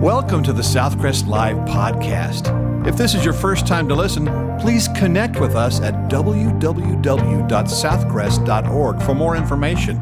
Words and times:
Welcome 0.00 0.42
to 0.44 0.54
the 0.54 0.62
Southcrest 0.62 1.26
Live 1.26 1.58
podcast. 1.68 2.86
If 2.86 2.96
this 2.96 3.14
is 3.14 3.22
your 3.22 3.34
first 3.34 3.66
time 3.66 3.86
to 3.90 3.94
listen, 3.94 4.24
please 4.58 4.88
connect 4.96 5.38
with 5.38 5.54
us 5.54 5.82
at 5.82 5.92
www.southcrest.org 6.10 9.02
for 9.02 9.14
more 9.14 9.36
information. 9.36 10.00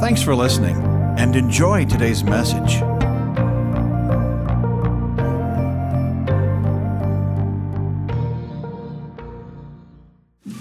Thanks 0.00 0.22
for 0.22 0.34
listening 0.34 0.76
and 1.18 1.36
enjoy 1.36 1.84
today's 1.84 2.24
message. 2.24 2.76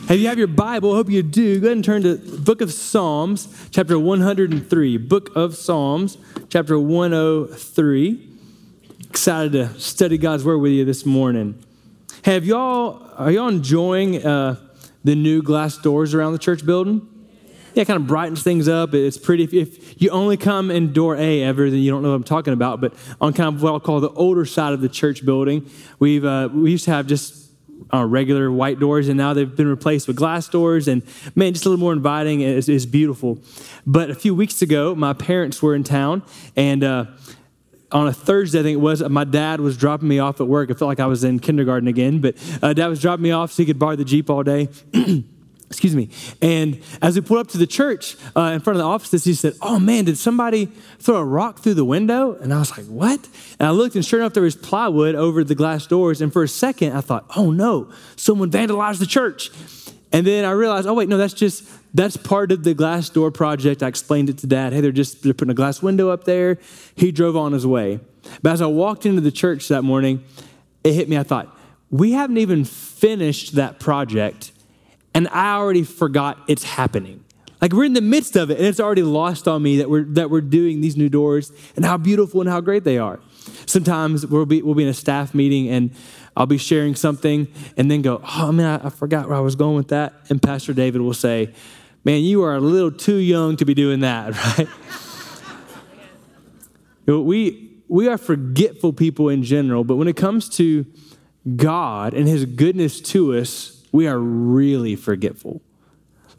If 0.10 0.20
you 0.20 0.28
have 0.28 0.38
your 0.38 0.48
Bible, 0.48 0.92
I 0.92 0.96
hope 0.96 1.10
you 1.10 1.24
do. 1.24 1.62
Go 1.62 1.68
ahead 1.68 1.78
and 1.78 1.86
turn 1.86 2.04
to 2.04 2.18
Book 2.18 2.60
of 2.60 2.74
Psalms, 2.74 3.48
chapter 3.72 3.98
103. 3.98 4.98
Book 4.98 5.34
of 5.38 5.56
Psalms, 5.56 6.18
chapter 6.50 6.78
103. 6.78 8.34
Excited 9.18 9.54
to 9.54 9.80
study 9.80 10.20
God's 10.20 10.46
Word 10.46 10.60
with 10.60 10.72
you 10.72 10.86
this 10.86 11.04
morning. 11.04 11.58
Have 12.24 12.46
y'all, 12.46 13.02
are 13.18 13.32
y'all 13.32 13.48
enjoying 13.48 14.24
uh, 14.24 14.58
the 15.04 15.16
new 15.16 15.42
glass 15.42 15.76
doors 15.76 16.14
around 16.14 16.34
the 16.34 16.38
church 16.38 16.64
building? 16.64 17.02
Yeah, 17.74 17.82
it 17.82 17.86
kind 17.86 18.00
of 18.00 18.06
brightens 18.06 18.44
things 18.44 18.68
up. 18.68 18.94
It's 18.94 19.18
pretty. 19.18 19.44
If, 19.44 19.56
if 19.56 20.00
you 20.00 20.12
only 20.12 20.38
come 20.38 20.70
in 20.70 20.94
door 20.94 21.16
A 21.16 21.42
ever, 21.42 21.68
then 21.68 21.80
you 21.80 21.90
don't 21.90 22.04
know 22.04 22.10
what 22.10 22.16
I'm 22.18 22.26
talking 22.26 22.54
about. 22.54 22.80
But 22.80 22.94
on 23.20 23.34
kind 23.34 23.56
of 23.56 23.64
what 23.64 23.74
I'll 23.74 23.80
call 23.80 24.02
the 24.02 24.12
older 24.12 24.46
side 24.46 24.74
of 24.74 24.82
the 24.82 24.88
church 24.88 25.26
building, 25.26 25.68
we've 25.98 26.24
uh, 26.24 26.50
we 26.54 26.70
used 26.70 26.86
to 26.86 26.92
have 26.92 27.08
just 27.08 27.48
uh, 27.92 28.06
regular 28.06 28.52
white 28.52 28.80
doors, 28.80 29.08
and 29.08 29.18
now 29.18 29.34
they've 29.34 29.56
been 29.56 29.68
replaced 29.68 30.08
with 30.08 30.16
glass 30.16 30.48
doors. 30.48 30.88
And 30.88 31.02
man, 31.36 31.54
just 31.54 31.66
a 31.66 31.70
little 31.70 31.84
more 31.84 31.94
inviting. 31.94 32.42
It's, 32.42 32.86
beautiful. 32.86 33.40
But 33.86 34.12
a 34.12 34.16
few 34.16 34.36
weeks 34.36 34.62
ago, 34.62 34.94
my 34.94 35.14
parents 35.14 35.62
were 35.62 35.74
in 35.74 35.84
town, 35.84 36.24
and 36.56 36.84
uh, 36.84 37.06
on 37.92 38.08
a 38.08 38.14
Thursday, 38.14 38.60
I 38.60 38.64
think 38.64 38.76
it 38.76 38.82
was, 38.82 39.02
my 39.02 39.24
dad 39.24 39.62
was 39.62 39.78
dropping 39.78 40.08
me 40.08 40.20
off 40.20 40.42
at 40.42 40.48
work. 40.48 40.70
I 40.70 40.74
felt 40.74 40.90
like 40.90 41.00
I 41.00 41.06
was 41.06 41.24
in 41.24 41.40
kindergarten 41.40 41.88
again, 41.88 42.20
but 42.20 42.36
uh, 42.62 42.74
dad 42.74 42.88
was 42.88 43.02
dropping 43.02 43.24
me 43.24 43.32
off 43.32 43.52
so 43.52 43.64
he 43.64 43.66
could 43.66 43.80
borrow 43.80 43.96
the 43.96 44.06
Jeep 44.06 44.30
all 44.30 44.44
day. 44.44 44.70
Excuse 45.70 45.96
me. 45.96 46.10
And 46.42 46.82
as 47.02 47.16
we 47.16 47.22
pulled 47.22 47.42
up 47.42 47.48
to 47.50 47.58
the 47.58 47.68
church 47.68 48.16
uh, 48.38 48.52
in 48.54 48.62
front 48.62 48.78
of 48.78 48.78
the 48.78 48.88
offices, 48.88 49.26
he 49.26 49.34
said, 49.34 49.54
Oh 49.62 49.80
man, 49.80 50.06
did 50.06 50.18
somebody 50.18 50.68
throw 51.00 51.18
a 51.18 51.26
rock 51.26 51.60
through 51.60 51.74
the 51.74 51.84
window? 51.84 52.36
And 52.36 52.54
I 52.54 52.60
was 52.60 52.78
like, 52.78 52.86
What? 52.88 53.28
And 53.60 53.68
I 53.68 53.72
looked, 53.72 53.96
and 53.96 54.06
sure 54.06 54.20
enough, 54.20 54.34
there 54.34 54.44
was 54.44 54.56
plywood 54.56 55.16
over 55.16 55.44
the 55.44 55.56
glass 55.56 55.86
doors. 55.86 56.22
And 56.22 56.32
for 56.32 56.44
a 56.44 56.48
second, 56.48 56.94
I 56.94 57.02
thought, 57.02 57.26
Oh 57.36 57.52
no, 57.52 57.92
someone 58.16 58.50
vandalized 58.50 59.00
the 59.00 59.06
church. 59.06 59.52
And 60.14 60.26
then 60.26 60.46
I 60.46 60.52
realized, 60.52 60.88
Oh 60.88 60.94
wait, 60.94 61.10
no, 61.10 61.18
that's 61.18 61.34
just, 61.34 61.68
that's 61.98 62.16
part 62.16 62.52
of 62.52 62.64
the 62.64 62.74
glass 62.74 63.10
door 63.10 63.32
project. 63.32 63.84
I 63.84 63.88
explained 63.88 64.30
it 64.30 64.38
to 64.40 64.48
dad. 64.48 64.72
Hey, 64.72 64.82
they're 64.82 64.92
just 64.92 65.24
they're 65.24 65.34
putting 65.34 65.52
a 65.52 65.56
glass 65.56 65.82
window 65.82 66.10
up 66.10 66.24
there. 66.24 66.60
He 66.96 67.12
drove 67.12 67.36
on 67.36 67.52
his 67.52 67.66
way. 67.66 68.00
But 68.42 68.54
as 68.54 68.62
I 68.62 68.68
walked 68.68 69.06
into 69.06 69.22
the 69.22 69.32
church 69.32 69.68
that 69.70 69.84
morning, 69.84 70.24
it 70.84 70.94
hit 70.94 71.10
me. 71.10 71.18
I 71.18 71.24
thought, 71.24 71.58
We 71.90 72.12
haven't 72.12 72.38
even 72.38 72.66
finished 72.66 73.56
that 73.56 73.80
project 73.80 74.52
and 75.18 75.28
I 75.30 75.56
already 75.56 75.84
forgot 75.84 76.38
it's 76.48 76.64
happening. 76.64 77.24
Like 77.60 77.74
we're 77.74 77.86
in 77.86 77.94
the 77.94 78.02
midst 78.02 78.36
of 78.36 78.52
it, 78.52 78.60
and 78.60 78.68
it's 78.68 78.80
already 78.80 79.02
lost 79.02 79.48
on 79.48 79.64
me 79.64 79.78
that 79.78 79.90
we're 79.90 80.04
that 80.04 80.30
we're 80.30 80.42
doing 80.42 80.82
these 80.82 80.96
new 80.96 81.10
doors 81.10 81.52
and 81.76 81.84
how 81.84 81.98
beautiful 81.98 82.40
and 82.40 82.48
how 82.48 82.62
great 82.62 82.84
they 82.84 83.00
are. 83.00 83.20
Sometimes 83.66 84.28
we'll 84.28 84.46
be 84.46 84.62
we'll 84.62 84.76
be 84.76 84.84
in 84.84 84.90
a 84.90 84.94
staff 84.94 85.34
meeting 85.34 85.70
and 85.70 85.90
I'll 86.36 86.46
be 86.46 86.60
sharing 86.60 86.94
something 86.94 87.48
and 87.76 87.90
then 87.90 88.04
go, 88.04 88.22
oh 88.24 88.52
man, 88.52 88.80
I, 88.80 88.86
I 88.86 88.90
forgot 88.92 89.28
where 89.28 89.36
I 89.36 89.40
was 89.40 89.56
going 89.56 89.76
with 89.76 89.88
that. 89.88 90.14
And 90.30 90.40
Pastor 90.40 90.72
David 90.72 91.02
will 91.02 91.16
say, 91.16 91.52
Man, 92.08 92.24
you 92.24 92.42
are 92.44 92.56
a 92.56 92.62
little 92.62 92.90
too 92.90 93.18
young 93.18 93.58
to 93.58 93.66
be 93.66 93.74
doing 93.74 94.00
that, 94.00 94.34
right? 94.58 94.70
we 97.06 97.70
we 97.90 98.08
are 98.08 98.18
forgetful 98.18 98.94
people 98.94 99.28
in 99.28 99.44
general, 99.44 99.84
but 99.84 99.98
when 99.98 100.08
it 100.08 100.16
comes 100.16 100.48
to 100.52 100.86
God 101.58 102.14
and 102.14 102.26
his 102.26 102.46
goodness 102.46 103.02
to 103.02 103.36
us, 103.36 103.84
we 103.92 104.08
are 104.08 104.18
really 104.18 104.96
forgetful. 104.96 105.62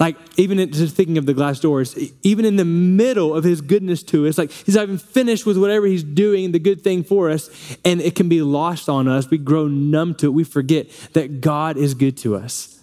Like, 0.00 0.16
even 0.38 0.72
just 0.72 0.97
thinking 0.97 1.19
of 1.19 1.26
the 1.26 1.34
glass 1.34 1.60
doors, 1.60 1.98
even 2.22 2.47
in 2.47 2.56
the 2.56 2.65
middle 2.65 3.34
of 3.34 3.44
his 3.44 3.60
goodness 3.60 4.03
to 4.04 4.26
us, 4.26 4.38
like 4.38 4.50
he's 4.50 4.75
not 4.75 4.84
even 4.84 4.97
finished 4.97 5.44
with 5.44 5.59
whatever 5.59 5.84
he's 5.84 6.03
doing, 6.03 6.53
the 6.53 6.59
good 6.59 6.81
thing 6.81 7.04
for 7.04 7.28
us, 7.28 7.76
and 7.84 8.00
it 8.00 8.15
can 8.15 8.31
be 8.31 8.41
lost 8.41 8.88
on 8.88 9.06
us. 9.06 9.28
We 9.28 9.37
grow 9.37 9.66
numb 9.66 10.15
to 10.15 10.28
it. 10.28 10.31
We 10.31 10.44
forget 10.44 10.88
that 11.12 11.42
God 11.42 11.76
is 11.76 11.92
good 11.92 12.16
to 12.19 12.37
us. 12.37 12.78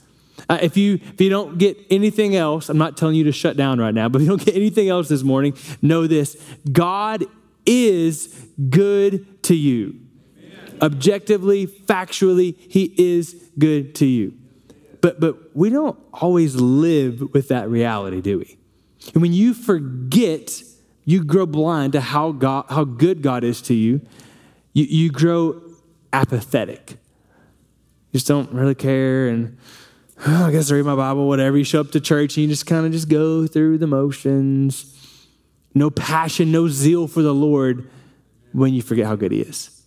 Uh, 0.49 0.59
if, 0.61 0.77
you, 0.77 0.95
if 0.95 1.21
you 1.21 1.29
don't 1.29 1.57
get 1.57 1.77
anything 1.89 2.35
else, 2.35 2.69
I'm 2.69 2.77
not 2.77 2.97
telling 2.97 3.15
you 3.15 3.23
to 3.25 3.31
shut 3.31 3.57
down 3.57 3.79
right 3.79 3.93
now, 3.93 4.09
but 4.09 4.21
if 4.21 4.27
you 4.27 4.29
don't 4.29 4.45
get 4.45 4.55
anything 4.55 4.89
else 4.89 5.07
this 5.07 5.23
morning, 5.23 5.57
know 5.81 6.07
this 6.07 6.35
God 6.71 7.25
is 7.65 8.47
good 8.69 9.43
to 9.43 9.55
you. 9.55 9.99
Objectively, 10.81 11.67
factually, 11.67 12.57
he 12.69 12.93
is 12.97 13.33
good 13.57 13.95
to 13.95 14.05
you. 14.05 14.33
But, 15.01 15.19
but 15.19 15.55
we 15.55 15.69
don't 15.69 15.97
always 16.13 16.55
live 16.55 17.33
with 17.33 17.47
that 17.49 17.69
reality, 17.69 18.21
do 18.21 18.39
we? 18.39 18.57
And 19.13 19.21
when 19.21 19.33
you 19.33 19.53
forget, 19.53 20.63
you 21.05 21.23
grow 21.23 21.45
blind 21.45 21.93
to 21.93 22.01
how, 22.01 22.31
God, 22.31 22.65
how 22.69 22.83
good 22.83 23.21
God 23.21 23.43
is 23.43 23.61
to 23.63 23.73
you, 23.73 24.01
you, 24.73 24.85
you 24.85 25.11
grow 25.11 25.61
apathetic. 26.11 26.91
You 28.11 28.17
just 28.19 28.27
don't 28.27 28.51
really 28.51 28.75
care 28.75 29.27
and 29.27 29.57
I 30.25 30.51
guess 30.51 30.71
I 30.71 30.75
read 30.75 30.85
my 30.85 30.95
Bible, 30.95 31.27
whatever. 31.27 31.57
You 31.57 31.63
show 31.63 31.81
up 31.81 31.91
to 31.91 31.99
church 31.99 32.37
and 32.37 32.43
you 32.43 32.47
just 32.47 32.65
kind 32.65 32.85
of 32.85 32.91
just 32.91 33.09
go 33.09 33.47
through 33.47 33.77
the 33.77 33.87
motions. 33.87 34.91
No 35.73 35.89
passion, 35.89 36.51
no 36.51 36.67
zeal 36.67 37.07
for 37.07 37.21
the 37.21 37.33
Lord 37.33 37.89
when 38.53 38.73
you 38.73 38.81
forget 38.81 39.05
how 39.05 39.15
good 39.15 39.31
He 39.31 39.41
is. 39.41 39.83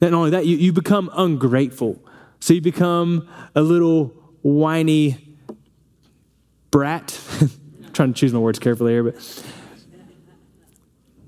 Not 0.00 0.12
only 0.12 0.30
that, 0.30 0.46
you, 0.46 0.56
you 0.56 0.72
become 0.72 1.10
ungrateful. 1.12 2.02
So 2.40 2.54
you 2.54 2.60
become 2.60 3.28
a 3.54 3.62
little 3.62 4.08
whiny 4.42 5.18
brat. 6.70 7.18
trying 7.92 8.12
to 8.12 8.18
choose 8.18 8.32
my 8.32 8.38
words 8.38 8.58
carefully 8.58 8.92
here, 8.92 9.02
but 9.02 9.44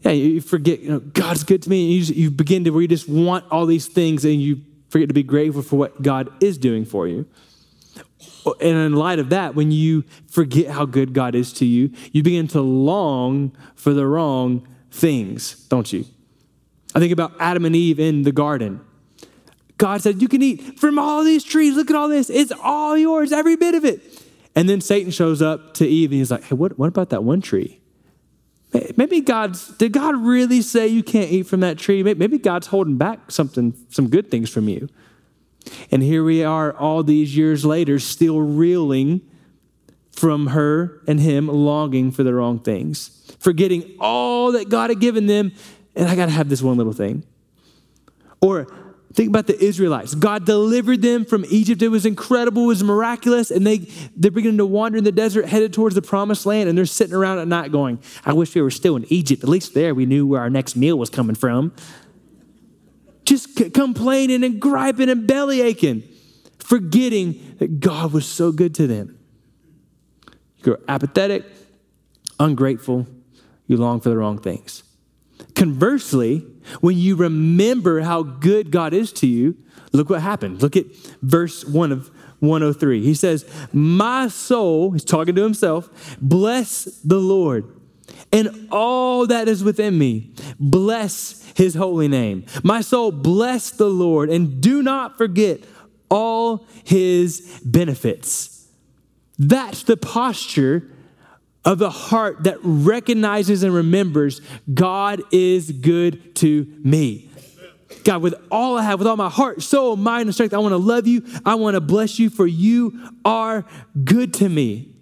yeah, 0.03 0.13
you 0.13 0.41
forget, 0.41 0.81
you 0.81 0.91
know, 0.91 1.01
God's 1.01 1.45
good 1.45 1.63
to 1.63 1.71
me. 1.71 1.93
You, 1.93 2.01
just, 2.01 2.15
you 2.15 2.31
begin 2.31 2.65
to 2.65 2.71
where 2.71 2.83
you 2.83 2.89
just 2.89 3.09
want 3.09 3.45
all 3.51 3.67
these 3.67 3.87
things 3.87 4.25
and 4.25 4.41
you 4.41 4.61
forget 4.89 5.09
to 5.09 5.15
be 5.15 5.23
grateful 5.23 5.63
for 5.63 5.77
what 5.77 6.03
God 6.03 6.31
is 6.43 6.59
doing 6.59 6.85
for 6.85 7.07
you. 7.07 7.27
And 8.61 8.77
in 8.77 8.95
light 8.95 9.19
of 9.19 9.31
that, 9.31 9.55
when 9.55 9.71
you 9.71 10.05
forget 10.29 10.69
how 10.69 10.85
good 10.85 11.13
God 11.13 11.35
is 11.35 11.53
to 11.55 11.65
you, 11.65 11.91
you 12.13 12.23
begin 12.23 12.49
to 12.49 12.61
long 12.61 13.57
for 13.75 13.93
the 13.93 14.07
wrong 14.07 14.67
things, 14.91 15.55
don't 15.69 15.93
you? 15.93 16.05
I 16.95 16.99
think 16.99 17.13
about 17.13 17.33
Adam 17.39 17.65
and 17.65 17.75
Eve 17.75 17.99
in 17.99 18.23
the 18.23 18.33
garden. 18.33 18.81
God 19.79 20.03
said, 20.03 20.21
You 20.21 20.29
can 20.29 20.43
eat 20.43 20.79
from 20.79 20.99
all 20.99 21.25
these 21.25 21.45
trees. 21.45 21.75
Look 21.75 21.91
at 21.91 21.97
all 21.97 22.09
this. 22.09 22.31
It's 22.31 22.53
all 22.63 22.97
yours, 22.97 23.33
every 23.33 23.57
bit 23.57 23.75
of 23.75 23.85
it. 23.85 24.01
And 24.55 24.69
then 24.69 24.81
Satan 24.81 25.11
shows 25.11 25.41
up 25.41 25.75
to 25.75 25.87
Eve 25.87 26.11
and 26.11 26.19
he's 26.19 26.31
like, 26.31 26.45
Hey, 26.45 26.55
what, 26.55 26.79
what 26.79 26.89
about 26.89 27.11
that 27.11 27.25
one 27.25 27.41
tree? 27.41 27.81
Maybe 28.97 29.21
God's, 29.21 29.69
did 29.77 29.93
God 29.93 30.17
really 30.17 30.63
say 30.63 30.87
you 30.87 31.03
can't 31.03 31.31
eat 31.31 31.43
from 31.43 31.61
that 31.61 31.79
tree? 31.79 32.03
Maybe 32.03 32.39
God's 32.39 32.69
holding 32.69 32.97
back 32.97 33.31
something, 33.31 33.75
some 33.91 34.09
good 34.09 34.31
things 34.31 34.49
from 34.49 34.69
you. 34.69 34.89
And 35.91 36.03
here 36.03 36.25
we 36.25 36.43
are 36.45 36.73
all 36.73 37.03
these 37.03 37.37
years 37.37 37.65
later, 37.65 37.99
still 37.99 38.41
reeling 38.41 39.21
from 40.13 40.49
her 40.49 41.01
and 41.07 41.21
him, 41.21 41.49
longing 41.49 42.11
for 42.11 42.23
the 42.23 42.35
wrong 42.35 42.59
things, 42.59 43.35
forgetting 43.39 43.97
all 43.99 44.53
that 44.53 44.69
God 44.69 44.91
had 44.91 45.01
given 45.01 45.27
them. 45.27 45.53
And 45.95 46.09
I 46.09 46.17
got 46.17 46.27
to 46.27 46.33
have 46.33 46.49
this 46.49 46.63
one 46.63 46.77
little 46.77 46.93
thing. 46.93 47.25
Or 48.41 48.67
Think 49.15 49.29
about 49.29 49.47
the 49.47 49.63
Israelites. 49.63 50.15
God 50.15 50.47
delivered 50.47 51.03
them 51.03 51.27
from 51.27 51.45
Egypt. 51.51 51.83
It 51.83 51.89
was 51.89 52.07
incredible, 52.07 52.65
it 52.65 52.69
was 52.69 52.83
miraculous. 52.83 53.51
And 53.51 53.67
they, 53.67 53.79
they're 54.17 54.31
beginning 54.31 54.59
to 54.59 54.67
wander 54.67 54.97
in 54.97 55.05
the 55.05 55.13
desert, 55.13 55.47
headed 55.47 55.73
towards 55.73 55.95
the 55.95 56.03
promised 56.03 56.47
land. 56.47 56.69
And 56.69 56.79
they're 56.79 56.87
sitting 56.87 57.15
around 57.15 57.39
at 57.39 57.49
night 57.49 57.73
going, 57.73 57.99
I 58.25 58.33
wish 58.33 58.55
we 58.55 58.63
were 58.63 58.71
still 58.71 58.97
in 58.97 59.05
Egypt. 59.13 59.43
At 59.43 59.51
least 59.51 59.75
there 59.75 59.95
we 59.95 60.07
knew 60.07 60.27
where 60.27 60.41
our 60.41 60.51
next 60.51 60.77
meal 60.77 60.99
was 60.99 61.11
coming 61.11 61.37
from. 61.37 61.75
Just 63.25 63.57
c- 63.57 63.71
complaining 63.71 64.45
and 64.45 64.61
griping 64.61 65.09
and 65.09 65.27
belly 65.27 65.61
aching, 65.61 66.03
forgetting 66.59 67.57
that 67.59 67.81
God 67.81 68.13
was 68.13 68.27
so 68.27 68.53
good 68.53 68.75
to 68.77 68.87
them. 68.87 69.19
You 70.59 70.65
grow 70.65 70.77
apathetic, 70.89 71.45
ungrateful, 72.39 73.07
you 73.67 73.77
long 73.77 74.01
for 74.01 74.09
the 74.09 74.17
wrong 74.17 74.39
things. 74.39 74.83
Conversely, 75.55 76.47
when 76.81 76.97
you 76.97 77.17
remember 77.17 78.01
how 78.01 78.23
good 78.23 78.71
God 78.71 78.93
is 78.93 79.13
to 79.15 79.27
you, 79.27 79.57
look 79.93 80.11
what 80.11 80.21
happened. 80.21 80.63
Look 80.63 80.77
at 80.77 80.87
verse 81.23 81.65
1 81.65 81.93
of 81.93 82.11
103. 82.41 83.03
He 83.03 83.15
says, 83.15 83.49
My 83.73 84.29
soul, 84.29 84.93
he's 84.93 85.05
talking 85.05 85.35
to 85.35 85.43
himself, 85.43 86.17
bless 86.21 86.85
the 86.85 87.19
Lord 87.19 87.82
and 88.33 88.69
all 88.71 89.27
that 89.27 89.47
is 89.47 89.63
within 89.63 89.99
me. 89.99 90.33
Bless 90.59 91.53
his 91.55 91.75
holy 91.75 92.09
name. 92.09 92.47
My 92.63 92.81
soul, 92.81 93.13
bless 93.13 93.71
the 93.71 93.91
Lord 93.91 94.31
and 94.31 94.61
do 94.61 94.83
not 94.83 95.19
forget 95.19 95.61
all 96.11 96.67
his 96.85 97.61
benefits. 97.65 98.67
That's 99.39 99.83
the 99.83 99.97
posture 99.97 100.91
of 101.65 101.79
the 101.79 101.91
heart 101.91 102.45
that 102.45 102.59
recognizes 102.63 103.63
and 103.63 103.73
remembers 103.73 104.41
God 104.73 105.23
is 105.31 105.71
good 105.71 106.35
to 106.37 106.67
me. 106.83 107.29
God, 108.05 108.23
with 108.23 108.35
all 108.51 108.79
I 108.79 108.83
have, 108.83 108.99
with 108.99 109.07
all 109.07 109.17
my 109.17 109.29
heart, 109.29 109.63
soul, 109.63 109.97
mind, 109.97 110.23
and 110.23 110.35
strength, 110.35 110.55
I 110.55 110.59
want 110.59 110.73
to 110.73 110.79
love 110.79 111.07
you. 111.07 111.25
I 111.45 111.55
want 111.55 111.75
to 111.75 111.81
bless 111.81 112.19
you, 112.19 112.31
for 112.31 112.47
you 112.47 113.11
are 113.25 113.65
good 114.03 114.35
to 114.35 114.49
me. 114.49 114.93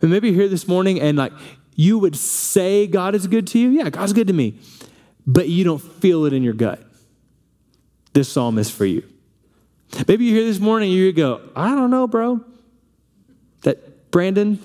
And 0.00 0.10
maybe 0.10 0.28
you're 0.28 0.40
here 0.40 0.48
this 0.48 0.68
morning 0.68 1.00
and 1.00 1.18
like 1.18 1.32
you 1.78 2.00
would 2.00 2.16
say 2.16 2.88
God 2.88 3.14
is 3.14 3.28
good 3.28 3.46
to 3.46 3.58
you. 3.58 3.68
Yeah, 3.68 3.88
God's 3.88 4.12
good 4.12 4.26
to 4.26 4.32
me. 4.32 4.58
But 5.24 5.48
you 5.48 5.62
don't 5.62 5.78
feel 5.78 6.24
it 6.24 6.32
in 6.32 6.42
your 6.42 6.52
gut. 6.52 6.82
This 8.14 8.28
psalm 8.28 8.58
is 8.58 8.68
for 8.68 8.84
you. 8.84 9.04
Maybe 10.08 10.24
you're 10.24 10.38
here 10.38 10.44
this 10.44 10.58
morning 10.58 10.90
you 10.90 11.12
go, 11.12 11.40
I 11.54 11.76
don't 11.76 11.92
know, 11.92 12.08
bro. 12.08 12.44
That 13.62 14.10
Brandon, 14.10 14.58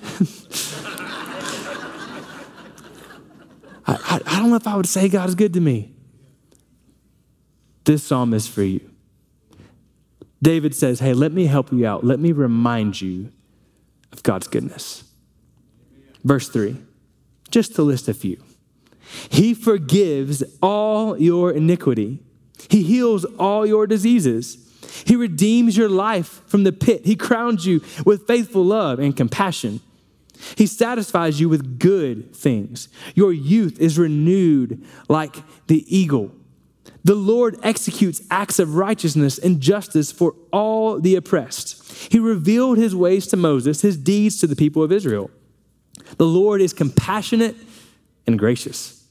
I, 3.86 3.94
I, 3.94 4.20
I 4.26 4.40
don't 4.40 4.50
know 4.50 4.56
if 4.56 4.66
I 4.66 4.74
would 4.74 4.88
say 4.88 5.08
God 5.08 5.28
is 5.28 5.36
good 5.36 5.54
to 5.54 5.60
me. 5.60 5.92
This 7.84 8.02
psalm 8.02 8.34
is 8.34 8.48
for 8.48 8.64
you. 8.64 8.90
David 10.42 10.74
says, 10.74 10.98
Hey, 10.98 11.12
let 11.14 11.30
me 11.30 11.46
help 11.46 11.70
you 11.72 11.86
out. 11.86 12.02
Let 12.02 12.18
me 12.18 12.32
remind 12.32 13.00
you 13.00 13.30
of 14.10 14.24
God's 14.24 14.48
goodness. 14.48 15.04
Verse 16.24 16.48
3, 16.48 16.76
just 17.54 17.74
to 17.76 17.82
list 17.82 18.08
a 18.08 18.14
few. 18.14 18.42
He 19.30 19.54
forgives 19.54 20.42
all 20.60 21.16
your 21.16 21.52
iniquity, 21.52 22.18
He 22.68 22.82
heals 22.82 23.24
all 23.38 23.64
your 23.64 23.86
diseases. 23.86 24.58
He 25.06 25.16
redeems 25.16 25.76
your 25.76 25.88
life 25.88 26.42
from 26.46 26.64
the 26.64 26.72
pit. 26.72 27.04
He 27.04 27.16
crowns 27.16 27.66
you 27.66 27.80
with 28.04 28.26
faithful 28.26 28.64
love 28.64 28.98
and 28.98 29.16
compassion. 29.16 29.80
He 30.56 30.66
satisfies 30.66 31.40
you 31.40 31.48
with 31.48 31.78
good 31.78 32.34
things. 32.34 32.88
Your 33.14 33.32
youth 33.32 33.80
is 33.80 33.98
renewed 33.98 34.84
like 35.08 35.36
the 35.66 35.84
eagle. 35.88 36.30
The 37.02 37.14
Lord 37.14 37.58
executes 37.62 38.22
acts 38.30 38.58
of 38.58 38.76
righteousness 38.76 39.38
and 39.38 39.60
justice 39.60 40.12
for 40.12 40.34
all 40.52 41.00
the 41.00 41.16
oppressed. 41.16 42.12
He 42.12 42.18
revealed 42.18 42.78
his 42.78 42.94
ways 42.94 43.26
to 43.28 43.36
Moses, 43.36 43.80
his 43.80 43.96
deeds 43.96 44.38
to 44.40 44.46
the 44.46 44.56
people 44.56 44.82
of 44.82 44.92
Israel. 44.92 45.30
The 46.16 46.26
Lord 46.26 46.60
is 46.60 46.72
compassionate 46.72 47.56
and 48.26 48.38
gracious, 48.38 49.04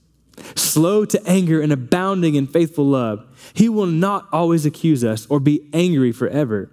slow 0.55 1.05
to 1.05 1.21
anger 1.27 1.61
and 1.61 1.71
abounding 1.71 2.35
in 2.35 2.47
faithful 2.47 2.85
love. 2.85 3.25
He 3.53 3.69
will 3.69 3.85
not 3.85 4.27
always 4.31 4.65
accuse 4.65 5.03
us 5.03 5.25
or 5.27 5.39
be 5.39 5.69
angry 5.73 6.11
forever. 6.11 6.71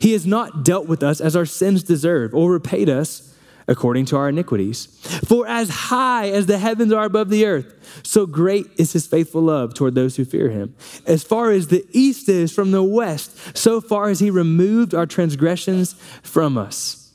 He 0.00 0.12
has 0.12 0.26
not 0.26 0.64
dealt 0.64 0.86
with 0.86 1.02
us 1.02 1.20
as 1.20 1.34
our 1.34 1.46
sins 1.46 1.82
deserve 1.82 2.34
or 2.34 2.52
repaid 2.52 2.88
us 2.88 3.34
according 3.66 4.06
to 4.06 4.16
our 4.16 4.30
iniquities. 4.30 4.86
For 5.26 5.46
as 5.46 5.68
high 5.68 6.30
as 6.30 6.46
the 6.46 6.58
heavens 6.58 6.92
are 6.92 7.04
above 7.04 7.28
the 7.28 7.44
earth, 7.44 8.00
so 8.02 8.26
great 8.26 8.66
is 8.78 8.94
his 8.94 9.06
faithful 9.06 9.42
love 9.42 9.74
toward 9.74 9.94
those 9.94 10.16
who 10.16 10.24
fear 10.24 10.48
him. 10.48 10.74
As 11.06 11.22
far 11.22 11.50
as 11.50 11.68
the 11.68 11.86
east 11.92 12.28
is 12.28 12.50
from 12.50 12.70
the 12.70 12.82
west, 12.82 13.56
so 13.56 13.80
far 13.80 14.08
has 14.08 14.20
he 14.20 14.30
removed 14.30 14.94
our 14.94 15.06
transgressions 15.06 15.92
from 16.22 16.56
us. 16.56 17.07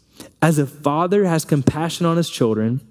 As 0.44 0.60
a 0.60 0.68
father 0.68 1.24
has 1.24 1.46
compassion 1.46 2.06
on 2.06 2.18
his 2.18 2.30
children, 2.30 2.82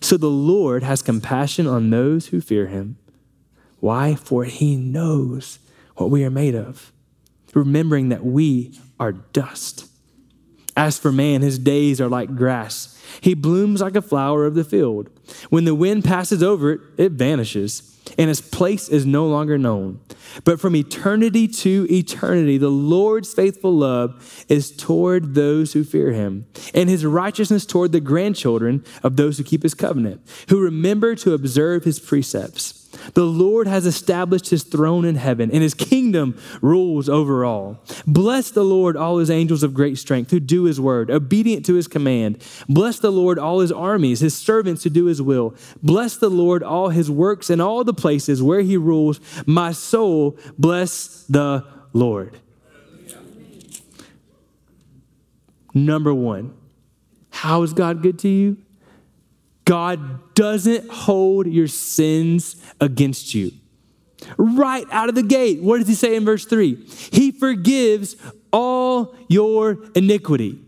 so 0.00 0.16
the 0.16 0.30
Lord 0.30 0.82
has 0.82 1.02
compassion 1.02 1.66
on 1.66 1.90
those 1.90 2.28
who 2.28 2.40
fear 2.40 2.68
him. 2.68 2.96
Why? 3.80 4.14
For 4.14 4.44
he 4.44 4.76
knows 4.76 5.58
what 5.96 6.08
we 6.08 6.24
are 6.24 6.30
made 6.30 6.54
of, 6.54 6.90
remembering 7.52 8.08
that 8.08 8.24
we 8.24 8.78
are 8.98 9.12
dust. 9.12 9.90
As 10.74 10.98
for 10.98 11.12
man, 11.12 11.42
his 11.42 11.58
days 11.58 12.00
are 12.00 12.08
like 12.08 12.34
grass. 12.34 12.98
He 13.20 13.34
blooms 13.34 13.82
like 13.82 13.94
a 13.94 14.00
flower 14.00 14.46
of 14.46 14.54
the 14.54 14.64
field. 14.64 15.10
When 15.50 15.66
the 15.66 15.74
wind 15.74 16.04
passes 16.04 16.42
over 16.42 16.72
it, 16.72 16.80
it 16.96 17.12
vanishes, 17.12 17.91
and 18.18 18.28
his 18.28 18.40
place 18.40 18.88
is 18.88 19.06
no 19.06 19.26
longer 19.26 19.58
known. 19.58 20.00
But 20.44 20.60
from 20.60 20.76
eternity 20.76 21.48
to 21.48 21.86
eternity, 21.90 22.58
the 22.58 22.70
Lord's 22.70 23.32
faithful 23.32 23.76
love 23.76 24.44
is 24.48 24.74
toward 24.74 25.34
those 25.34 25.72
who 25.72 25.84
fear 25.84 26.12
him, 26.12 26.46
and 26.74 26.88
his 26.88 27.04
righteousness 27.04 27.66
toward 27.66 27.92
the 27.92 28.00
grandchildren 28.00 28.84
of 29.02 29.16
those 29.16 29.38
who 29.38 29.44
keep 29.44 29.62
his 29.62 29.74
covenant, 29.74 30.20
who 30.48 30.60
remember 30.60 31.14
to 31.16 31.34
observe 31.34 31.84
his 31.84 31.98
precepts. 31.98 32.82
The 33.14 33.24
Lord 33.24 33.66
has 33.66 33.86
established 33.86 34.50
his 34.50 34.64
throne 34.64 35.04
in 35.04 35.16
heaven, 35.16 35.50
and 35.50 35.62
his 35.62 35.74
kingdom 35.74 36.38
rules 36.60 37.08
over 37.08 37.44
all. 37.44 37.82
Bless 38.06 38.50
the 38.50 38.64
Lord, 38.64 38.96
all 38.96 39.18
his 39.18 39.30
angels 39.30 39.62
of 39.62 39.74
great 39.74 39.98
strength, 39.98 40.30
who 40.30 40.40
do 40.40 40.64
his 40.64 40.80
word, 40.80 41.10
obedient 41.10 41.64
to 41.66 41.74
his 41.74 41.88
command. 41.88 42.42
Bless 42.68 42.98
the 42.98 43.10
Lord, 43.10 43.38
all 43.38 43.60
his 43.60 43.72
armies, 43.72 44.20
his 44.20 44.36
servants 44.36 44.84
who 44.84 44.90
do 44.90 45.06
his 45.06 45.22
will. 45.22 45.54
Bless 45.82 46.16
the 46.16 46.30
Lord, 46.30 46.62
all 46.62 46.90
his 46.90 47.10
works, 47.10 47.50
and 47.50 47.60
all 47.60 47.82
the 47.82 47.91
places 47.92 48.42
where 48.42 48.60
he 48.60 48.76
rules. 48.76 49.20
My 49.46 49.72
soul, 49.72 50.38
bless 50.58 51.24
the 51.28 51.64
Lord. 51.92 52.38
Number 55.74 56.12
one, 56.12 56.54
how 57.30 57.62
is 57.62 57.72
God 57.72 58.02
good 58.02 58.18
to 58.20 58.28
you? 58.28 58.58
God 59.64 60.34
doesn't 60.34 60.90
hold 60.90 61.46
your 61.46 61.68
sins 61.68 62.56
against 62.80 63.34
you. 63.34 63.52
Right 64.36 64.86
out 64.90 65.08
of 65.08 65.14
the 65.14 65.22
gate, 65.22 65.62
what 65.62 65.78
does 65.78 65.88
he 65.88 65.94
say 65.94 66.14
in 66.14 66.24
verse 66.24 66.44
3? 66.44 66.74
He 67.10 67.32
forgives 67.32 68.16
all 68.52 69.16
your 69.28 69.78
iniquity. 69.94 70.60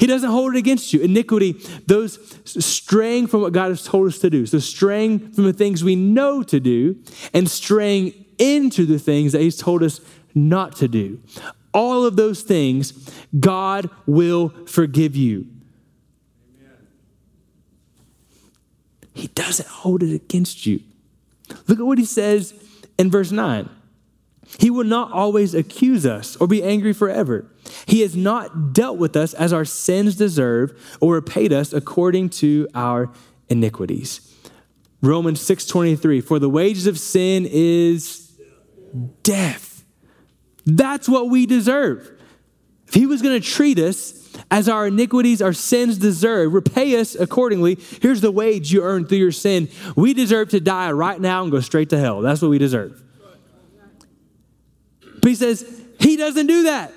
He 0.00 0.06
doesn't 0.06 0.30
hold 0.30 0.54
it 0.54 0.58
against 0.58 0.94
you. 0.94 1.00
Iniquity, 1.00 1.52
those 1.86 2.18
straying 2.44 3.26
from 3.26 3.42
what 3.42 3.52
God 3.52 3.68
has 3.68 3.84
told 3.84 4.08
us 4.08 4.18
to 4.20 4.30
do, 4.30 4.46
so 4.46 4.58
straying 4.58 5.32
from 5.32 5.44
the 5.44 5.52
things 5.52 5.84
we 5.84 5.94
know 5.94 6.42
to 6.42 6.58
do, 6.58 6.96
and 7.34 7.48
straying 7.50 8.14
into 8.38 8.86
the 8.86 8.98
things 8.98 9.32
that 9.32 9.42
He's 9.42 9.58
told 9.58 9.82
us 9.82 10.00
not 10.34 10.74
to 10.76 10.88
do. 10.88 11.20
All 11.74 12.06
of 12.06 12.16
those 12.16 12.40
things, 12.42 12.92
God 13.38 13.90
will 14.06 14.48
forgive 14.66 15.14
you. 15.16 15.46
Amen. 16.58 16.76
He 19.12 19.26
doesn't 19.26 19.68
hold 19.68 20.02
it 20.02 20.14
against 20.14 20.64
you. 20.64 20.80
Look 21.68 21.78
at 21.78 21.84
what 21.84 21.98
he 21.98 22.06
says 22.06 22.54
in 22.98 23.10
verse 23.10 23.30
9. 23.30 23.68
He 24.58 24.70
will 24.70 24.84
not 24.84 25.12
always 25.12 25.54
accuse 25.54 26.06
us 26.06 26.36
or 26.36 26.46
be 26.46 26.62
angry 26.62 26.94
forever. 26.94 27.49
He 27.86 28.00
has 28.00 28.16
not 28.16 28.72
dealt 28.72 28.98
with 28.98 29.16
us 29.16 29.34
as 29.34 29.52
our 29.52 29.64
sins 29.64 30.16
deserve 30.16 30.78
or 31.00 31.14
repaid 31.14 31.52
us 31.52 31.72
according 31.72 32.30
to 32.30 32.68
our 32.74 33.10
iniquities. 33.48 34.30
Romans 35.02 35.40
6:23 35.40 36.20
For 36.20 36.38
the 36.38 36.48
wages 36.48 36.86
of 36.86 36.98
sin 36.98 37.46
is 37.50 38.32
death. 39.22 39.84
That's 40.66 41.08
what 41.08 41.30
we 41.30 41.46
deserve. 41.46 42.10
If 42.86 42.94
he 42.94 43.06
was 43.06 43.22
going 43.22 43.40
to 43.40 43.46
treat 43.46 43.78
us 43.78 44.32
as 44.50 44.68
our 44.68 44.88
iniquities, 44.88 45.40
our 45.40 45.52
sins 45.52 45.96
deserve. 45.96 46.52
Repay 46.52 46.98
us 46.98 47.14
accordingly. 47.14 47.78
Here's 48.02 48.20
the 48.20 48.32
wage 48.32 48.72
you 48.72 48.82
earned 48.82 49.08
through 49.08 49.18
your 49.18 49.32
sin. 49.32 49.68
We 49.96 50.12
deserve 50.12 50.50
to 50.50 50.60
die 50.60 50.90
right 50.90 51.20
now 51.20 51.42
and 51.42 51.52
go 51.52 51.60
straight 51.60 51.90
to 51.90 51.98
hell. 51.98 52.20
That's 52.20 52.42
what 52.42 52.50
we 52.50 52.58
deserve. 52.58 53.00
But 55.20 55.28
he 55.28 55.34
says, 55.34 55.82
He 55.98 56.16
doesn't 56.16 56.46
do 56.46 56.64
that. 56.64 56.92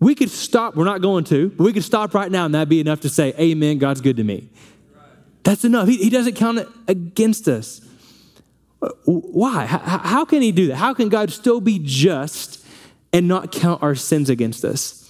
We 0.00 0.14
could 0.14 0.30
stop, 0.30 0.76
we're 0.76 0.84
not 0.84 1.02
going 1.02 1.24
to, 1.24 1.50
but 1.50 1.64
we 1.64 1.72
could 1.72 1.84
stop 1.84 2.14
right 2.14 2.30
now 2.30 2.44
and 2.44 2.54
that'd 2.54 2.68
be 2.68 2.80
enough 2.80 3.00
to 3.00 3.08
say, 3.08 3.34
Amen, 3.38 3.78
God's 3.78 4.00
good 4.00 4.16
to 4.16 4.24
me. 4.24 4.50
That's 5.42 5.64
enough. 5.64 5.88
He, 5.88 5.96
he 5.96 6.10
doesn't 6.10 6.34
count 6.34 6.58
it 6.58 6.68
against 6.86 7.48
us. 7.48 7.80
Uh, 8.80 8.90
why? 9.04 9.66
How, 9.66 9.78
how 9.98 10.24
can 10.24 10.42
He 10.42 10.52
do 10.52 10.68
that? 10.68 10.76
How 10.76 10.94
can 10.94 11.08
God 11.08 11.32
still 11.32 11.60
be 11.60 11.80
just 11.82 12.64
and 13.12 13.26
not 13.26 13.50
count 13.50 13.82
our 13.82 13.94
sins 13.94 14.30
against 14.30 14.64
us? 14.64 15.04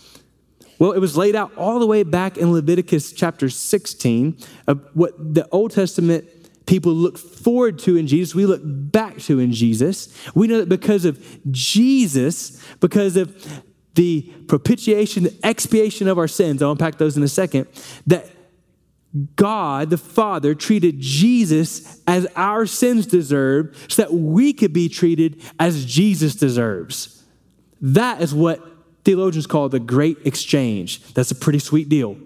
Well, 0.79 0.93
it 0.93 1.01
was 1.01 1.17
laid 1.17 1.35
out 1.35 1.53
all 1.57 1.81
the 1.81 1.87
way 1.87 2.03
back 2.05 2.39
in 2.39 2.53
Leviticus 2.53 3.13
chapter 3.13 3.51
16 3.51 4.39
of 4.69 4.89
what 4.95 5.35
the 5.35 5.49
Old 5.51 5.73
Testament 5.73 6.29
people 6.67 6.93
look 6.93 7.19
forward 7.19 7.79
to 7.81 7.97
in 7.97 8.07
Jesus, 8.07 8.35
we 8.35 8.47
look 8.47 8.61
back 8.63 9.19
to 9.21 9.41
in 9.41 9.53
Jesus. 9.53 10.15
We 10.35 10.47
know 10.47 10.59
that 10.59 10.69
because 10.69 11.05
of 11.05 11.19
Jesus, 11.51 12.63
because 12.79 13.17
of 13.17 13.65
the 13.99 14.23
propitiation, 14.47 15.25
the 15.25 15.37
expiation 15.43 16.07
of 16.07 16.19
our 16.19 16.29
sins, 16.29 16.63
I'll 16.63 16.71
unpack 16.71 16.99
those 16.99 17.17
in 17.17 17.23
a 17.25 17.29
second, 17.29 17.67
that 18.07 18.31
God 19.35 19.91
the 19.91 19.99
Father 19.99 20.55
treated 20.55 21.01
Jesus 21.01 22.01
as 22.07 22.25
our 22.37 22.65
sins 22.65 23.07
deserve 23.07 23.77
so 23.89 24.03
that 24.03 24.15
we 24.15 24.53
could 24.53 24.73
be 24.73 24.89
treated 24.89 25.43
as 25.59 25.85
Jesus 25.85 26.37
deserves. 26.37 27.25
That 27.81 28.23
is 28.23 28.33
what 28.33 28.65
theologians 29.05 29.49
call 29.49 29.69
the 29.69 29.81
great 29.81 30.19
exchange. 30.25 31.03
That's 31.15 31.33
a 31.33 31.35
pretty 31.35 31.59
sweet 31.59 31.89
deal. 31.89 32.19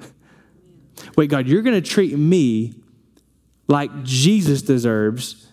Wait, 1.16 1.30
God, 1.30 1.46
you're 1.46 1.62
going 1.62 1.80
to 1.82 1.88
treat 1.88 2.14
me 2.18 2.74
like 3.66 4.02
Jesus 4.02 4.60
deserves 4.60 5.48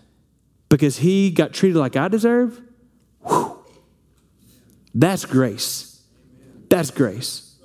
because 0.68 0.98
he 0.98 1.32
got 1.32 1.54
treated 1.54 1.78
like 1.78 1.96
I 1.96 2.10
deserve? 2.10 2.62
Whew. 3.26 3.58
That's 4.94 5.24
grace. 5.24 5.89
That's 6.70 6.92
grace. 6.92 7.56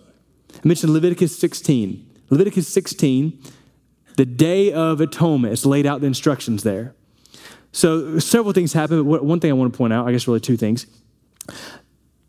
I 0.53 0.67
mentioned 0.67 0.93
Leviticus 0.93 1.39
16. 1.39 2.11
Leviticus 2.31 2.67
16, 2.69 3.39
the 4.17 4.25
day 4.25 4.73
of 4.73 5.01
atonement, 5.01 5.53
it's 5.53 5.67
laid 5.67 5.87
out 5.87 6.01
the 6.01 6.07
instructions 6.07 6.63
there. 6.63 6.95
So 7.71 8.19
several 8.19 8.53
things 8.53 8.73
happen, 8.73 9.09
but 9.09 9.25
one 9.25 9.41
thing 9.41 9.51
I 9.51 9.55
want 9.55 9.73
to 9.73 9.77
point 9.77 9.93
out, 9.93 10.07
I 10.07 10.13
guess 10.13 10.27
really 10.27 10.41
two 10.41 10.57
things. 10.57 10.87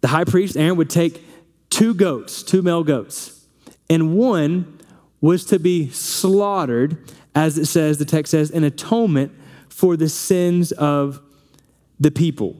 The 0.02 0.10
high 0.10 0.26
priest, 0.26 0.58
Aaron, 0.58 0.76
would 0.78 0.90
take 0.90 1.24
two 1.70 1.94
goats, 1.94 2.44
two 2.44 2.62
male 2.62 2.84
goats, 2.84 3.48
and 3.90 4.16
one 4.16 4.80
was 5.22 5.46
to 5.46 5.60
be 5.60 5.90
slaughtered, 5.90 6.98
as 7.34 7.58
it 7.58 7.66
says, 7.66 7.98
the 7.98 8.06
text 8.06 8.32
says, 8.32 8.52
in 8.52 8.64
atonement 8.64 9.32
for 9.70 9.96
the 9.96 10.10
sins 10.10 10.72
of 10.74 11.22
the 12.00 12.12
people. 12.12 12.58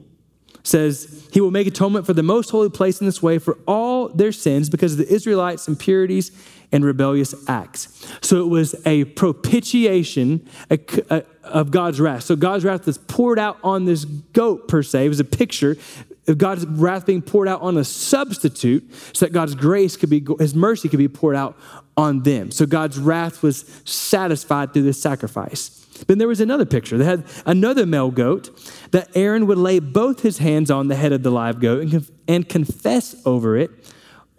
Says, 0.66 1.28
He 1.32 1.40
will 1.40 1.52
make 1.52 1.68
atonement 1.68 2.06
for 2.06 2.12
the 2.12 2.24
most 2.24 2.50
holy 2.50 2.70
place 2.70 3.00
in 3.00 3.06
this 3.06 3.22
way 3.22 3.38
for 3.38 3.56
all 3.66 4.08
their 4.08 4.32
sins 4.32 4.68
because 4.68 4.92
of 4.92 4.98
the 4.98 5.08
Israelites' 5.08 5.68
impurities 5.68 6.32
and 6.72 6.84
rebellious 6.84 7.34
acts. 7.48 7.88
So 8.20 8.40
it 8.44 8.48
was 8.48 8.74
a 8.84 9.04
propitiation 9.04 10.48
of 11.44 11.70
God's 11.70 12.00
wrath. 12.00 12.24
So 12.24 12.34
God's 12.34 12.64
wrath 12.64 12.86
was 12.86 12.98
poured 12.98 13.38
out 13.38 13.58
on 13.62 13.84
this 13.84 14.04
goat, 14.04 14.66
per 14.66 14.82
se. 14.82 15.06
It 15.06 15.08
was 15.08 15.20
a 15.20 15.24
picture 15.24 15.76
of 16.26 16.38
God's 16.38 16.66
wrath 16.66 17.06
being 17.06 17.22
poured 17.22 17.46
out 17.46 17.62
on 17.62 17.76
a 17.76 17.84
substitute 17.84 18.92
so 19.12 19.26
that 19.26 19.32
God's 19.32 19.54
grace 19.54 19.96
could 19.96 20.10
be, 20.10 20.26
his 20.40 20.56
mercy 20.56 20.88
could 20.88 20.98
be 20.98 21.06
poured 21.06 21.36
out 21.36 21.56
on 21.96 22.24
them. 22.24 22.50
So 22.50 22.66
God's 22.66 22.98
wrath 22.98 23.40
was 23.44 23.64
satisfied 23.84 24.72
through 24.72 24.82
this 24.82 25.00
sacrifice. 25.00 25.85
Then 26.06 26.18
there 26.18 26.28
was 26.28 26.40
another 26.40 26.64
picture. 26.64 26.98
They 26.98 27.04
had 27.04 27.24
another 27.44 27.86
male 27.86 28.10
goat 28.10 28.50
that 28.90 29.08
Aaron 29.14 29.46
would 29.46 29.58
lay 29.58 29.78
both 29.78 30.22
his 30.22 30.38
hands 30.38 30.70
on 30.70 30.88
the 30.88 30.96
head 30.96 31.12
of 31.12 31.22
the 31.22 31.30
live 31.30 31.60
goat 31.60 31.82
and, 31.82 32.10
and 32.28 32.48
confess 32.48 33.16
over 33.24 33.56
it 33.56 33.70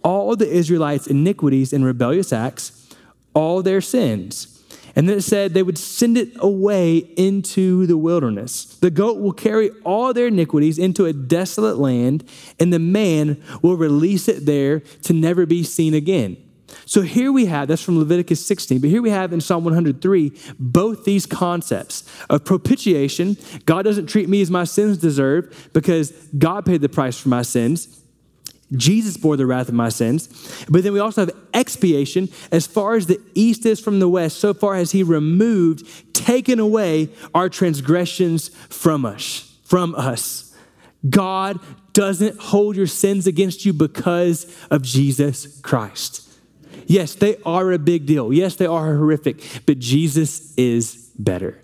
all 0.03 0.35
the 0.35 0.49
Israelites' 0.49 1.07
iniquities 1.07 1.73
and 1.73 1.83
rebellious 1.83 2.31
acts, 2.31 2.95
all 3.33 3.61
their 3.61 3.81
sins. 3.81 4.53
And 4.95 5.07
then 5.07 5.17
it 5.17 5.21
said 5.21 5.53
they 5.53 5.63
would 5.63 5.77
send 5.77 6.17
it 6.17 6.31
away 6.39 6.97
into 6.97 7.85
the 7.85 7.97
wilderness. 7.97 8.65
The 8.79 8.89
goat 8.89 9.19
will 9.19 9.33
carry 9.33 9.69
all 9.83 10.13
their 10.13 10.27
iniquities 10.27 10.79
into 10.79 11.05
a 11.05 11.13
desolate 11.13 11.77
land, 11.77 12.23
and 12.59 12.73
the 12.73 12.79
man 12.79 13.43
will 13.61 13.75
release 13.75 14.27
it 14.27 14.45
there 14.45 14.79
to 15.03 15.13
never 15.13 15.45
be 15.45 15.61
seen 15.61 15.93
again. 15.93 16.37
So 16.85 17.01
here 17.01 17.31
we 17.31 17.45
have, 17.45 17.67
that's 17.67 17.81
from 17.81 17.97
Leviticus 17.97 18.45
16, 18.45 18.79
but 18.79 18.89
here 18.89 19.01
we 19.01 19.09
have 19.09 19.33
in 19.33 19.41
Psalm 19.41 19.63
103 19.63 20.31
both 20.59 21.05
these 21.05 21.25
concepts 21.25 22.03
of 22.29 22.43
propitiation. 22.43 23.37
God 23.65 23.83
doesn't 23.83 24.07
treat 24.07 24.27
me 24.29 24.41
as 24.41 24.51
my 24.51 24.63
sins 24.63 24.97
deserve 24.97 25.69
because 25.73 26.11
God 26.37 26.65
paid 26.65 26.81
the 26.81 26.89
price 26.89 27.17
for 27.17 27.29
my 27.29 27.41
sins. 27.41 28.01
Jesus 28.75 29.15
bore 29.15 29.37
the 29.37 29.45
wrath 29.45 29.69
of 29.69 29.75
my 29.75 29.89
sins. 29.89 30.65
But 30.69 30.83
then 30.83 30.91
we 30.91 30.99
also 30.99 31.25
have 31.25 31.35
expiation. 31.53 32.27
As 32.51 32.67
far 32.67 32.95
as 32.95 33.07
the 33.07 33.21
east 33.33 33.65
is 33.65 33.79
from 33.79 33.99
the 33.99 34.09
west, 34.09 34.39
so 34.39 34.53
far 34.53 34.75
has 34.75 34.91
he 34.91 35.03
removed, 35.03 35.87
taken 36.13 36.59
away 36.59 37.09
our 37.33 37.47
transgressions 37.47 38.49
from 38.49 39.05
us. 39.05 39.57
From 39.63 39.95
us. 39.95 40.53
God 41.09 41.59
doesn't 41.93 42.39
hold 42.39 42.75
your 42.75 42.87
sins 42.87 43.25
against 43.25 43.65
you 43.65 43.71
because 43.71 44.53
of 44.69 44.81
Jesus 44.81 45.59
Christ. 45.61 46.26
Yes, 46.85 47.15
they 47.15 47.37
are 47.45 47.71
a 47.71 47.79
big 47.79 48.05
deal. 48.05 48.31
Yes, 48.31 48.55
they 48.55 48.65
are 48.65 48.95
horrific, 48.95 49.43
but 49.65 49.79
Jesus 49.79 50.53
is 50.57 51.11
better. 51.17 51.61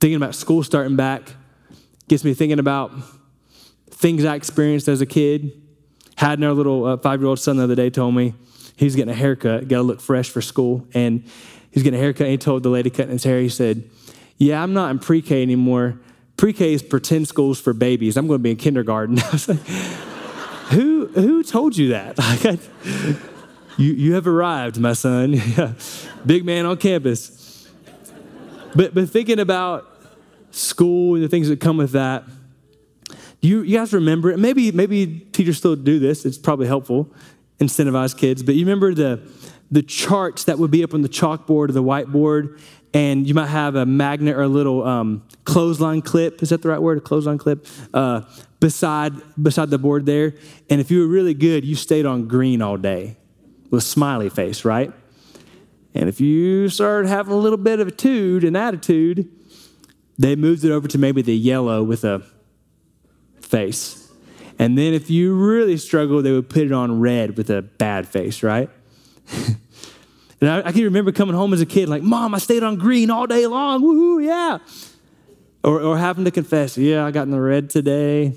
Thinking 0.00 0.16
about 0.16 0.34
school 0.34 0.62
starting 0.62 0.96
back 0.96 1.34
gets 2.08 2.24
me 2.24 2.34
thinking 2.34 2.58
about 2.58 2.92
things 3.90 4.24
I 4.24 4.34
experienced 4.34 4.88
as 4.88 5.00
a 5.00 5.06
kid. 5.06 5.52
Had 6.16 6.42
our 6.42 6.52
little 6.52 6.84
uh, 6.86 6.96
five 6.96 7.20
year 7.20 7.28
old 7.28 7.38
son 7.38 7.58
the 7.58 7.64
other 7.64 7.74
day 7.74 7.90
told 7.90 8.14
me 8.14 8.34
he's 8.76 8.96
getting 8.96 9.12
a 9.12 9.16
haircut, 9.16 9.68
got 9.68 9.76
to 9.76 9.82
look 9.82 10.00
fresh 10.00 10.30
for 10.30 10.40
school. 10.40 10.86
And 10.94 11.24
he's 11.70 11.82
getting 11.82 11.98
a 11.98 12.02
haircut, 12.02 12.22
and 12.22 12.32
he 12.32 12.38
told 12.38 12.62
the 12.62 12.70
lady 12.70 12.90
cutting 12.90 13.12
his 13.12 13.24
hair, 13.24 13.40
he 13.40 13.48
said, 13.48 13.88
Yeah, 14.38 14.62
I'm 14.62 14.72
not 14.72 14.90
in 14.90 14.98
pre 14.98 15.22
K 15.22 15.42
anymore. 15.42 16.00
Pre 16.36 16.52
K 16.52 16.72
is 16.72 16.82
pretend 16.82 17.28
schools 17.28 17.60
for 17.60 17.72
babies. 17.72 18.16
I'm 18.16 18.26
going 18.26 18.40
to 18.40 18.42
be 18.42 18.52
in 18.52 18.56
kindergarten. 18.56 19.18
I 19.22 19.30
was 19.30 19.48
like, 19.48 19.60
who, 20.70 21.06
who 21.08 21.42
told 21.42 21.76
you 21.76 21.88
that? 21.88 22.18
you, 23.76 23.92
you 23.92 24.14
have 24.14 24.26
arrived, 24.26 24.78
my 24.78 24.92
son. 24.92 25.40
Big 26.26 26.44
man 26.44 26.66
on 26.66 26.76
campus. 26.76 27.68
But, 28.74 28.94
but 28.94 29.08
thinking 29.08 29.40
about 29.40 29.86
school 30.50 31.14
and 31.14 31.24
the 31.24 31.28
things 31.28 31.48
that 31.48 31.60
come 31.60 31.76
with 31.76 31.92
that, 31.92 32.24
you, 33.40 33.62
you 33.62 33.78
guys 33.78 33.92
remember 33.92 34.30
it. 34.30 34.38
Maybe, 34.38 34.70
maybe 34.70 35.20
teachers 35.32 35.56
still 35.56 35.74
do 35.74 35.98
this. 35.98 36.24
It's 36.24 36.38
probably 36.38 36.66
helpful, 36.66 37.12
incentivize 37.58 38.16
kids. 38.16 38.42
But 38.42 38.54
you 38.54 38.64
remember 38.64 38.94
the, 38.94 39.20
the 39.70 39.82
charts 39.82 40.44
that 40.44 40.58
would 40.58 40.70
be 40.70 40.84
up 40.84 40.94
on 40.94 41.02
the 41.02 41.08
chalkboard 41.08 41.70
or 41.70 41.72
the 41.72 41.82
whiteboard, 41.82 42.60
and 42.92 43.26
you 43.26 43.34
might 43.34 43.46
have 43.46 43.76
a 43.76 43.86
magnet 43.86 44.36
or 44.36 44.42
a 44.42 44.48
little 44.48 44.86
um, 44.86 45.22
clothesline 45.44 46.02
clip. 46.02 46.42
Is 46.42 46.50
that 46.50 46.62
the 46.62 46.68
right 46.68 46.82
word? 46.82 46.98
A 46.98 47.00
clothesline 47.00 47.38
clip? 47.38 47.66
Uh, 47.94 48.22
beside, 48.60 49.14
beside 49.42 49.70
the 49.70 49.78
board 49.78 50.06
there. 50.06 50.34
And 50.68 50.80
if 50.80 50.90
you 50.90 51.00
were 51.00 51.06
really 51.06 51.34
good, 51.34 51.64
you 51.64 51.74
stayed 51.74 52.06
on 52.06 52.28
green 52.28 52.62
all 52.62 52.76
day 52.76 53.16
with 53.70 53.82
smiley 53.82 54.28
face, 54.28 54.64
right? 54.64 54.92
And 55.94 56.08
if 56.08 56.20
you 56.20 56.68
started 56.68 57.08
having 57.08 57.32
a 57.32 57.36
little 57.36 57.58
bit 57.58 57.80
of 57.80 57.88
a 57.88 57.90
tude 57.90 58.44
and 58.44 58.56
attitude, 58.56 59.28
they 60.18 60.36
moved 60.36 60.64
it 60.64 60.70
over 60.70 60.86
to 60.88 60.98
maybe 60.98 61.22
the 61.22 61.34
yellow 61.34 61.82
with 61.82 62.04
a 62.04 62.22
face. 63.40 64.08
And 64.58 64.76
then 64.76 64.92
if 64.92 65.10
you 65.10 65.34
really 65.34 65.78
struggled, 65.78 66.24
they 66.24 66.32
would 66.32 66.50
put 66.50 66.62
it 66.62 66.72
on 66.72 67.00
red 67.00 67.36
with 67.36 67.48
a 67.50 67.62
bad 67.62 68.06
face, 68.06 68.42
right? 68.42 68.68
and 70.40 70.50
I, 70.50 70.58
I, 70.66 70.72
can 70.72 70.84
remember 70.84 71.12
coming 71.12 71.34
home 71.34 71.54
as 71.54 71.62
a 71.62 71.66
kid, 71.66 71.88
like, 71.88 72.02
Mom, 72.02 72.34
I 72.34 72.38
stayed 72.38 72.62
on 72.62 72.76
green 72.76 73.10
all 73.10 73.26
day 73.26 73.46
long. 73.46 73.82
Woohoo, 73.82 74.24
yeah. 74.24 74.58
Or, 75.64 75.80
or 75.80 75.98
having 75.98 76.24
to 76.26 76.30
confess, 76.30 76.76
yeah, 76.76 77.06
I 77.06 77.10
got 77.10 77.22
in 77.22 77.30
the 77.30 77.40
red 77.40 77.70
today. 77.70 78.34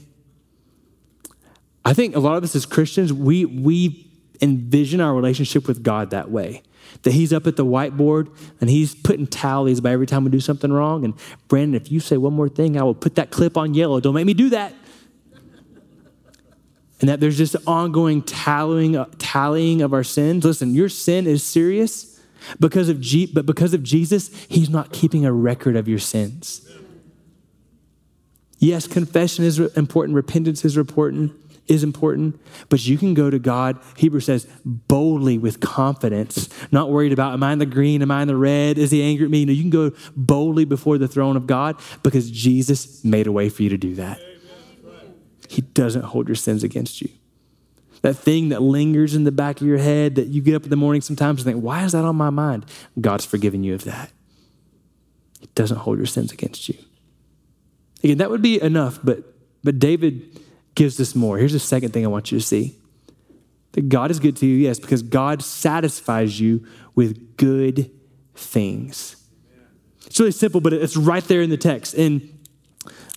I 1.86 1.94
think 1.94 2.16
a 2.16 2.20
lot 2.20 2.38
of 2.38 2.44
us 2.44 2.56
as 2.56 2.66
Christians, 2.66 3.12
we, 3.12 3.46
we 3.46 4.08
envision 4.42 5.02
our 5.02 5.14
relationship 5.14 5.68
with 5.68 5.84
God 5.84 6.12
that 6.12 6.32
way. 6.32 6.64
That 7.04 7.12
he's 7.12 7.34
up 7.34 7.48
at 7.48 7.56
the 7.56 7.66
whiteboard 7.66 8.30
and 8.62 8.70
he's 8.70 8.94
putting 8.94 9.28
tallies 9.28 9.82
by 9.82 9.92
every 9.92 10.06
time 10.06 10.24
we 10.24 10.32
do 10.32 10.40
something 10.40 10.72
wrong. 10.72 11.04
And 11.04 11.14
Brandon, 11.48 11.80
if 11.80 11.92
you 11.92 12.00
say 12.00 12.18
one 12.18 12.34
more 12.34 12.50
thing, 12.50 12.78
I 12.78 12.84
will 12.84 12.94
put 12.94 13.16
that 13.16 13.32
clip 13.32 13.58
on 13.58 13.74
yellow. 13.74 14.00
Don't 14.00 14.14
make 14.14 14.26
me 14.26 14.34
do 14.34 14.50
that. 14.50 14.74
And 17.02 17.10
that 17.10 17.20
there's 17.20 17.38
just 17.38 17.56
ongoing 17.68 18.22
tallying, 18.22 18.96
uh, 18.96 19.06
tallying 19.18 19.82
of 19.82 19.94
our 19.94 20.06
sins. 20.06 20.46
Listen, 20.46 20.74
your 20.74 20.88
sin 20.88 21.28
is 21.28 21.44
serious 21.44 22.22
because 22.60 22.88
of 22.88 23.02
G, 23.02 23.26
but 23.26 23.46
because 23.46 23.74
of 23.74 23.84
Jesus, 23.84 24.30
he's 24.48 24.70
not 24.70 24.94
keeping 24.94 25.26
a 25.26 25.34
record 25.34 25.76
of 25.76 25.88
your 25.90 26.00
sins. 26.00 26.66
Yes, 28.60 28.88
confession 28.88 29.44
is 29.44 29.60
important, 29.60 30.16
repentance 30.16 30.64
is 30.64 30.78
important 30.78 31.34
is 31.68 31.84
important, 31.84 32.40
but 32.70 32.86
you 32.86 32.98
can 32.98 33.14
go 33.14 33.30
to 33.30 33.40
God, 33.40 33.80
Hebrew 33.96 34.20
says, 34.20 34.48
boldly 34.66 35.38
with 35.38 35.60
confidence, 35.60 36.50
not 36.72 36.90
worried 36.90 37.14
about, 37.14 37.34
am 37.34 37.44
I 37.44 37.54
in 37.54 37.60
the 37.60 37.66
green? 37.66 38.02
Am 38.02 38.12
I 38.12 38.22
in 38.22 38.28
the 38.28 38.36
red? 38.36 38.78
Is 38.78 38.92
he 38.92 39.02
angry 39.02 39.26
at 39.26 39.32
me? 39.32 39.46
No, 39.46 39.54
you 39.54 39.62
can 39.62 39.70
go 39.70 39.92
boldly 40.16 40.66
before 40.66 40.98
the 40.98 41.08
throne 41.08 41.38
of 41.38 41.48
God 41.48 41.80
because 42.04 42.30
Jesus 42.30 43.04
made 43.04 43.28
a 43.28 43.32
way 43.32 43.50
for 43.50 43.64
you 43.64 43.70
to 43.70 43.78
do 43.78 43.96
that. 43.96 44.20
He 45.48 45.62
doesn't 45.62 46.04
hold 46.04 46.28
your 46.28 46.36
sins 46.36 46.64
against 46.64 47.02
you. 47.02 47.10
That 48.02 48.16
thing 48.16 48.50
that 48.50 48.62
lingers 48.62 49.16
in 49.16 49.24
the 49.24 49.32
back 49.32 49.62
of 49.62 49.68
your 49.68 49.78
head 49.78 50.16
that 50.16 50.28
you 50.28 50.42
get 50.42 50.56
up 50.56 50.64
in 50.64 50.70
the 50.70 50.76
morning 50.76 51.02
sometimes 51.02 51.42
and 51.42 51.54
think, 51.54 51.64
why 51.64 51.86
is 51.86 51.94
that 51.94 52.04
on 52.04 52.18
my 52.18 52.30
mind? 52.30 52.66
God's 53.00 53.26
forgiven 53.26 53.64
you 53.64 53.74
of 53.74 53.86
that. 53.86 54.12
He 55.40 55.48
doesn't 55.56 55.78
hold 55.78 55.98
your 55.98 56.08
sins 56.08 56.34
against 56.34 56.68
you. 56.68 56.76
Again, 58.04 58.18
that 58.18 58.30
would 58.30 58.42
be 58.42 58.62
enough, 58.62 59.00
but 59.02 59.24
but 59.64 59.80
David 59.80 60.40
gives 60.76 61.00
us 61.00 61.16
more. 61.16 61.38
Here's 61.38 61.54
the 61.54 61.60
second 61.60 61.92
thing 61.92 62.06
I 62.06 62.08
want 62.08 62.32
you 62.32 62.40
to 62.40 62.46
see 62.46 62.78
that 63.74 63.90
God 63.90 64.12
is 64.12 64.20
good 64.20 64.38
to 64.38 64.46
you, 64.46 64.56
yes, 64.56 64.80
because 64.80 65.02
God 65.02 65.42
satisfies 65.42 66.40
you 66.40 66.66
with 66.94 67.38
good 67.38 67.90
things. 68.36 69.16
It's 70.06 70.20
really 70.20 70.32
simple, 70.32 70.62
but 70.62 70.74
it's 70.74 70.96
right 70.96 71.24
there 71.24 71.42
in 71.42 71.50
the 71.50 71.58
text. 71.58 71.96
In 71.96 72.38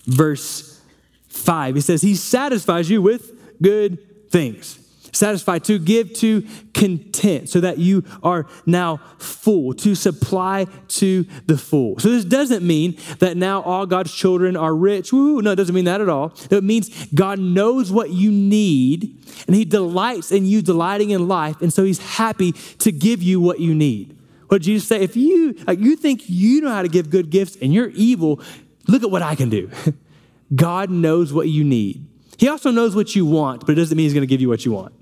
verse 0.05 0.81
5, 1.27 1.75
he 1.75 1.81
says, 1.81 2.01
He 2.01 2.15
satisfies 2.15 2.89
you 2.89 3.01
with 3.01 3.61
good 3.61 4.31
things 4.31 4.86
satisfied, 5.11 5.63
to 5.65 5.79
give 5.79 6.13
to 6.15 6.45
content, 6.73 7.49
so 7.49 7.59
that 7.61 7.77
you 7.77 8.03
are 8.23 8.47
now 8.65 8.97
full, 9.17 9.73
to 9.75 9.95
supply 9.95 10.65
to 10.87 11.25
the 11.45 11.57
full. 11.57 11.99
So 11.99 12.09
this 12.09 12.25
doesn't 12.25 12.65
mean 12.65 12.97
that 13.19 13.37
now 13.37 13.61
all 13.61 13.85
God's 13.85 14.13
children 14.13 14.55
are 14.55 14.75
rich. 14.75 15.11
Woo, 15.11 15.41
no, 15.41 15.51
it 15.51 15.55
doesn't 15.55 15.75
mean 15.75 15.85
that 15.85 16.01
at 16.01 16.09
all. 16.09 16.33
It 16.49 16.63
means 16.63 17.07
God 17.13 17.39
knows 17.39 17.91
what 17.91 18.11
you 18.11 18.31
need, 18.31 19.23
and 19.47 19.55
He 19.55 19.65
delights 19.65 20.31
in 20.31 20.45
you 20.45 20.61
delighting 20.61 21.09
in 21.09 21.27
life, 21.27 21.61
and 21.61 21.73
so 21.73 21.83
He's 21.83 21.99
happy 21.99 22.51
to 22.51 22.91
give 22.91 23.21
you 23.21 23.39
what 23.39 23.59
you 23.59 23.73
need. 23.73 24.17
What 24.47 24.59
did 24.59 24.65
Jesus 24.65 24.87
say? 24.87 25.01
If 25.01 25.17
you 25.17 25.55
like, 25.67 25.79
you 25.79 25.95
think 25.95 26.23
you 26.27 26.61
know 26.61 26.69
how 26.69 26.81
to 26.81 26.87
give 26.87 27.09
good 27.09 27.29
gifts 27.29 27.57
and 27.61 27.73
you're 27.73 27.89
evil, 27.89 28.41
look 28.87 29.03
at 29.03 29.11
what 29.11 29.21
I 29.21 29.35
can 29.35 29.49
do. 29.49 29.69
God 30.55 30.89
knows 30.89 31.33
what 31.33 31.49
you 31.49 31.63
need. 31.63 32.05
He 32.37 32.47
also 32.47 32.71
knows 32.71 32.95
what 32.95 33.15
you 33.15 33.25
want, 33.25 33.61
but 33.61 33.71
it 33.71 33.75
doesn't 33.75 33.97
mean 33.97 34.05
he's 34.05 34.13
going 34.13 34.21
to 34.21 34.27
give 34.27 34.41
you 34.41 34.47
what 34.47 34.63
you 34.63 34.71
want. 34.71 34.93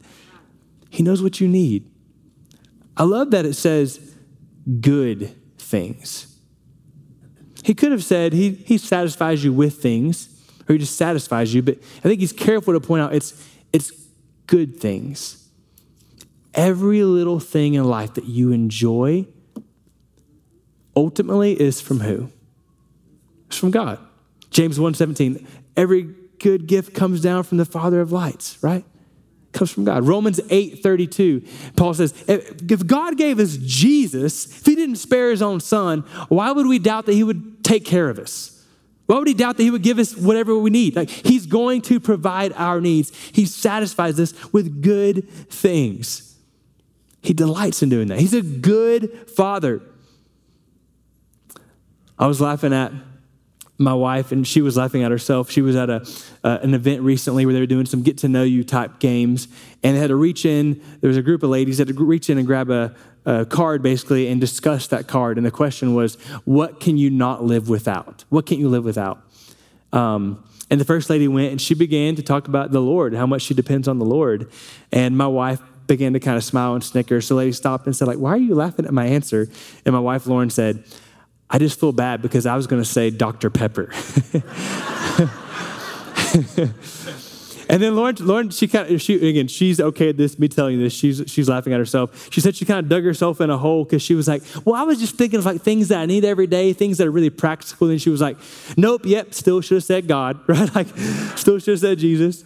He 0.95 1.03
knows 1.03 1.21
what 1.21 1.41
you 1.41 1.49
need. 1.49 1.91
I 2.95 3.03
love 3.03 3.31
that 3.31 3.45
it 3.45 3.55
says 3.55 4.15
good 4.79 5.35
things. 5.57 6.39
He 7.65 7.73
could 7.73 7.91
have 7.91 8.01
said 8.01 8.31
he, 8.31 8.51
he 8.51 8.77
satisfies 8.77 9.43
you 9.43 9.51
with 9.51 9.81
things, 9.81 10.29
or 10.69 10.73
he 10.73 10.79
just 10.79 10.95
satisfies 10.95 11.53
you, 11.53 11.61
but 11.61 11.79
I 11.97 12.07
think 12.07 12.21
he's 12.21 12.31
careful 12.31 12.73
to 12.73 12.79
point 12.79 13.01
out 13.01 13.13
it's, 13.13 13.33
it's 13.73 13.91
good 14.47 14.79
things. 14.79 15.49
Every 16.53 17.03
little 17.03 17.41
thing 17.41 17.73
in 17.73 17.83
life 17.83 18.13
that 18.13 18.23
you 18.23 18.53
enjoy 18.53 19.27
ultimately 20.95 21.59
is 21.59 21.81
from 21.81 21.99
who? 21.99 22.31
It's 23.47 23.57
from 23.57 23.71
God. 23.71 23.99
James 24.49 24.79
1:17. 24.79 25.45
Every 25.75 26.15
good 26.39 26.67
gift 26.67 26.93
comes 26.93 27.19
down 27.19 27.43
from 27.43 27.57
the 27.57 27.65
Father 27.65 27.99
of 27.99 28.13
lights, 28.13 28.57
right? 28.63 28.85
Comes 29.55 29.71
from 29.71 29.85
God. 29.85 30.05
Romans 30.05 30.41
8:32. 30.41 31.75
Paul 31.77 31.93
says, 31.93 32.13
if 32.27 32.85
God 32.85 33.17
gave 33.17 33.39
us 33.39 33.55
Jesus, 33.55 34.45
if 34.45 34.65
he 34.65 34.75
didn't 34.75 34.97
spare 34.97 35.31
his 35.31 35.41
own 35.41 35.61
son, 35.61 36.01
why 36.27 36.51
would 36.51 36.67
we 36.67 36.77
doubt 36.77 37.05
that 37.05 37.13
he 37.13 37.23
would 37.23 37.63
take 37.63 37.85
care 37.85 38.09
of 38.09 38.19
us? 38.19 38.51
Why 39.05 39.17
would 39.17 39.29
he 39.29 39.33
doubt 39.33 39.55
that 39.55 39.63
he 39.63 39.71
would 39.71 39.81
give 39.81 39.97
us 39.97 40.13
whatever 40.13 40.57
we 40.59 40.71
need? 40.71 40.97
Like 40.97 41.09
he's 41.09 41.45
going 41.45 41.81
to 41.83 42.01
provide 42.01 42.51
our 42.53 42.81
needs. 42.81 43.15
He 43.31 43.45
satisfies 43.45 44.19
us 44.19 44.33
with 44.51 44.81
good 44.81 45.29
things. 45.29 46.35
He 47.21 47.33
delights 47.33 47.81
in 47.81 47.87
doing 47.87 48.09
that. 48.09 48.19
He's 48.19 48.33
a 48.33 48.41
good 48.41 49.29
father. 49.29 49.81
I 52.19 52.27
was 52.27 52.41
laughing 52.41 52.73
at 52.73 52.91
my 53.77 53.93
wife, 53.93 54.31
and 54.31 54.47
she 54.47 54.61
was 54.61 54.77
laughing 54.77 55.03
at 55.03 55.11
herself. 55.11 55.51
She 55.51 55.61
was 55.61 55.75
at 55.75 55.89
a, 55.89 56.07
uh, 56.43 56.59
an 56.61 56.73
event 56.73 57.01
recently 57.01 57.45
where 57.45 57.53
they 57.53 57.59
were 57.59 57.65
doing 57.65 57.85
some 57.85 58.03
get 58.03 58.17
to 58.19 58.29
know 58.29 58.43
you 58.43 58.63
type 58.63 58.99
games, 58.99 59.47
and 59.83 59.95
they 59.95 59.99
had 59.99 60.07
to 60.07 60.15
reach 60.15 60.45
in. 60.45 60.81
There 61.01 61.09
was 61.09 61.17
a 61.17 61.21
group 61.21 61.43
of 61.43 61.49
ladies 61.49 61.77
that 61.77 61.87
had 61.87 61.97
to 61.97 62.03
reach 62.05 62.29
in 62.29 62.37
and 62.37 62.47
grab 62.47 62.69
a, 62.69 62.95
a 63.25 63.45
card 63.45 63.81
basically 63.81 64.27
and 64.27 64.39
discuss 64.39 64.87
that 64.87 65.07
card. 65.07 65.37
And 65.37 65.45
the 65.45 65.51
question 65.51 65.93
was, 65.93 66.15
What 66.45 66.79
can 66.79 66.97
you 66.97 67.09
not 67.09 67.43
live 67.43 67.67
without? 67.67 68.23
What 68.29 68.45
can't 68.45 68.61
you 68.61 68.69
live 68.69 68.85
without? 68.85 69.21
Um, 69.91 70.43
and 70.69 70.81
the 70.81 70.85
first 70.85 71.09
lady 71.09 71.27
went 71.27 71.51
and 71.51 71.61
she 71.61 71.75
began 71.75 72.15
to 72.15 72.23
talk 72.23 72.47
about 72.47 72.71
the 72.71 72.81
Lord, 72.81 73.13
how 73.13 73.27
much 73.27 73.43
she 73.43 73.53
depends 73.53 73.87
on 73.87 73.99
the 73.99 74.05
Lord. 74.05 74.51
And 74.91 75.17
my 75.17 75.27
wife 75.27 75.61
began 75.87 76.13
to 76.13 76.19
kind 76.19 76.37
of 76.37 76.43
smile 76.43 76.73
and 76.73 76.83
snicker. 76.83 77.21
So 77.21 77.35
the 77.35 77.39
lady 77.39 77.51
stopped 77.51 77.85
and 77.85 77.95
said, 77.95 78.07
like, 78.07 78.17
why 78.17 78.31
are 78.31 78.37
you 78.37 78.55
laughing 78.55 78.85
at 78.85 78.93
my 78.93 79.05
answer? 79.05 79.47
And 79.85 79.93
my 79.93 79.99
wife, 79.99 80.25
Lauren, 80.25 80.49
said, 80.49 80.83
I 81.49 81.59
just 81.59 81.79
feel 81.79 81.91
bad 81.91 82.21
because 82.21 82.45
I 82.45 82.55
was 82.55 82.67
going 82.67 82.81
to 82.81 82.87
say 82.87 83.09
Dr. 83.09 83.49
Pepper. 83.49 83.91
and 87.69 87.81
then 87.81 87.95
Lauren, 87.95 88.15
Lauren, 88.19 88.49
she 88.49 88.67
kind 88.67 88.91
of, 88.91 89.01
she, 89.01 89.29
again, 89.29 89.47
she's 89.47 89.79
okay 89.79 90.09
at 90.09 90.17
this, 90.17 90.39
me 90.39 90.47
telling 90.47 90.75
you 90.75 90.83
this. 90.83 90.93
She's, 90.93 91.23
she's 91.27 91.47
laughing 91.47 91.71
at 91.71 91.79
herself. 91.79 92.29
She 92.31 92.41
said 92.41 92.55
she 92.55 92.65
kind 92.65 92.79
of 92.79 92.89
dug 92.89 93.03
herself 93.03 93.39
in 93.41 93.51
a 93.51 93.57
hole 93.57 93.83
because 93.83 94.01
she 94.01 94.15
was 94.15 94.27
like, 94.27 94.41
well, 94.65 94.75
I 94.75 94.83
was 94.83 94.99
just 94.99 95.15
thinking 95.15 95.37
of 95.37 95.45
like 95.45 95.61
things 95.61 95.89
that 95.89 95.99
I 95.99 96.07
need 96.07 96.25
every 96.25 96.47
day, 96.47 96.73
things 96.73 96.97
that 96.97 97.07
are 97.07 97.11
really 97.11 97.29
practical. 97.29 97.89
And 97.89 98.01
she 98.01 98.09
was 98.09 98.21
like, 98.21 98.37
nope, 98.75 99.01
yep, 99.05 99.33
still 99.33 99.61
should 99.61 99.75
have 99.75 99.83
said 99.83 100.07
God, 100.07 100.39
right? 100.47 100.73
Like, 100.73 100.87
still 101.35 101.59
should 101.59 101.73
have 101.73 101.79
said 101.79 101.99
Jesus. 101.99 102.43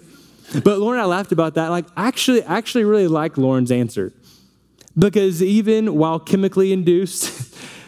But 0.64 0.80
Lauren, 0.80 1.00
I 1.00 1.06
laughed 1.06 1.32
about 1.32 1.56
that. 1.56 1.70
Like, 1.70 1.86
actually, 1.96 2.44
actually 2.44 2.84
really 2.84 3.08
like 3.08 3.38
Lauren's 3.38 3.72
answer 3.72 4.12
because 4.98 5.42
even 5.42 5.96
while 5.96 6.20
chemically 6.20 6.74
induced, 6.74 7.56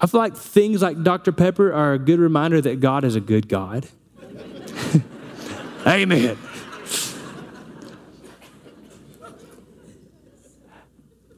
I 0.00 0.06
feel 0.06 0.20
like 0.20 0.36
things 0.36 0.82
like 0.82 1.02
Dr. 1.02 1.32
Pepper 1.32 1.72
are 1.72 1.94
a 1.94 1.98
good 1.98 2.18
reminder 2.18 2.60
that 2.60 2.80
God 2.80 3.04
is 3.04 3.16
a 3.16 3.20
good 3.20 3.48
God. 3.48 3.88
Amen. 5.86 6.36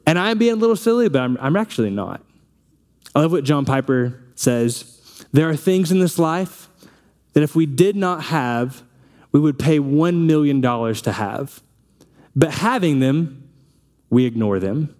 And 0.05 0.17
I'm 0.17 0.39
being 0.39 0.53
a 0.53 0.55
little 0.55 0.75
silly, 0.75 1.07
but 1.07 1.21
I'm, 1.21 1.37
I'm 1.39 1.55
actually 1.55 1.91
not. 1.91 2.23
I 3.15 3.21
love 3.21 3.31
what 3.31 3.43
John 3.43 3.63
Piper 3.63 4.19
says. 4.33 5.25
There 5.31 5.47
are 5.47 5.55
things 5.55 5.91
in 5.91 5.99
this 5.99 6.17
life 6.17 6.67
that 7.33 7.43
if 7.43 7.55
we 7.55 7.67
did 7.67 7.95
not 7.95 8.23
have, 8.23 8.81
we 9.31 9.39
would 9.39 9.59
pay 9.59 9.79
$1 9.79 10.25
million 10.25 10.61
to 10.61 11.11
have. 11.11 11.61
But 12.35 12.55
having 12.55 12.99
them, 12.99 13.49
we 14.09 14.25
ignore 14.25 14.59
them. 14.59 14.95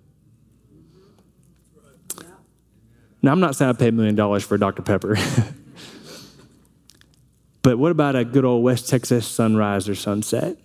Now, 3.22 3.32
I'm 3.32 3.40
not 3.40 3.56
saying 3.56 3.70
I 3.70 3.74
paid 3.74 3.90
a 3.90 3.92
million 3.92 4.16
dollars 4.16 4.44
for 4.44 4.56
a 4.56 4.60
Dr. 4.60 4.82
Pepper. 4.82 5.18
but 7.62 7.78
what 7.78 7.92
about 7.92 8.16
a 8.16 8.24
good 8.24 8.46
old 8.46 8.64
West 8.64 8.90
Texas 8.90 9.28
sunrise 9.28 9.90
or 9.90 9.96
sunset? 9.96 10.58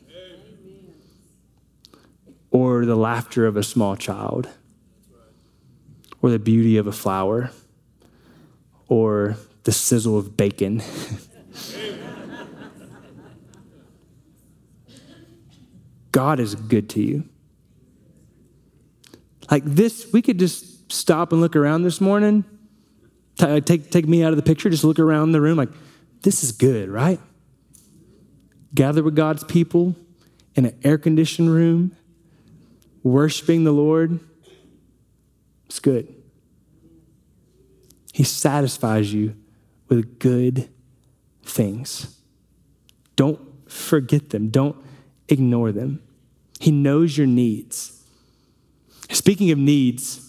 Or 2.51 2.85
the 2.85 2.95
laughter 2.95 3.47
of 3.47 3.57
a 3.57 3.65
small 3.65 3.97
child? 3.97 4.49
Or 6.23 6.31
the 6.31 6.39
beauty 6.39 6.77
of 6.77 6.87
a 6.87 6.93
flower? 6.93 7.51
Or 8.89 9.37
the 9.65 9.73
sizzle 9.73 10.17
of 10.17 10.37
bacon? 10.37 10.83
God 16.13 16.39
is 16.39 16.55
good 16.55 16.89
to 16.91 17.03
you. 17.03 17.29
Like 19.51 19.65
this, 19.65 20.13
we 20.13 20.23
could 20.23 20.39
just 20.39 20.84
stop 20.89 21.33
and 21.33 21.41
look 21.41 21.57
around 21.57 21.83
this 21.83 22.01
morning, 22.01 22.45
take, 23.37 23.91
take 23.91 24.07
me 24.07 24.23
out 24.23 24.33
of 24.33 24.37
the 24.37 24.43
picture, 24.43 24.71
just 24.71 24.85
look 24.85 24.99
around 24.99 25.33
the 25.33 25.41
room 25.41 25.57
like, 25.57 25.71
this 26.23 26.43
is 26.43 26.53
good, 26.53 26.89
right? 26.89 27.21
Gather 28.75 29.03
with 29.03 29.15
God's 29.15 29.45
people 29.45 29.95
in 30.55 30.67
an 30.67 30.79
air 30.85 30.99
conditioned 30.99 31.51
room, 31.51 31.97
worshiping 33.03 33.65
the 33.65 33.73
Lord. 33.73 34.21
It's 35.67 35.81
good. 35.81 36.15
He 38.13 38.25
satisfies 38.25 39.13
you 39.13 39.35
with 39.89 40.19
good 40.19 40.69
things. 41.43 42.19
Don't 43.17 43.41
forget 43.71 44.31
them, 44.31 44.49
don't 44.51 44.77
ignore 45.29 45.73
them. 45.73 46.03
He 46.61 46.71
knows 46.71 47.19
your 47.19 47.27
needs. 47.27 48.03
Speaking 49.11 49.51
of 49.51 49.59
needs, 49.59 50.24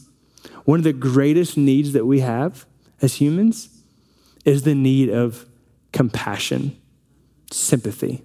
one 0.66 0.80
of 0.80 0.84
the 0.84 0.94
greatest 0.94 1.58
needs 1.58 1.94
that 1.94 2.06
we 2.06 2.20
have 2.20 2.66
as 3.02 3.16
humans 3.16 3.70
is 4.44 4.64
the 4.64 4.76
need 4.76 5.10
of 5.10 5.46
compassion, 5.94 6.76
sympathy. 7.52 8.24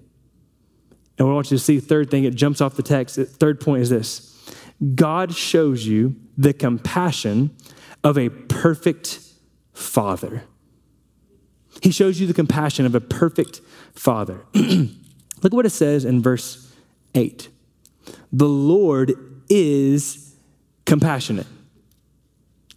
And 1.17 1.27
we 1.27 1.33
want 1.33 1.51
you 1.51 1.57
to 1.57 1.63
see 1.63 1.79
third 1.79 2.09
thing, 2.09 2.23
it 2.23 2.35
jumps 2.35 2.59
off 2.61 2.75
the 2.75 2.83
text. 2.83 3.15
Third 3.15 3.61
point 3.61 3.83
is 3.83 3.89
this 3.89 4.27
God 4.95 5.33
shows 5.33 5.85
you 5.85 6.15
the 6.35 6.53
compassion 6.53 7.55
of 8.03 8.17
a 8.17 8.29
perfect 8.29 9.19
father. 9.73 10.43
He 11.81 11.91
shows 11.91 12.19
you 12.19 12.27
the 12.27 12.33
compassion 12.33 12.85
of 12.85 12.95
a 12.95 12.99
perfect 12.99 13.61
father. 13.93 14.41
Look 14.53 15.53
what 15.53 15.65
it 15.65 15.71
says 15.71 16.05
in 16.05 16.21
verse 16.21 16.73
8. 17.13 17.49
The 18.31 18.47
Lord 18.47 19.13
is 19.49 20.35
compassionate 20.85 21.47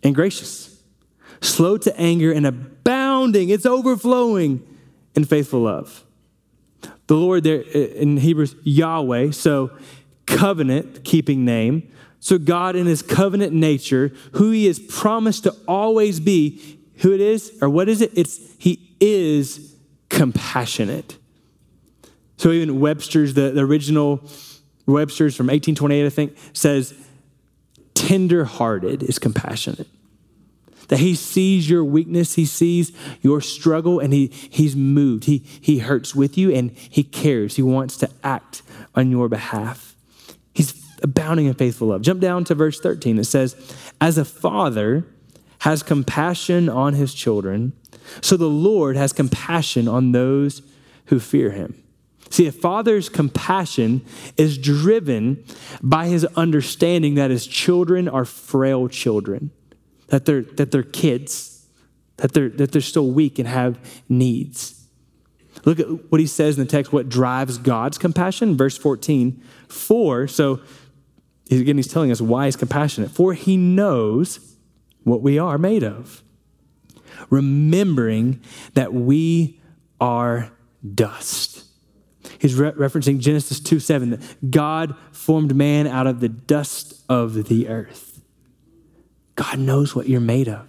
and 0.04 0.14
gracious, 0.14 0.80
slow 1.40 1.76
to 1.78 1.98
anger 1.98 2.30
and 2.30 2.46
abounding, 2.46 3.48
it's 3.48 3.66
overflowing 3.66 4.62
in 5.14 5.24
faithful 5.24 5.60
love. 5.60 6.04
The 7.06 7.16
Lord 7.16 7.44
there 7.44 7.60
in 7.60 8.18
Hebrews, 8.18 8.54
Yahweh, 8.62 9.32
so 9.32 9.70
covenant 10.26 11.04
keeping 11.04 11.44
name. 11.44 11.90
So 12.20 12.38
God 12.38 12.76
in 12.76 12.86
his 12.86 13.02
covenant 13.02 13.52
nature, 13.52 14.12
who 14.32 14.50
he 14.50 14.66
has 14.66 14.78
promised 14.78 15.44
to 15.44 15.54
always 15.68 16.20
be, 16.20 16.78
who 16.98 17.12
it 17.12 17.20
is, 17.20 17.52
or 17.60 17.68
what 17.68 17.88
is 17.88 18.00
it? 18.00 18.12
It's 18.14 18.40
he 18.58 18.96
is 19.00 19.76
compassionate. 20.08 21.18
So 22.38 22.50
even 22.50 22.80
Webster's, 22.80 23.34
the, 23.34 23.50
the 23.50 23.60
original 23.60 24.26
Webster's 24.86 25.36
from 25.36 25.46
1828, 25.46 26.06
I 26.06 26.08
think, 26.08 26.36
says 26.52 26.94
tender 27.94 28.44
hearted 28.44 29.02
is 29.02 29.18
compassionate. 29.18 29.88
That 30.88 30.98
he 30.98 31.14
sees 31.14 31.68
your 31.68 31.84
weakness, 31.84 32.34
he 32.34 32.44
sees 32.44 32.92
your 33.22 33.40
struggle, 33.40 33.98
and 34.00 34.12
he, 34.12 34.26
he's 34.26 34.76
moved. 34.76 35.24
He, 35.24 35.38
he 35.38 35.78
hurts 35.78 36.14
with 36.14 36.36
you 36.36 36.50
and 36.50 36.70
he 36.72 37.02
cares. 37.02 37.56
He 37.56 37.62
wants 37.62 37.96
to 37.98 38.10
act 38.22 38.62
on 38.94 39.10
your 39.10 39.28
behalf. 39.28 39.96
He's 40.52 40.84
abounding 41.02 41.46
in 41.46 41.54
faithful 41.54 41.88
love. 41.88 42.02
Jump 42.02 42.20
down 42.20 42.44
to 42.44 42.54
verse 42.54 42.80
13. 42.80 43.18
It 43.18 43.24
says, 43.24 43.56
As 44.00 44.18
a 44.18 44.24
father 44.24 45.06
has 45.60 45.82
compassion 45.82 46.68
on 46.68 46.94
his 46.94 47.14
children, 47.14 47.72
so 48.20 48.36
the 48.36 48.48
Lord 48.48 48.96
has 48.96 49.12
compassion 49.12 49.88
on 49.88 50.12
those 50.12 50.62
who 51.06 51.18
fear 51.18 51.50
him. 51.50 51.82
See, 52.30 52.46
a 52.46 52.52
father's 52.52 53.08
compassion 53.08 54.04
is 54.36 54.58
driven 54.58 55.44
by 55.82 56.06
his 56.06 56.24
understanding 56.36 57.14
that 57.14 57.30
his 57.30 57.46
children 57.46 58.08
are 58.08 58.24
frail 58.24 58.88
children, 58.88 59.50
that 60.08 60.24
they're, 60.24 60.42
that 60.42 60.70
they're 60.70 60.82
kids, 60.82 61.66
that 62.18 62.32
they're, 62.32 62.48
that 62.50 62.72
they're 62.72 62.82
still 62.82 63.10
weak 63.10 63.38
and 63.38 63.48
have 63.48 63.78
needs. 64.08 64.86
Look 65.64 65.80
at 65.80 66.10
what 66.10 66.20
he 66.20 66.26
says 66.26 66.58
in 66.58 66.64
the 66.64 66.70
text, 66.70 66.92
what 66.92 67.08
drives 67.08 67.58
God's 67.58 67.98
compassion. 67.98 68.56
Verse 68.56 68.76
14, 68.76 69.42
for, 69.68 70.26
so 70.26 70.60
again, 71.50 71.76
he's 71.76 71.88
telling 71.88 72.10
us 72.10 72.20
why 72.20 72.46
he's 72.46 72.56
compassionate. 72.56 73.10
For 73.10 73.34
he 73.34 73.56
knows 73.56 74.56
what 75.04 75.22
we 75.22 75.38
are 75.38 75.58
made 75.58 75.84
of. 75.84 76.22
remembering 77.30 78.40
that 78.74 78.92
we 78.92 79.60
are 80.00 80.50
dust. 80.94 81.64
He's 82.38 82.54
re- 82.54 82.72
referencing 82.72 83.20
Genesis 83.20 83.60
2 83.60 83.78
7, 83.80 84.10
that 84.10 84.50
God 84.50 84.96
formed 85.12 85.54
man 85.54 85.86
out 85.86 86.06
of 86.06 86.20
the 86.20 86.28
dust 86.28 87.02
of 87.08 87.48
the 87.48 87.68
earth. 87.68 88.13
God 89.36 89.58
knows 89.58 89.94
what 89.94 90.08
you're 90.08 90.20
made 90.20 90.48
of. 90.48 90.66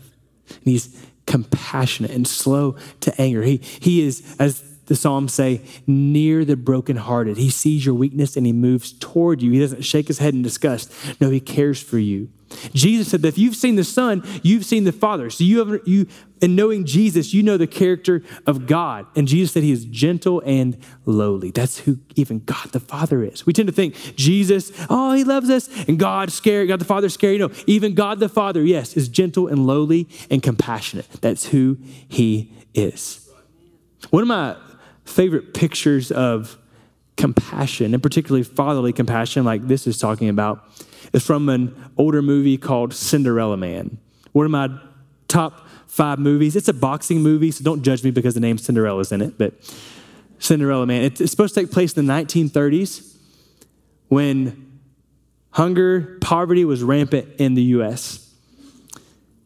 And 0.49 0.63
he's 0.63 1.05
compassionate 1.25 2.11
and 2.11 2.27
slow 2.27 2.75
to 3.01 3.21
anger. 3.21 3.41
He, 3.41 3.57
he 3.57 4.05
is, 4.05 4.35
as 4.39 4.63
the 4.87 4.95
Psalms 4.95 5.33
say, 5.33 5.61
near 5.87 6.45
the 6.45 6.55
brokenhearted. 6.55 7.37
He 7.37 7.49
sees 7.49 7.85
your 7.85 7.95
weakness 7.95 8.37
and 8.37 8.45
he 8.45 8.53
moves 8.53 8.93
toward 8.93 9.41
you. 9.41 9.51
He 9.51 9.59
doesn't 9.59 9.83
shake 9.83 10.07
his 10.07 10.19
head 10.19 10.33
in 10.33 10.41
disgust. 10.41 10.93
No, 11.19 11.29
he 11.29 11.39
cares 11.39 11.81
for 11.81 11.97
you. 11.97 12.29
Jesus 12.73 13.09
said 13.09 13.21
that 13.23 13.29
if 13.29 13.37
you've 13.37 13.55
seen 13.55 13.75
the 13.75 13.83
Son, 13.83 14.23
you've 14.43 14.65
seen 14.65 14.83
the 14.83 14.91
Father. 14.91 15.29
So 15.29 15.43
you 15.43 15.59
have 15.59 15.81
you 15.85 16.07
in 16.41 16.55
knowing 16.55 16.85
Jesus, 16.85 17.33
you 17.33 17.41
know 17.41 17.57
the 17.57 17.67
character 17.67 18.21
of 18.45 18.67
God. 18.67 19.07
And 19.15 19.27
Jesus 19.27 19.53
said 19.53 19.63
he 19.63 19.71
is 19.71 19.85
gentle 19.85 20.41
and 20.45 20.77
lowly. 21.05 21.49
That's 21.49 21.79
who 21.79 21.99
even 22.15 22.39
God 22.39 22.71
the 22.71 22.79
Father 22.79 23.23
is. 23.23 23.45
We 23.45 23.53
tend 23.53 23.67
to 23.67 23.73
think 23.73 23.95
Jesus, 24.15 24.71
oh, 24.89 25.13
he 25.13 25.23
loves 25.23 25.49
us, 25.49 25.69
and 25.87 25.97
God 25.97 26.31
scary, 26.31 26.67
God 26.67 26.79
the 26.79 26.85
Father 26.85 27.09
scary. 27.09 27.37
No, 27.37 27.49
even 27.65 27.95
God 27.95 28.19
the 28.19 28.29
Father, 28.29 28.61
yes, 28.61 28.95
is 28.95 29.09
gentle 29.09 29.47
and 29.47 29.65
lowly 29.65 30.07
and 30.29 30.43
compassionate. 30.43 31.09
That's 31.21 31.47
who 31.47 31.77
he 32.07 32.51
is. 32.73 33.27
One 34.11 34.21
of 34.21 34.27
my 34.27 34.55
favorite 35.05 35.53
pictures 35.53 36.11
of 36.11 36.57
compassion, 37.15 37.93
and 37.93 38.03
particularly 38.03 38.43
fatherly 38.43 38.91
compassion, 38.91 39.45
like 39.45 39.67
this 39.67 39.87
is 39.87 39.97
talking 39.97 40.29
about, 40.29 40.67
is 41.13 41.25
from 41.25 41.47
an 41.49 41.75
older 41.97 42.21
movie 42.21 42.57
called 42.57 42.93
Cinderella 42.93 43.57
Man. 43.57 43.97
One 44.33 44.45
of 44.45 44.51
my 44.51 44.69
top 45.27 45.67
five 45.87 46.19
movies. 46.19 46.55
It's 46.55 46.67
a 46.67 46.73
boxing 46.73 47.21
movie, 47.21 47.51
so 47.51 47.63
don't 47.63 47.83
judge 47.83 48.03
me 48.03 48.11
because 48.11 48.33
the 48.33 48.41
name 48.41 48.57
Cinderella's 48.57 49.11
in 49.11 49.21
it, 49.21 49.37
but 49.37 49.53
Cinderella 50.39 50.85
Man. 50.85 51.03
It's 51.03 51.31
supposed 51.31 51.55
to 51.55 51.61
take 51.61 51.71
place 51.71 51.95
in 51.95 52.05
the 52.05 52.13
1930s 52.13 53.15
when 54.09 54.79
hunger, 55.51 56.17
poverty 56.19 56.65
was 56.65 56.83
rampant 56.83 57.29
in 57.37 57.53
the 57.53 57.63
U.S 57.63 58.24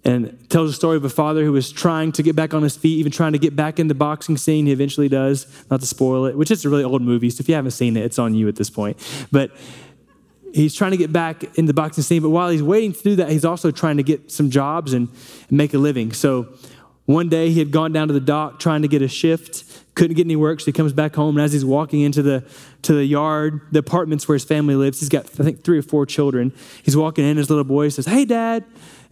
and 0.05 0.49
tells 0.49 0.69
a 0.69 0.73
story 0.73 0.95
of 0.95 1.03
a 1.03 1.09
father 1.09 1.43
who 1.43 1.51
was 1.51 1.71
trying 1.71 2.11
to 2.13 2.23
get 2.23 2.35
back 2.35 2.53
on 2.53 2.63
his 2.63 2.77
feet, 2.77 2.97
even 2.99 3.11
trying 3.11 3.33
to 3.33 3.39
get 3.39 3.55
back 3.55 3.79
in 3.79 3.87
the 3.87 3.95
boxing 3.95 4.37
scene. 4.37 4.65
He 4.65 4.71
eventually 4.71 5.09
does, 5.09 5.45
not 5.69 5.81
to 5.81 5.85
spoil 5.85 6.25
it, 6.25 6.37
which 6.37 6.51
is 6.51 6.63
a 6.63 6.69
really 6.69 6.83
old 6.83 7.01
movie. 7.01 7.29
So 7.29 7.41
if 7.41 7.49
you 7.49 7.55
haven't 7.55 7.71
seen 7.71 7.97
it, 7.97 8.05
it's 8.05 8.17
on 8.17 8.33
you 8.33 8.47
at 8.47 8.55
this 8.55 8.69
point. 8.69 8.97
But 9.31 9.51
he's 10.53 10.73
trying 10.73 10.91
to 10.91 10.97
get 10.97 11.11
back 11.11 11.57
in 11.57 11.65
the 11.65 11.73
boxing 11.73 12.03
scene. 12.03 12.21
But 12.21 12.29
while 12.29 12.49
he's 12.49 12.63
waiting 12.63 12.93
to 12.93 13.01
do 13.01 13.15
that, 13.17 13.29
he's 13.29 13.45
also 13.45 13.71
trying 13.71 13.97
to 13.97 14.03
get 14.03 14.31
some 14.31 14.49
jobs 14.49 14.93
and, 14.93 15.09
and 15.49 15.57
make 15.57 15.73
a 15.73 15.77
living. 15.77 16.13
So 16.13 16.47
one 17.05 17.27
day 17.27 17.49
he 17.49 17.59
had 17.59 17.71
gone 17.71 17.91
down 17.91 18.07
to 18.07 18.13
the 18.13 18.19
dock 18.19 18.59
trying 18.59 18.83
to 18.83 18.87
get 18.87 19.01
a 19.01 19.07
shift, 19.07 19.65
couldn't 19.95 20.15
get 20.15 20.27
any 20.27 20.35
work, 20.35 20.59
so 20.59 20.67
he 20.67 20.71
comes 20.71 20.93
back 20.93 21.15
home. 21.15 21.35
And 21.37 21.43
as 21.43 21.51
he's 21.51 21.65
walking 21.65 22.01
into 22.01 22.21
the 22.21 22.43
to 22.83 22.93
the 22.93 23.03
yard, 23.03 23.61
the 23.71 23.79
apartments 23.79 24.27
where 24.27 24.35
his 24.35 24.45
family 24.45 24.75
lives, 24.75 24.99
he's 24.99 25.09
got 25.09 25.25
I 25.25 25.43
think 25.43 25.63
three 25.63 25.79
or 25.79 25.81
four 25.81 26.05
children. 26.05 26.53
He's 26.83 26.95
walking 26.95 27.25
in, 27.25 27.37
his 27.37 27.49
little 27.49 27.65
boy 27.65 27.89
says, 27.89 28.05
"Hey, 28.05 28.25
Dad," 28.25 28.63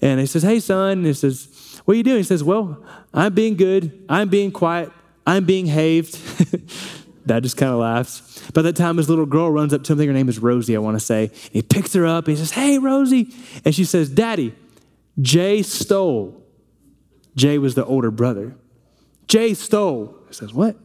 and 0.01 0.19
he 0.19 0.25
says, 0.25 0.43
"Hey, 0.43 0.59
son." 0.59 0.99
And 0.99 1.05
he 1.05 1.13
says, 1.13 1.81
"What 1.85 1.93
are 1.93 1.97
you 1.97 2.03
doing?" 2.03 2.17
He 2.17 2.23
says, 2.23 2.43
"Well, 2.43 2.83
I'm 3.13 3.33
being 3.33 3.55
good. 3.55 4.05
I'm 4.09 4.29
being 4.29 4.51
quiet. 4.51 4.91
I'm 5.25 5.45
being 5.45 5.65
haved." 5.65 6.19
Dad 7.27 7.43
just 7.43 7.57
kind 7.57 7.73
of 7.73 7.79
laughs. 7.79 8.49
By 8.51 8.61
that 8.61 8.77
time, 8.77 8.97
his 8.97 9.09
little 9.09 9.25
girl 9.25 9.51
runs 9.51 9.73
up 9.73 9.83
to 9.83 9.93
him. 9.93 9.97
I 9.97 9.99
think 9.99 10.07
her 10.07 10.13
name 10.13 10.29
is 10.29 10.39
Rosie, 10.39 10.75
I 10.75 10.79
want 10.79 10.95
to 10.97 11.05
say. 11.05 11.23
And 11.25 11.51
he 11.51 11.61
picks 11.61 11.93
her 11.93 12.05
up 12.05 12.27
and 12.27 12.37
he 12.37 12.41
says, 12.41 12.51
Hey, 12.51 12.79
Rosie. 12.79 13.33
And 13.65 13.75
she 13.75 13.83
says, 13.83 14.09
Daddy, 14.09 14.55
Jay 15.21 15.61
stole. 15.61 16.41
Jay 17.35 17.57
was 17.57 17.75
the 17.75 17.85
older 17.85 18.11
brother. 18.11 18.55
Jay 19.27 19.53
stole. 19.53 20.15
He 20.29 20.33
says, 20.33 20.53
What? 20.53 20.77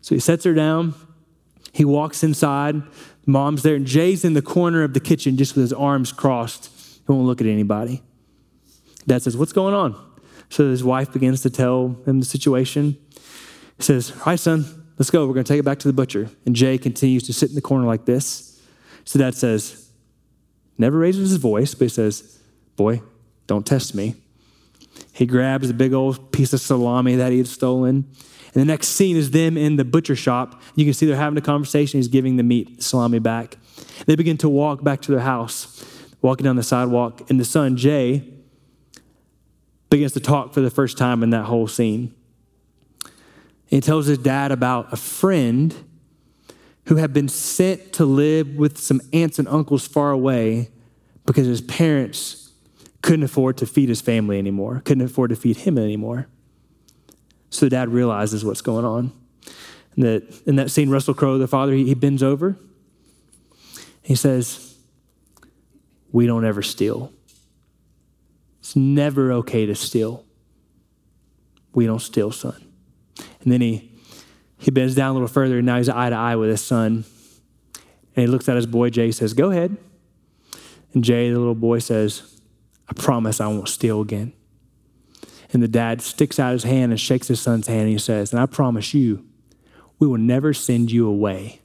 So 0.00 0.14
he 0.14 0.20
sets 0.20 0.44
her 0.44 0.54
down. 0.54 0.94
He 1.72 1.84
walks 1.84 2.22
inside. 2.22 2.82
Mom's 3.26 3.62
there, 3.62 3.76
and 3.76 3.86
Jay's 3.86 4.24
in 4.24 4.34
the 4.34 4.42
corner 4.42 4.82
of 4.82 4.94
the 4.94 5.00
kitchen 5.00 5.36
just 5.36 5.54
with 5.54 5.62
his 5.62 5.72
arms 5.72 6.12
crossed. 6.12 6.70
He 7.06 7.12
won't 7.12 7.24
look 7.24 7.40
at 7.40 7.46
anybody. 7.46 8.02
Dad 9.06 9.22
says, 9.22 9.36
What's 9.36 9.52
going 9.52 9.74
on? 9.74 9.96
So 10.48 10.70
his 10.70 10.84
wife 10.84 11.12
begins 11.12 11.40
to 11.42 11.50
tell 11.50 11.96
him 12.06 12.20
the 12.20 12.26
situation. 12.26 12.96
He 13.78 13.82
says, 13.82 14.12
All 14.12 14.22
right, 14.26 14.38
son, 14.38 14.64
let's 14.98 15.10
go. 15.10 15.26
We're 15.26 15.34
going 15.34 15.44
to 15.44 15.52
take 15.52 15.60
it 15.60 15.64
back 15.64 15.78
to 15.80 15.88
the 15.88 15.94
butcher. 15.94 16.28
And 16.46 16.54
Jay 16.54 16.78
continues 16.78 17.22
to 17.24 17.32
sit 17.32 17.48
in 17.48 17.54
the 17.54 17.62
corner 17.62 17.86
like 17.86 18.04
this. 18.04 18.60
So 19.04 19.18
dad 19.18 19.34
says, 19.34 19.90
Never 20.78 20.98
raises 20.98 21.30
his 21.30 21.38
voice, 21.38 21.74
but 21.74 21.86
he 21.86 21.88
says, 21.88 22.38
Boy, 22.76 23.02
don't 23.46 23.66
test 23.66 23.94
me. 23.94 24.16
He 25.12 25.26
grabs 25.26 25.70
a 25.70 25.74
big 25.74 25.92
old 25.92 26.32
piece 26.32 26.52
of 26.52 26.60
salami 26.60 27.16
that 27.16 27.32
he 27.32 27.38
had 27.38 27.46
stolen. 27.46 28.06
And 28.54 28.60
the 28.60 28.64
next 28.66 28.88
scene 28.88 29.16
is 29.16 29.30
them 29.30 29.56
in 29.56 29.76
the 29.76 29.84
butcher 29.84 30.16
shop. 30.16 30.60
You 30.74 30.84
can 30.84 30.92
see 30.92 31.06
they're 31.06 31.16
having 31.16 31.38
a 31.38 31.42
conversation. 31.42 31.98
He's 31.98 32.08
giving 32.08 32.36
the 32.36 32.42
meat, 32.42 32.82
salami 32.82 33.18
back. 33.18 33.56
They 34.06 34.14
begin 34.14 34.36
to 34.38 34.48
walk 34.48 34.84
back 34.84 35.00
to 35.02 35.12
their 35.12 35.20
house, 35.20 35.84
walking 36.20 36.44
down 36.44 36.56
the 36.56 36.62
sidewalk. 36.62 37.30
And 37.30 37.40
the 37.40 37.44
son, 37.44 37.76
Jay, 37.76 38.31
begins 39.92 40.12
to 40.12 40.20
talk 40.20 40.54
for 40.54 40.62
the 40.62 40.70
first 40.70 40.96
time 40.96 41.22
in 41.22 41.28
that 41.30 41.44
whole 41.44 41.68
scene. 41.68 42.14
He 43.66 43.82
tells 43.82 44.06
his 44.06 44.16
dad 44.16 44.50
about 44.50 44.90
a 44.90 44.96
friend 44.96 45.74
who 46.86 46.96
had 46.96 47.12
been 47.12 47.28
sent 47.28 47.92
to 47.92 48.06
live 48.06 48.56
with 48.56 48.78
some 48.78 49.02
aunts 49.12 49.38
and 49.38 49.46
uncles 49.46 49.86
far 49.86 50.10
away 50.10 50.70
because 51.26 51.46
his 51.46 51.60
parents 51.60 52.52
couldn't 53.02 53.22
afford 53.22 53.58
to 53.58 53.66
feed 53.66 53.90
his 53.90 54.00
family 54.00 54.38
anymore, 54.38 54.80
couldn't 54.86 55.04
afford 55.04 55.28
to 55.28 55.36
feed 55.36 55.58
him 55.58 55.76
anymore. 55.76 56.26
So 57.50 57.66
the 57.66 57.70
dad 57.70 57.90
realizes 57.90 58.46
what's 58.46 58.62
going 58.62 58.86
on. 58.86 59.12
And 59.94 60.04
that 60.04 60.42
in 60.46 60.56
that 60.56 60.70
scene, 60.70 60.88
Russell 60.88 61.12
Crowe, 61.12 61.36
the 61.36 61.46
father, 61.46 61.74
he, 61.74 61.84
he 61.84 61.94
bends 61.94 62.22
over. 62.22 62.56
He 64.00 64.14
says, 64.14 64.74
We 66.12 66.26
don't 66.26 66.46
ever 66.46 66.62
steal. 66.62 67.12
It's 68.62 68.76
never 68.76 69.32
okay 69.32 69.66
to 69.66 69.74
steal. 69.74 70.24
We 71.74 71.84
don't 71.84 71.98
steal, 71.98 72.30
son. 72.30 72.64
And 73.42 73.52
then 73.52 73.60
he 73.60 73.90
he 74.56 74.70
bends 74.70 74.94
down 74.94 75.10
a 75.10 75.12
little 75.14 75.26
further, 75.26 75.56
and 75.56 75.66
now 75.66 75.78
he's 75.78 75.88
eye 75.88 76.10
to 76.10 76.14
eye 76.14 76.36
with 76.36 76.48
his 76.48 76.64
son. 76.64 77.04
And 78.14 78.22
he 78.22 78.26
looks 78.28 78.48
at 78.48 78.54
his 78.54 78.66
boy 78.66 78.90
Jay, 78.90 79.10
says, 79.10 79.34
Go 79.34 79.50
ahead. 79.50 79.76
And 80.94 81.02
Jay, 81.02 81.28
the 81.28 81.38
little 81.40 81.56
boy, 81.56 81.80
says, 81.80 82.40
I 82.88 82.92
promise 82.92 83.40
I 83.40 83.48
won't 83.48 83.68
steal 83.68 84.00
again. 84.00 84.32
And 85.52 85.60
the 85.60 85.68
dad 85.68 86.00
sticks 86.00 86.38
out 86.38 86.52
his 86.52 86.62
hand 86.62 86.92
and 86.92 87.00
shakes 87.00 87.26
his 87.26 87.40
son's 87.40 87.66
hand 87.66 87.82
and 87.82 87.90
he 87.90 87.98
says, 87.98 88.32
And 88.32 88.40
I 88.40 88.46
promise 88.46 88.94
you, 88.94 89.26
we 89.98 90.06
will 90.06 90.18
never 90.18 90.54
send 90.54 90.92
you 90.92 91.08
away. 91.08 91.60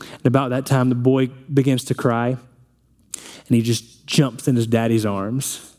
And 0.00 0.26
about 0.26 0.50
that 0.50 0.66
time, 0.66 0.90
the 0.90 0.94
boy 0.94 1.28
begins 1.28 1.84
to 1.84 1.94
cry 1.94 2.36
and 3.46 3.56
he 3.56 3.62
just 3.62 4.06
jumps 4.06 4.48
in 4.48 4.56
his 4.56 4.66
daddy's 4.66 5.06
arms. 5.06 5.74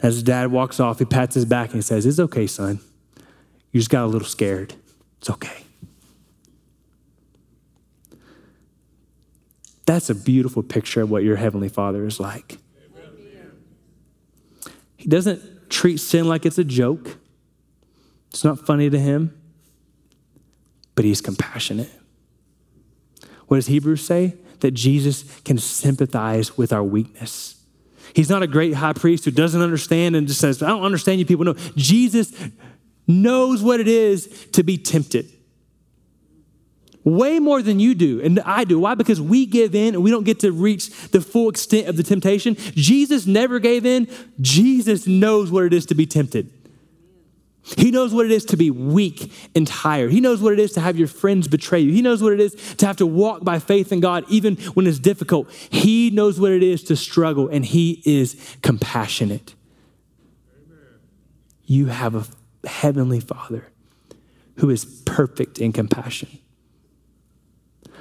As 0.00 0.14
his 0.14 0.22
dad 0.22 0.50
walks 0.50 0.80
off, 0.80 0.98
he 0.98 1.04
pats 1.04 1.34
his 1.34 1.44
back 1.44 1.68
and 1.70 1.76
he 1.76 1.82
says, 1.82 2.06
It's 2.06 2.18
okay, 2.18 2.46
son. 2.46 2.80
You 3.70 3.80
just 3.80 3.90
got 3.90 4.04
a 4.04 4.06
little 4.06 4.26
scared. 4.26 4.74
It's 5.18 5.30
okay. 5.30 5.64
That's 9.86 10.08
a 10.08 10.14
beautiful 10.14 10.62
picture 10.62 11.02
of 11.02 11.10
what 11.10 11.22
your 11.22 11.36
Heavenly 11.36 11.68
Father 11.68 12.06
is 12.06 12.20
like. 12.20 12.58
He 14.96 15.08
doesn't 15.08 15.70
treat 15.70 15.98
sin 15.98 16.28
like 16.28 16.46
it's 16.46 16.58
a 16.58 16.64
joke. 16.64 17.16
It's 18.28 18.44
not 18.44 18.64
funny 18.64 18.88
to 18.90 18.98
him, 18.98 19.36
but 20.94 21.04
he's 21.04 21.20
compassionate. 21.20 21.90
What 23.46 23.56
does 23.56 23.66
Hebrews 23.66 24.04
say? 24.04 24.36
That 24.60 24.72
Jesus 24.72 25.40
can 25.40 25.58
sympathize 25.58 26.56
with 26.56 26.72
our 26.72 26.84
weakness. 26.84 27.56
He's 28.14 28.28
not 28.28 28.42
a 28.42 28.46
great 28.46 28.74
high 28.74 28.92
priest 28.92 29.24
who 29.24 29.30
doesn't 29.30 29.60
understand 29.60 30.16
and 30.16 30.26
just 30.26 30.40
says, 30.40 30.62
I 30.62 30.68
don't 30.68 30.82
understand 30.82 31.20
you 31.20 31.26
people. 31.26 31.44
No, 31.44 31.54
Jesus 31.76 32.32
knows 33.06 33.62
what 33.62 33.80
it 33.80 33.88
is 33.88 34.48
to 34.52 34.62
be 34.62 34.76
tempted 34.76 35.30
way 37.04 37.38
more 37.38 37.62
than 37.62 37.80
you 37.80 37.94
do 37.94 38.20
and 38.20 38.40
I 38.40 38.64
do. 38.64 38.78
Why? 38.78 38.94
Because 38.94 39.20
we 39.20 39.46
give 39.46 39.74
in 39.74 39.94
and 39.94 40.02
we 40.02 40.10
don't 40.10 40.24
get 40.24 40.40
to 40.40 40.52
reach 40.52 40.90
the 41.10 41.20
full 41.20 41.48
extent 41.48 41.88
of 41.88 41.96
the 41.96 42.02
temptation. 42.02 42.56
Jesus 42.74 43.26
never 43.26 43.58
gave 43.58 43.86
in. 43.86 44.08
Jesus 44.40 45.06
knows 45.06 45.50
what 45.50 45.64
it 45.64 45.72
is 45.72 45.86
to 45.86 45.94
be 45.94 46.06
tempted. 46.06 46.52
He 47.62 47.90
knows 47.90 48.14
what 48.14 48.26
it 48.26 48.32
is 48.32 48.44
to 48.46 48.56
be 48.56 48.70
weak 48.70 49.32
and 49.54 49.66
tired. 49.66 50.10
He 50.10 50.20
knows 50.20 50.40
what 50.40 50.52
it 50.52 50.58
is 50.58 50.72
to 50.72 50.80
have 50.80 50.96
your 50.96 51.08
friends 51.08 51.46
betray 51.46 51.80
you. 51.80 51.92
He 51.92 52.02
knows 52.02 52.22
what 52.22 52.32
it 52.32 52.40
is 52.40 52.54
to 52.76 52.86
have 52.86 52.96
to 52.96 53.06
walk 53.06 53.44
by 53.44 53.58
faith 53.58 53.92
in 53.92 54.00
God 54.00 54.24
even 54.28 54.56
when 54.74 54.86
it's 54.86 54.98
difficult. 54.98 55.50
He 55.70 56.10
knows 56.10 56.40
what 56.40 56.52
it 56.52 56.62
is 56.62 56.82
to 56.84 56.96
struggle 56.96 57.48
and 57.48 57.64
He 57.64 58.02
is 58.04 58.56
compassionate. 58.62 59.54
You 61.64 61.86
have 61.86 62.14
a 62.14 62.26
heavenly 62.66 63.20
Father 63.20 63.66
who 64.56 64.70
is 64.70 64.84
perfect 64.84 65.58
in 65.58 65.72
compassion. 65.72 66.28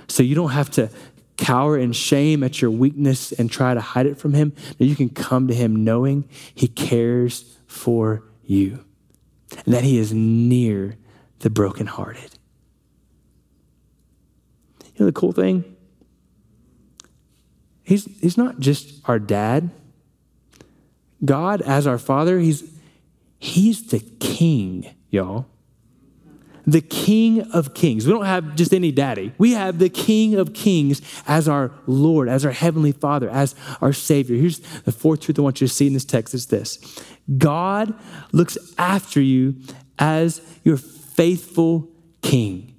So 0.08 0.24
you 0.24 0.36
don't 0.36 0.52
have 0.52 0.69
to 0.72 0.89
cower 1.38 1.78
in 1.78 1.93
shame 1.93 2.43
at 2.43 2.62
your 2.62 2.72
weakness 2.72 3.32
and 3.32 3.50
try 3.50 3.74
to 3.74 3.80
hide 3.80 4.06
it 4.06 4.17
from 4.17 4.34
Him. 4.34 4.54
you 4.78 4.95
can 4.95 5.10
come 5.10 5.48
to 5.48 5.54
Him 5.54 5.84
knowing 5.84 6.28
He 6.54 6.67
cares 6.67 7.58
for 7.67 8.24
you, 8.43 8.84
and 9.65 9.73
that 9.73 9.83
he 9.83 9.97
is 9.97 10.13
near 10.13 10.97
the 11.39 11.49
brokenhearted. 11.49 12.38
You 14.83 14.99
know 14.99 15.05
the 15.05 15.12
cool 15.12 15.31
thing? 15.31 15.75
He's, 17.83 18.05
he's 18.19 18.38
not 18.38 18.59
just 18.59 19.01
our 19.05 19.17
dad. 19.17 19.71
God, 21.23 21.62
as 21.62 21.88
our 21.88 21.97
father, 21.97 22.39
he's, 22.39 22.71
he's 23.39 23.88
the 23.88 23.99
king, 23.99 24.95
y'all. 25.09 25.47
The 26.69 26.82
king 26.82 27.41
of 27.51 27.73
kings. 27.73 28.05
We 28.05 28.13
don't 28.13 28.25
have 28.25 28.55
just 28.55 28.73
any 28.73 28.91
daddy. 28.91 29.34
We 29.39 29.53
have 29.53 29.79
the 29.79 29.89
king 29.89 30.36
of 30.36 30.53
kings 30.53 31.01
as 31.27 31.47
our 31.47 31.71
Lord, 31.88 32.29
as 32.29 32.45
our 32.45 32.51
heavenly 32.51 32.91
father, 32.91 33.27
as 33.27 33.55
our 33.82 33.91
savior. 33.91 34.36
Here's 34.36 34.60
the 34.60 34.91
fourth 34.91 35.21
truth 35.21 35.39
I 35.39 35.41
want 35.41 35.62
you 35.62 35.67
to 35.67 35.73
see 35.73 35.88
in 35.88 35.93
this 35.93 36.05
text 36.05 36.34
is 36.34 36.47
this 36.47 36.77
God 37.38 37.93
looks 38.32 38.58
after 38.77 39.19
you 39.19 39.55
as 39.97 40.41
your 40.63 40.77
faithful 40.77 41.89
king. 42.21 42.75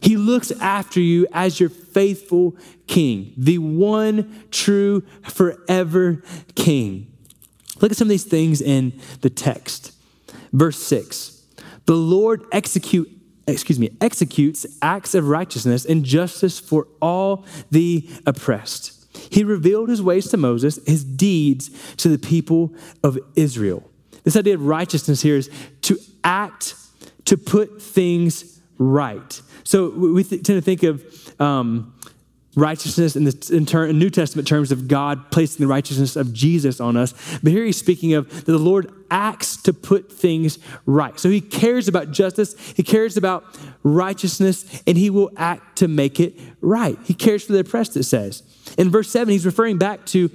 He 0.00 0.16
looks 0.16 0.50
after 0.52 1.00
you 1.00 1.26
as 1.32 1.60
your 1.60 1.68
faithful 1.68 2.56
king, 2.86 3.34
the 3.36 3.58
one 3.58 4.46
true 4.50 5.02
forever 5.22 6.22
king. 6.54 7.12
Look 7.80 7.90
at 7.90 7.98
some 7.98 8.06
of 8.06 8.10
these 8.10 8.24
things 8.24 8.62
in 8.62 8.98
the 9.20 9.30
text. 9.30 9.92
Verse 10.52 10.82
6. 10.82 11.44
The 11.86 11.94
Lord 11.94 12.44
execute 12.52 13.17
excuse 13.48 13.78
me, 13.78 13.90
executes 14.00 14.66
acts 14.82 15.14
of 15.14 15.28
righteousness 15.28 15.84
and 15.84 16.04
justice 16.04 16.58
for 16.58 16.86
all 17.00 17.44
the 17.70 18.08
oppressed. 18.26 18.94
He 19.30 19.42
revealed 19.42 19.88
his 19.88 20.02
ways 20.02 20.28
to 20.28 20.36
Moses, 20.36 20.78
his 20.86 21.04
deeds 21.04 21.70
to 21.96 22.08
the 22.08 22.18
people 22.18 22.74
of 23.02 23.18
Israel. 23.34 23.90
This 24.22 24.36
idea 24.36 24.54
of 24.54 24.66
righteousness 24.66 25.22
here 25.22 25.36
is 25.36 25.50
to 25.82 25.98
act, 26.22 26.74
to 27.24 27.36
put 27.36 27.80
things 27.82 28.60
right. 28.78 29.40
So 29.64 29.90
we 29.90 30.22
th- 30.24 30.42
tend 30.42 30.58
to 30.58 30.62
think 30.62 30.82
of 30.82 31.40
um, 31.40 31.94
righteousness 32.56 33.14
in 33.14 33.24
the 33.24 33.50
in, 33.52 33.66
ter- 33.66 33.92
New 33.92 34.10
Testament 34.10 34.48
terms 34.48 34.72
of 34.72 34.88
God 34.88 35.30
placing 35.30 35.64
the 35.64 35.68
righteousness 35.68 36.16
of 36.16 36.32
Jesus 36.32 36.80
on 36.80 36.96
us. 36.96 37.12
But 37.42 37.52
here 37.52 37.64
he's 37.64 37.76
speaking 37.76 38.14
of 38.14 38.28
that 38.30 38.52
the 38.52 38.58
Lord 38.58 38.92
acts 39.10 39.56
to 39.62 39.72
put 39.72 40.12
things 40.12 40.58
right. 40.86 41.18
So 41.18 41.30
he 41.30 41.40
cares 41.40 41.88
about 41.88 42.10
justice, 42.10 42.54
he 42.72 42.82
cares 42.82 43.16
about 43.16 43.44
righteousness, 43.82 44.82
and 44.86 44.98
he 44.98 45.10
will 45.10 45.30
act 45.36 45.78
to 45.78 45.88
make 45.88 46.20
it 46.20 46.38
right. 46.60 46.98
He 47.04 47.14
cares 47.14 47.44
for 47.44 47.52
the 47.52 47.60
oppressed, 47.60 47.96
it 47.96 48.04
says. 48.04 48.42
In 48.76 48.90
verse 48.90 49.10
7, 49.10 49.30
he's 49.32 49.46
referring 49.46 49.78
back 49.78 50.04
to 50.06 50.30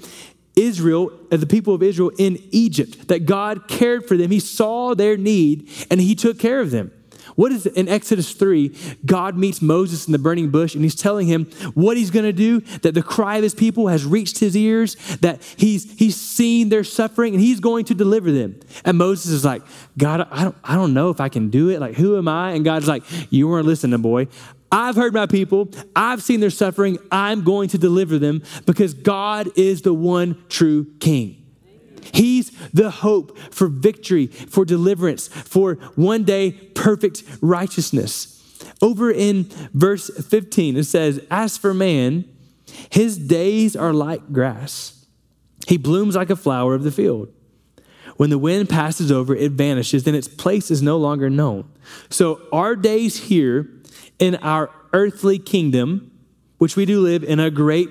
Israel, 0.56 1.12
uh, 1.32 1.38
the 1.38 1.48
people 1.48 1.74
of 1.74 1.82
Israel 1.82 2.12
in 2.18 2.38
Egypt, 2.52 3.08
that 3.08 3.26
God 3.26 3.68
cared 3.68 4.08
for 4.08 4.18
them. 4.18 4.32
He 4.32 4.40
saw 4.40 4.94
their 4.94 5.18
need 5.18 5.70
and 5.90 6.00
he 6.00 6.16
took 6.16 6.40
care 6.40 6.62
of 6.62 6.72
them. 6.72 6.92
What 7.36 7.52
is 7.52 7.66
in 7.66 7.88
Exodus 7.88 8.34
3? 8.34 8.76
God 9.06 9.38
meets 9.38 9.62
Moses 9.62 10.06
in 10.08 10.12
the 10.12 10.20
burning 10.20 10.50
bush 10.50 10.76
and 10.76 10.84
he's 10.84 10.96
telling 10.96 11.28
him 11.28 11.46
what 11.74 11.98
he's 11.98 12.12
going 12.12 12.26
to 12.26 12.34
do, 12.34 12.62
that 12.82 12.94
the 12.94 13.04
cry 13.04 13.38
of 13.38 13.44
his 13.44 13.56
people 13.56 13.88
has 13.88 14.06
reached 14.06 14.40
his 14.40 14.56
ears, 14.56 14.96
that 15.22 15.42
he's 15.58 15.98
he's 15.98 16.16
seen 16.16 16.70
their 16.70 16.84
suffering 16.84 17.34
and 17.34 17.42
he's 17.42 17.60
going 17.60 17.86
to 17.86 17.96
deliver 17.96 18.32
them. 18.32 18.60
And 18.86 18.98
Moses 18.98 19.32
is 19.32 19.46
like, 19.46 19.64
God, 19.98 20.28
I 20.32 20.44
don't, 20.44 20.56
I 20.64 20.76
don't 20.76 20.94
know 20.94 21.10
if 21.10 21.20
I 21.20 21.30
can 21.30 21.50
do 21.50 21.70
it. 21.70 21.80
Like, 21.80 21.96
who 21.96 22.18
am 22.18 22.28
I? 22.28 22.52
And 22.52 22.64
God's 22.66 22.88
like, 22.88 23.04
You 23.32 23.48
weren't 23.48 23.66
listening, 23.66 24.02
boy. 24.02 24.28
I've 24.72 24.96
heard 24.96 25.14
my 25.14 25.28
people. 25.28 25.70
I've 25.96 26.24
seen 26.24 26.40
their 26.40 26.50
suffering. 26.50 26.98
I'm 27.12 27.44
going 27.44 27.70
to 27.70 27.78
deliver 27.78 28.18
them 28.18 28.42
because 28.66 28.96
God 28.96 29.50
is 29.56 29.84
the 29.84 29.94
one 29.94 30.44
true 30.50 30.88
king. 31.00 31.43
He's 32.12 32.52
the 32.72 32.90
hope 32.90 33.38
for 33.52 33.68
victory, 33.68 34.28
for 34.28 34.66
deliverance, 34.66 35.28
for 35.28 35.76
one 35.96 36.24
day 36.24 36.52
perfect 36.52 37.24
righteousness. 37.42 38.30
Over 38.82 39.12
in 39.12 39.46
verse 39.74 40.10
15, 40.10 40.78
it 40.78 40.84
says, 40.86 41.26
As 41.30 41.58
for 41.58 41.74
man, 41.74 42.26
his 42.90 43.18
days 43.18 43.76
are 43.76 43.94
like 43.94 44.32
grass. 44.32 45.06
He 45.68 45.78
blooms 45.78 46.16
like 46.16 46.30
a 46.30 46.36
flower 46.36 46.74
of 46.74 46.84
the 46.84 46.92
field. 46.92 47.30
When 48.18 48.30
the 48.30 48.38
wind 48.38 48.70
passes 48.70 49.12
over, 49.12 49.36
it 49.36 49.54
vanishes, 49.54 50.06
and 50.06 50.16
its 50.16 50.28
place 50.28 50.70
is 50.70 50.82
no 50.82 50.98
longer 50.98 51.30
known. 51.30 51.66
So, 52.10 52.42
our 52.52 52.76
days 52.76 53.24
here 53.24 53.70
in 54.20 54.36
our 54.36 54.70
earthly 54.94 55.40
kingdom, 55.40 56.12
which 56.58 56.76
we 56.76 56.86
do 56.86 57.02
live 57.02 57.24
in 57.24 57.40
a 57.40 57.50
great 57.50 57.90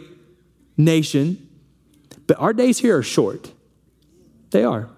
nation, 0.76 1.48
but 2.26 2.38
our 2.38 2.52
days 2.52 2.78
here 2.78 2.96
are 2.96 3.02
short. 3.02 3.52
They 4.52 4.64
are. 4.64 4.88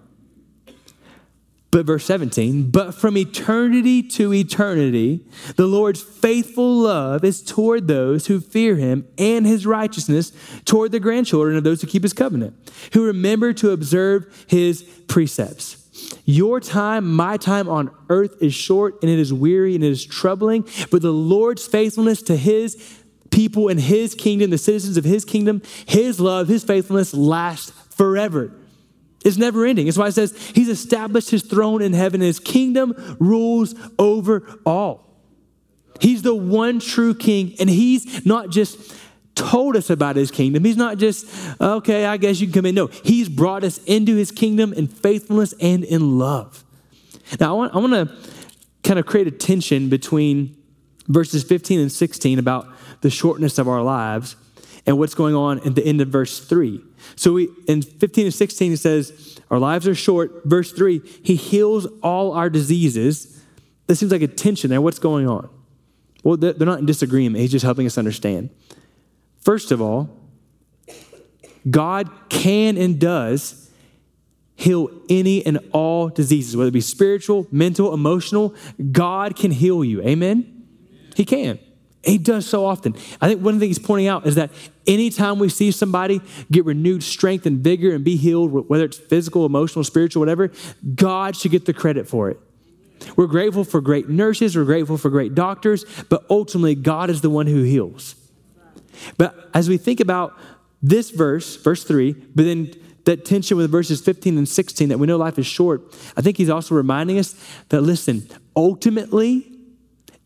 But 1.71 1.85
verse 1.85 2.05
17, 2.05 2.71
but 2.71 2.95
from 2.95 3.17
eternity 3.17 4.01
to 4.01 4.33
eternity, 4.33 5.25
the 5.57 5.67
Lord's 5.67 6.01
faithful 6.01 6.73
love 6.73 7.25
is 7.25 7.41
toward 7.41 7.89
those 7.89 8.27
who 8.27 8.39
fear 8.39 8.77
him 8.77 9.05
and 9.17 9.45
his 9.45 9.65
righteousness 9.65 10.31
toward 10.63 10.93
the 10.93 11.01
grandchildren 11.01 11.57
of 11.57 11.65
those 11.65 11.81
who 11.81 11.87
keep 11.87 12.03
his 12.03 12.13
covenant, 12.13 12.55
who 12.93 13.03
remember 13.03 13.51
to 13.51 13.71
observe 13.71 14.45
his 14.47 14.83
precepts. 15.07 15.81
Your 16.23 16.61
time, 16.61 17.13
my 17.13 17.35
time 17.35 17.67
on 17.67 17.91
earth 18.07 18.41
is 18.41 18.53
short 18.53 19.01
and 19.01 19.11
it 19.11 19.19
is 19.19 19.33
weary 19.33 19.75
and 19.75 19.83
it 19.83 19.91
is 19.91 20.05
troubling, 20.05 20.65
but 20.91 21.01
the 21.01 21.11
Lord's 21.11 21.67
faithfulness 21.67 22.21
to 22.23 22.37
his 22.37 23.01
people 23.31 23.67
and 23.67 23.81
his 23.81 24.15
kingdom, 24.15 24.49
the 24.49 24.57
citizens 24.57 24.95
of 24.95 25.03
his 25.03 25.25
kingdom, 25.25 25.61
his 25.85 26.21
love, 26.21 26.47
his 26.47 26.63
faithfulness 26.63 27.13
lasts 27.13 27.71
forever. 27.89 28.53
It's 29.25 29.37
never 29.37 29.65
ending. 29.65 29.87
It's 29.87 29.97
why 29.97 30.07
it 30.07 30.13
says 30.13 30.37
he's 30.53 30.69
established 30.69 31.31
his 31.31 31.41
throne 31.41 31.81
in 31.81 31.93
heaven 31.93 32.21
and 32.21 32.27
his 32.27 32.39
kingdom 32.39 33.17
rules 33.19 33.73
over 33.97 34.59
all. 34.65 35.03
He's 35.99 36.21
the 36.21 36.35
one 36.35 36.79
true 36.79 37.15
king, 37.15 37.55
and 37.59 37.69
he's 37.69 38.25
not 38.25 38.49
just 38.49 38.95
told 39.33 39.75
us 39.75 39.89
about 39.89 40.15
his 40.15 40.29
kingdom. 40.29 40.63
He's 40.63 40.77
not 40.77 40.97
just, 40.97 41.27
okay, 41.59 42.05
I 42.05 42.17
guess 42.17 42.39
you 42.39 42.47
can 42.47 42.53
come 42.53 42.65
in. 42.67 42.75
No, 42.75 42.87
he's 42.87 43.27
brought 43.27 43.63
us 43.63 43.79
into 43.85 44.15
his 44.15 44.31
kingdom 44.31 44.73
in 44.73 44.87
faithfulness 44.87 45.53
and 45.59 45.83
in 45.83 46.19
love. 46.19 46.63
Now, 47.39 47.49
I 47.49 47.53
want, 47.53 47.75
I 47.75 47.77
want 47.79 47.93
to 47.93 48.15
kind 48.83 48.99
of 48.99 49.07
create 49.07 49.25
a 49.25 49.31
tension 49.31 49.89
between 49.89 50.55
verses 51.07 51.43
15 51.43 51.79
and 51.79 51.91
16 51.91 52.37
about 52.37 52.67
the 53.01 53.09
shortness 53.09 53.57
of 53.57 53.67
our 53.67 53.81
lives 53.81 54.35
and 54.85 54.99
what's 54.99 55.15
going 55.15 55.33
on 55.33 55.59
at 55.65 55.73
the 55.73 55.83
end 55.83 56.01
of 56.01 56.09
verse 56.09 56.39
3. 56.39 56.81
So 57.15 57.33
we 57.33 57.49
in 57.67 57.81
15 57.81 58.25
and 58.25 58.33
16 58.33 58.71
he 58.71 58.75
says, 58.75 59.39
Our 59.49 59.59
lives 59.59 59.87
are 59.87 59.95
short. 59.95 60.43
Verse 60.45 60.71
3, 60.71 61.01
He 61.23 61.35
heals 61.35 61.85
all 62.01 62.33
our 62.33 62.49
diseases. 62.49 63.43
This 63.87 63.99
seems 63.99 64.11
like 64.11 64.21
a 64.21 64.27
tension 64.27 64.69
there. 64.69 64.81
What's 64.81 64.99
going 64.99 65.27
on? 65.27 65.49
Well, 66.23 66.37
they're 66.37 66.55
not 66.55 66.79
in 66.79 66.85
disagreement. 66.85 67.39
He's 67.39 67.51
just 67.51 67.65
helping 67.65 67.85
us 67.85 67.97
understand. 67.97 68.49
First 69.41 69.71
of 69.71 69.79
all, 69.79 70.09
God 71.69 72.09
can 72.29 72.77
and 72.77 72.99
does 72.99 73.69
heal 74.55 74.89
any 75.09 75.45
and 75.45 75.59
all 75.71 76.09
diseases, 76.09 76.55
whether 76.57 76.69
it 76.69 76.71
be 76.71 76.81
spiritual, 76.81 77.45
mental, 77.51 77.93
emotional. 77.93 78.55
God 78.91 79.35
can 79.35 79.51
heal 79.51 79.83
you. 79.83 80.01
Amen? 80.01 80.67
He 81.15 81.25
can. 81.25 81.59
He 82.05 82.17
does 82.19 82.45
so 82.45 82.65
often. 82.65 82.95
I 83.19 83.27
think 83.27 83.41
one 83.41 83.59
thing 83.59 83.69
he's 83.69 83.79
pointing 83.79 84.07
out 84.07 84.27
is 84.27 84.35
that 84.35 84.51
anytime 84.85 85.39
we 85.39 85.49
see 85.49 85.71
somebody 85.71 86.21
get 86.51 86.63
renewed 86.65 87.01
strength 87.01 87.45
and 87.45 87.59
vigor 87.59 87.93
and 87.93 88.03
be 88.03 88.15
healed, 88.15 88.69
whether 88.69 88.85
it's 88.85 88.97
physical, 88.97 89.45
emotional, 89.45 89.83
spiritual, 89.83 90.19
whatever, 90.19 90.51
God 90.93 91.35
should 91.35 91.51
get 91.51 91.65
the 91.65 91.73
credit 91.73 92.07
for 92.07 92.29
it. 92.29 92.39
We're 93.15 93.27
grateful 93.27 93.63
for 93.63 93.81
great 93.81 94.07
nurses, 94.07 94.55
we're 94.55 94.65
grateful 94.65 94.97
for 94.97 95.09
great 95.09 95.35
doctors, 95.35 95.85
but 96.09 96.25
ultimately, 96.29 96.75
God 96.75 97.09
is 97.09 97.21
the 97.21 97.29
one 97.29 97.47
who 97.47 97.63
heals. 97.63 98.15
But 99.17 99.49
as 99.53 99.67
we 99.67 99.77
think 99.77 99.99
about 99.99 100.37
this 100.81 101.09
verse, 101.09 101.55
verse 101.57 101.83
3, 101.83 102.13
but 102.13 102.45
then 102.45 102.71
that 103.05 103.25
tension 103.25 103.57
with 103.57 103.69
verses 103.69 104.01
15 104.01 104.37
and 104.37 104.47
16 104.47 104.89
that 104.89 104.97
we 104.97 105.07
know 105.07 105.17
life 105.17 105.37
is 105.37 105.45
short, 105.45 105.81
I 106.15 106.21
think 106.21 106.37
he's 106.37 106.49
also 106.49 106.75
reminding 106.75 107.19
us 107.19 107.35
that, 107.69 107.81
listen, 107.81 108.27
ultimately, 108.55 109.51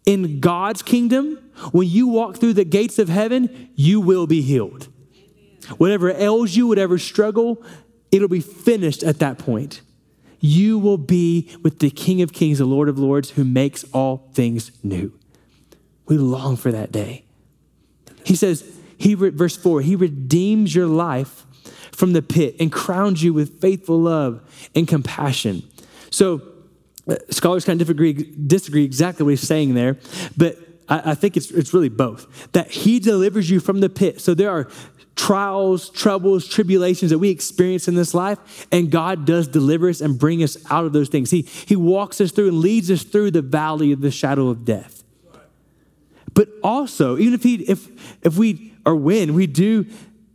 in 0.05 0.39
God's 0.39 0.81
kingdom, 0.81 1.37
when 1.71 1.87
you 1.87 2.07
walk 2.07 2.37
through 2.37 2.53
the 2.53 2.65
gates 2.65 2.99
of 2.99 3.09
heaven, 3.09 3.69
you 3.75 4.01
will 4.01 4.27
be 4.27 4.41
healed. 4.41 4.87
Whatever 5.77 6.11
ails 6.11 6.55
you, 6.55 6.67
whatever 6.67 6.97
struggle, 6.97 7.63
it'll 8.11 8.27
be 8.27 8.39
finished 8.39 9.03
at 9.03 9.19
that 9.19 9.37
point. 9.37 9.81
You 10.39 10.79
will 10.79 10.97
be 10.97 11.49
with 11.63 11.79
the 11.79 11.89
King 11.89 12.21
of 12.21 12.31
Kings, 12.31 12.59
the 12.59 12.65
Lord 12.65 12.89
of 12.89 12.97
Lords, 12.97 13.31
who 13.31 13.43
makes 13.43 13.83
all 13.93 14.29
things 14.33 14.71
new. 14.83 15.13
We 16.07 16.17
long 16.17 16.55
for 16.55 16.71
that 16.71 16.91
day. 16.91 17.25
He 18.23 18.35
says, 18.35 18.63
he, 18.97 19.13
verse 19.13 19.55
4, 19.55 19.81
He 19.81 19.95
redeems 19.95 20.73
your 20.73 20.87
life 20.87 21.45
from 21.91 22.13
the 22.13 22.21
pit 22.21 22.55
and 22.59 22.71
crowns 22.71 23.23
you 23.23 23.33
with 23.33 23.59
faithful 23.59 23.99
love 23.99 24.69
and 24.75 24.87
compassion. 24.87 25.63
So, 26.11 26.41
uh, 27.07 27.15
scholars 27.29 27.65
kind 27.65 27.79
of 27.79 27.87
disagree, 27.87 28.13
disagree 28.13 28.83
exactly 28.83 29.23
what 29.23 29.31
he's 29.31 29.41
saying 29.41 29.73
there, 29.73 29.97
but 30.37 30.57
I, 30.89 31.11
I 31.11 31.15
think 31.15 31.37
it's, 31.37 31.51
it's 31.51 31.73
really 31.73 31.89
both. 31.89 32.51
That 32.51 32.69
he 32.71 32.99
delivers 32.99 33.49
you 33.49 33.59
from 33.59 33.79
the 33.79 33.89
pit. 33.89 34.19
So 34.19 34.33
there 34.33 34.49
are 34.49 34.67
trials, 35.15 35.89
troubles, 35.89 36.47
tribulations 36.47 37.11
that 37.11 37.19
we 37.19 37.29
experience 37.29 37.87
in 37.87 37.95
this 37.95 38.13
life, 38.13 38.67
and 38.71 38.89
God 38.89 39.25
does 39.25 39.47
deliver 39.47 39.89
us 39.89 40.01
and 40.01 40.17
bring 40.17 40.41
us 40.41 40.57
out 40.71 40.85
of 40.85 40.93
those 40.93 41.09
things. 41.09 41.29
He, 41.29 41.41
he 41.41 41.75
walks 41.75 42.21
us 42.21 42.31
through 42.31 42.47
and 42.47 42.59
leads 42.59 42.89
us 42.89 43.03
through 43.03 43.31
the 43.31 43.41
valley 43.41 43.91
of 43.91 44.01
the 44.01 44.11
shadow 44.11 44.47
of 44.47 44.63
death. 44.63 45.03
But 46.33 46.47
also, 46.63 47.17
even 47.17 47.33
if 47.33 47.43
he 47.43 47.55
if 47.63 47.89
if 48.23 48.37
we 48.37 48.73
or 48.85 48.95
when 48.95 49.33
we 49.33 49.45
do 49.45 49.85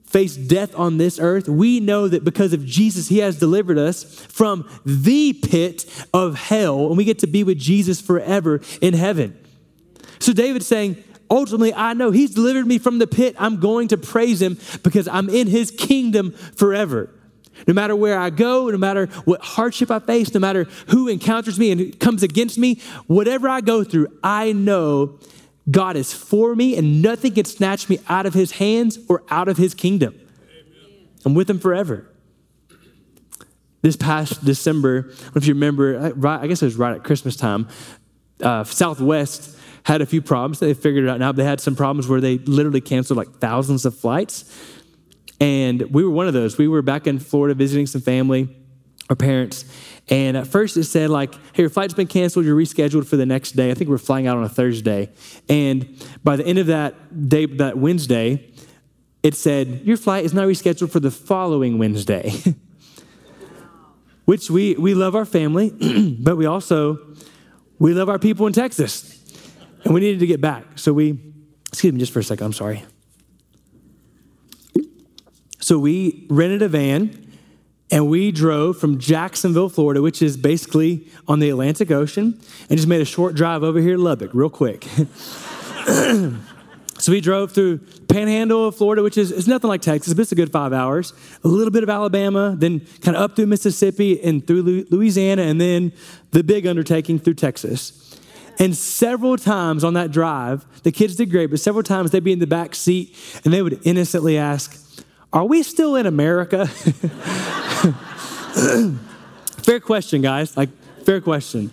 face 0.05 0.37
death 0.37 0.79
on 0.79 0.99
this 0.99 1.19
earth, 1.19 1.49
we 1.49 1.81
know 1.81 2.09
that 2.09 2.25
because 2.25 2.53
of 2.53 2.65
Jesus, 2.67 3.09
he 3.09 3.19
has 3.19 3.39
delivered 3.39 3.79
us 3.79 4.05
from 4.27 4.69
the 4.85 5.33
pit 5.33 5.87
of 6.13 6.35
hell, 6.35 6.89
and 6.89 6.97
we 6.97 7.05
get 7.05 7.21
to 7.21 7.27
be 7.27 7.43
with 7.43 7.59
Jesus 7.59 8.03
forever 8.03 8.61
in 8.83 8.93
heaven. 8.93 9.39
So 10.25 10.33
David's 10.33 10.67
saying, 10.67 11.05
ultimately, 11.31 11.75
I 11.75 11.93
know 11.93 12.11
He's 12.11 12.31
delivered 12.31 12.67
me 12.67 12.79
from 12.79 12.99
the 12.99 13.07
pit. 13.07 13.37
I'm 13.39 13.61
going 13.61 13.89
to 13.89 13.99
praise 13.99 14.41
Him 14.41 14.57
because 14.83 15.07
I'm 15.07 15.29
in 15.29 15.49
His 15.49 15.71
kingdom 15.71 16.33
forever. 16.33 17.11
No 17.69 17.75
matter 17.75 17.95
where 17.95 18.19
I 18.19 18.31
go, 18.31 18.71
no 18.71 18.79
matter 18.79 19.07
what 19.27 19.43
hardship 19.43 19.91
I 19.91 19.99
face, 19.99 20.33
no 20.33 20.41
matter 20.41 20.65
who 20.89 21.09
encounters 21.09 21.59
me 21.59 21.71
and 21.73 22.01
comes 22.01 22.23
against 22.23 22.57
me, 22.57 22.81
whatever 23.07 23.51
I 23.51 23.61
go 23.61 23.85
through, 23.85 24.19
I 24.25 24.53
know 24.53 25.19
God 25.71 25.95
is 25.95 26.15
for 26.15 26.57
me 26.57 26.75
and 26.75 27.03
nothing 27.03 27.35
can 27.35 27.45
snatch 27.45 27.91
me 27.91 27.99
out 28.09 28.25
of 28.25 28.33
His 28.33 28.53
hands 28.53 28.99
or 29.11 29.25
out 29.29 29.49
of 29.49 29.59
His 29.59 29.75
kingdom. 29.75 30.19
I'm 31.27 31.35
with 31.35 31.51
Him 31.51 31.59
forever. 31.59 32.11
This 33.83 33.97
past 33.97 34.43
December, 34.43 35.13
if 35.35 35.47
you 35.47 35.53
remember, 35.53 36.15
I 36.27 36.47
guess 36.47 36.63
it 36.63 36.65
was 36.65 36.77
right 36.77 36.97
at 36.97 37.05
Christmas 37.05 37.37
time, 37.37 37.69
uh, 38.43 38.65
Southwest 38.65 39.59
had 39.85 40.01
a 40.01 40.07
few 40.07 40.23
problems. 40.23 40.59
They 40.59 40.75
figured 40.75 41.05
it 41.05 41.11
out 41.11 41.21
now. 41.21 41.33
They 41.33 41.45
had 41.45 41.61
some 41.61 41.77
problems 41.77 42.09
where 42.09 42.21
they 42.21 42.39
literally 42.39 42.81
canceled 42.81 43.19
like 43.19 43.39
thousands 43.39 43.85
of 43.85 43.97
flights. 43.97 44.45
And 45.41 45.83
we 45.93 46.05
were 46.05 46.11
one 46.11 46.27
of 46.27 46.33
those. 46.33 46.59
We 46.59 46.69
were 46.69 46.83
back 46.83 47.07
in 47.07 47.19
Florida 47.19 47.55
visiting 47.55 47.87
some 47.87 48.01
family, 48.01 48.49
our 49.11 49.17
parents. 49.17 49.65
And 50.09 50.37
at 50.37 50.47
first 50.47 50.77
it 50.77 50.85
said, 50.85 51.11
like, 51.11 51.35
hey, 51.53 51.65
your 51.65 51.71
flight's 51.71 51.93
been 51.93 52.07
canceled, 52.07 52.47
you're 52.47 52.57
rescheduled 52.57 53.07
for 53.07 53.17
the 53.17 53.27
next 53.27 53.53
day. 53.53 53.71
I 53.71 53.75
think 53.75 53.91
we're 53.91 53.99
flying 53.99 54.27
out 54.27 54.39
on 54.39 54.45
a 54.45 54.49
Thursday. 54.49 55.11
And 55.49 56.03
by 56.23 56.37
the 56.37 56.47
end 56.47 56.59
of 56.59 56.67
that 56.69 57.29
day, 57.29 57.47
that 57.47 57.77
Wednesday, 57.77 58.51
it 59.23 59.35
said, 59.35 59.83
your 59.85 59.97
flight 59.99 60.25
is 60.25 60.33
now 60.33 60.47
rescheduled 60.47 60.91
for 60.91 61.01
the 61.01 61.11
following 61.11 61.79
Wednesday. 61.79 62.33
Which 64.25 64.51
we, 64.51 64.75
we 64.77 64.95
love 64.95 65.15
our 65.15 65.27
family, 65.27 65.71
but 66.21 66.37
we 66.39 66.47
also, 66.47 66.99
we 67.79 67.93
love 67.93 68.09
our 68.09 68.19
people 68.19 68.47
in 68.47 68.55
Texas 68.55 69.14
and 69.85 69.95
we 69.95 70.01
needed 70.01 70.21
to 70.21 70.27
get 70.27 70.41
back. 70.41 70.65
So 70.77 70.93
we, 70.93 71.19
excuse 71.69 71.93
me 71.93 71.99
just 72.01 72.13
for 72.13 72.21
a 72.21 72.25
second, 72.25 72.47
I'm 72.47 72.53
sorry. 72.53 72.85
So 75.61 75.79
we 75.79 76.27
rented 76.29 76.63
a 76.63 76.69
van 76.69 77.25
and 77.91 78.09
we 78.09 78.33
drove 78.33 78.79
from 78.79 78.99
Jacksonville, 78.99 79.69
Florida, 79.69 80.03
which 80.03 80.21
is 80.21 80.37
basically 80.37 81.07
on 81.29 81.39
the 81.39 81.51
Atlantic 81.51 81.91
Ocean, 81.91 82.41
and 82.69 82.77
just 82.77 82.89
made 82.89 83.01
a 83.01 83.05
short 83.07 83.35
drive 83.35 83.63
over 83.63 83.79
here 83.79 83.97
to 83.97 84.03
Lubbock 84.03 84.35
real 84.35 84.51
quick. 84.51 84.85
so 85.87 86.33
we 87.09 87.21
drove 87.21 87.53
through 87.53 87.79
Panhandle 88.09 88.69
of 88.69 88.77
Florida, 88.77 89.03
which 89.03 89.17
is 89.17 89.31
it's 89.31 89.47
nothing 89.47 89.69
like 89.69 89.81
Texas, 89.81 90.13
but 90.15 90.23
it's 90.23 90.33
a 90.33 90.35
good 90.35 90.51
five 90.51 90.73
hours. 90.73 91.13
A 91.45 91.49
little 91.49 91.71
bit 91.71 91.83
of 91.83 91.91
Alabama, 91.91 92.57
then 92.59 92.81
kind 93.01 93.17
of 93.17 93.23
up 93.23 93.37
through 93.37 93.47
Mississippi 93.47 94.23
and 94.23 94.47
through 94.47 94.87
Louisiana, 94.91 95.43
and 95.43 95.61
then 95.61 95.93
the 96.31 96.43
big 96.43 96.67
undertaking 96.67 97.19
through 97.19 97.35
Texas. 97.35 98.14
And 98.59 98.77
several 98.77 99.37
times 99.37 99.83
on 99.85 99.95
that 99.95 100.11
drive, 100.11 100.65
the 100.83 100.93
kids 100.93 101.17
did 101.17 101.31
great, 101.31 101.47
but 101.51 101.61
several 101.61 101.83
times 101.83 102.11
they'd 102.11 102.23
be 102.23 102.33
in 102.33 102.39
the 102.39 102.47
back 102.47 102.75
seat 102.75 103.17
and 103.45 103.53
they 103.53 103.63
would 103.63 103.81
innocently 103.85 104.39
ask, 104.39 104.79
Are 105.33 105.45
we 105.45 105.63
still 105.63 105.97
in 105.97 106.07
America? 106.07 106.67
fair 109.63 109.81
question, 109.81 110.23
guys. 110.23 110.57
Like, 110.57 110.71
fair 111.05 111.21
question. 111.21 111.73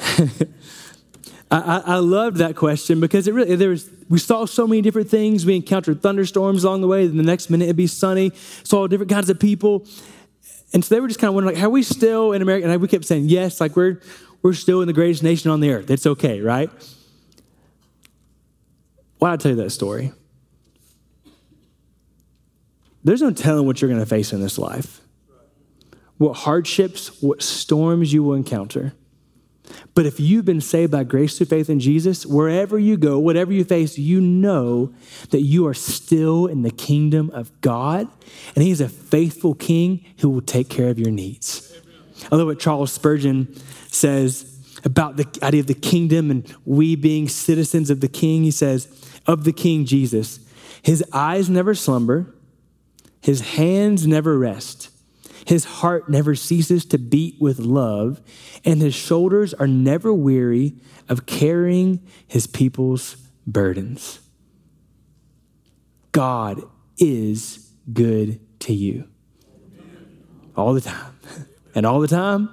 I, 1.50 1.82
I, 1.86 1.96
loved 1.96 2.36
that 2.36 2.56
question 2.56 3.00
because 3.00 3.26
it 3.26 3.32
really 3.32 3.56
there 3.56 3.70
was 3.70 3.90
we 4.10 4.18
saw 4.18 4.44
so 4.44 4.66
many 4.66 4.82
different 4.82 5.08
things. 5.08 5.46
We 5.46 5.56
encountered 5.56 6.02
thunderstorms 6.02 6.62
along 6.62 6.82
the 6.82 6.86
way. 6.86 7.06
Then 7.06 7.16
the 7.16 7.22
next 7.22 7.48
minute 7.48 7.64
it'd 7.64 7.76
be 7.76 7.86
sunny. 7.86 8.32
Saw 8.64 8.86
different 8.86 9.10
kinds 9.10 9.30
of 9.30 9.40
people, 9.40 9.86
and 10.74 10.84
so 10.84 10.94
they 10.94 11.00
were 11.00 11.08
just 11.08 11.18
kind 11.20 11.28
of 11.28 11.34
wondering, 11.34 11.56
like, 11.56 11.64
are 11.64 11.70
we 11.70 11.82
still 11.82 12.32
in 12.32 12.42
America? 12.42 12.68
And 12.68 12.80
we 12.80 12.88
kept 12.88 13.06
saying 13.06 13.28
yes, 13.28 13.60
like 13.60 13.76
we're 13.76 14.00
we're 14.42 14.52
still 14.52 14.80
in 14.80 14.86
the 14.86 14.92
greatest 14.92 15.22
nation 15.22 15.50
on 15.50 15.60
the 15.60 15.70
earth. 15.70 15.90
It's 15.90 16.06
okay, 16.06 16.40
right? 16.40 16.70
Why 19.18 19.32
I 19.32 19.36
tell 19.36 19.50
you 19.50 19.56
that 19.56 19.70
story? 19.70 20.12
There's 23.04 23.22
no 23.22 23.30
telling 23.30 23.66
what 23.66 23.80
you're 23.80 23.88
going 23.88 24.00
to 24.00 24.06
face 24.06 24.32
in 24.32 24.40
this 24.40 24.58
life, 24.58 25.00
what 26.18 26.34
hardships, 26.34 27.22
what 27.22 27.42
storms 27.42 28.12
you 28.12 28.22
will 28.22 28.34
encounter. 28.34 28.92
But 29.94 30.06
if 30.06 30.18
you've 30.18 30.44
been 30.44 30.60
saved 30.60 30.92
by 30.92 31.04
grace 31.04 31.36
through 31.36 31.46
faith 31.46 31.68
in 31.68 31.80
Jesus, 31.80 32.24
wherever 32.24 32.78
you 32.78 32.96
go, 32.96 33.18
whatever 33.18 33.52
you 33.52 33.64
face, 33.64 33.98
you 33.98 34.20
know 34.20 34.92
that 35.30 35.42
you 35.42 35.66
are 35.66 35.74
still 35.74 36.46
in 36.46 36.62
the 36.62 36.70
kingdom 36.70 37.30
of 37.30 37.58
God, 37.60 38.08
and 38.54 38.64
He's 38.64 38.80
a 38.80 38.88
faithful 38.88 39.54
King 39.54 40.04
who 40.20 40.30
will 40.30 40.40
take 40.40 40.68
care 40.68 40.88
of 40.88 40.98
your 40.98 41.10
needs. 41.10 41.67
I 42.30 42.36
love 42.36 42.46
what 42.46 42.58
Charles 42.58 42.92
Spurgeon 42.92 43.54
says 43.90 44.58
about 44.84 45.16
the 45.16 45.26
idea 45.42 45.60
of 45.60 45.66
the 45.66 45.74
kingdom 45.74 46.30
and 46.30 46.56
we 46.64 46.96
being 46.96 47.28
citizens 47.28 47.90
of 47.90 48.00
the 48.00 48.08
king. 48.08 48.44
He 48.44 48.50
says, 48.50 48.88
of 49.26 49.44
the 49.44 49.52
king 49.52 49.84
Jesus, 49.84 50.40
his 50.82 51.04
eyes 51.12 51.50
never 51.50 51.74
slumber, 51.74 52.34
his 53.20 53.40
hands 53.40 54.06
never 54.06 54.38
rest, 54.38 54.90
his 55.46 55.64
heart 55.64 56.08
never 56.08 56.34
ceases 56.34 56.84
to 56.86 56.98
beat 56.98 57.36
with 57.40 57.58
love, 57.58 58.20
and 58.64 58.80
his 58.80 58.94
shoulders 58.94 59.54
are 59.54 59.66
never 59.66 60.12
weary 60.12 60.74
of 61.08 61.26
carrying 61.26 62.00
his 62.26 62.46
people's 62.46 63.16
burdens. 63.46 64.20
God 66.12 66.62
is 66.98 67.70
good 67.92 68.40
to 68.60 68.72
you 68.72 69.08
all 70.56 70.74
the 70.74 70.80
time. 70.80 71.17
And 71.78 71.86
all 71.86 72.00
the 72.00 72.08
time, 72.08 72.48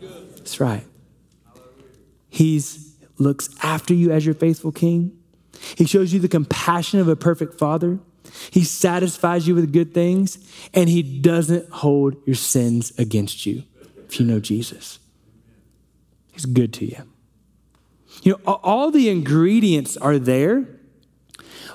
that's 0.00 0.60
right. 0.60 0.82
He 2.30 2.58
looks 3.18 3.50
after 3.62 3.92
you 3.92 4.12
as 4.12 4.24
your 4.24 4.34
faithful 4.34 4.72
king. 4.72 5.14
He 5.76 5.84
shows 5.84 6.14
you 6.14 6.20
the 6.20 6.28
compassion 6.28 6.98
of 6.98 7.06
a 7.06 7.16
perfect 7.16 7.58
father. 7.58 7.98
He 8.50 8.64
satisfies 8.64 9.46
you 9.46 9.54
with 9.54 9.74
good 9.74 9.92
things, 9.92 10.38
and 10.72 10.88
he 10.88 11.02
doesn't 11.02 11.68
hold 11.68 12.16
your 12.24 12.34
sins 12.34 12.98
against 12.98 13.44
you 13.44 13.64
if 14.08 14.18
you 14.18 14.24
know 14.24 14.40
Jesus. 14.40 15.00
He's 16.32 16.46
good 16.46 16.72
to 16.74 16.86
you. 16.86 17.02
You 18.22 18.40
know, 18.46 18.54
all 18.54 18.90
the 18.90 19.10
ingredients 19.10 19.98
are 19.98 20.18
there. 20.18 20.66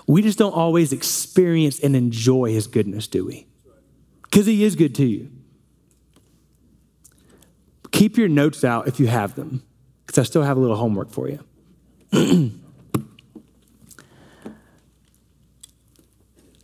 We 0.08 0.24
just 0.24 0.40
don't 0.40 0.56
always 0.56 0.92
experience 0.92 1.80
and 1.80 1.96
enjoy 1.96 2.54
his 2.54 2.66
goodness, 2.66 3.06
do 3.06 3.24
we? 3.24 3.46
Because 4.24 4.48
he 4.48 4.64
is 4.64 4.76
good 4.76 4.96
to 4.96 5.06
you. 5.06 5.30
Keep 7.92 8.18
your 8.18 8.28
notes 8.28 8.64
out 8.64 8.88
if 8.88 9.00
you 9.00 9.08
have 9.08 9.36
them, 9.36 9.64
because 10.06 10.18
I 10.18 10.24
still 10.24 10.44
have 10.44 10.58
a 10.58 10.60
little 10.60 10.78
homework 10.78 11.12
for 11.12 11.30
you. 11.30 11.40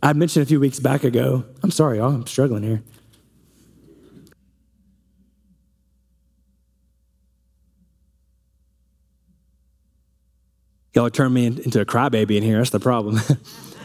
I 0.02 0.12
mentioned 0.12 0.42
a 0.44 0.46
few 0.46 0.60
weeks 0.60 0.80
back 0.80 1.04
ago, 1.04 1.44
I'm 1.62 1.70
sorry, 1.70 1.98
y'all, 1.98 2.14
I'm 2.14 2.26
struggling 2.26 2.62
here. 2.62 2.82
Y'all 10.94 11.10
turned 11.10 11.34
me 11.34 11.46
into 11.46 11.80
a 11.80 11.86
crybaby 11.86 12.36
in 12.36 12.42
here. 12.42 12.56
That's 12.58 12.70
the 12.70 12.80
problem. 12.80 13.20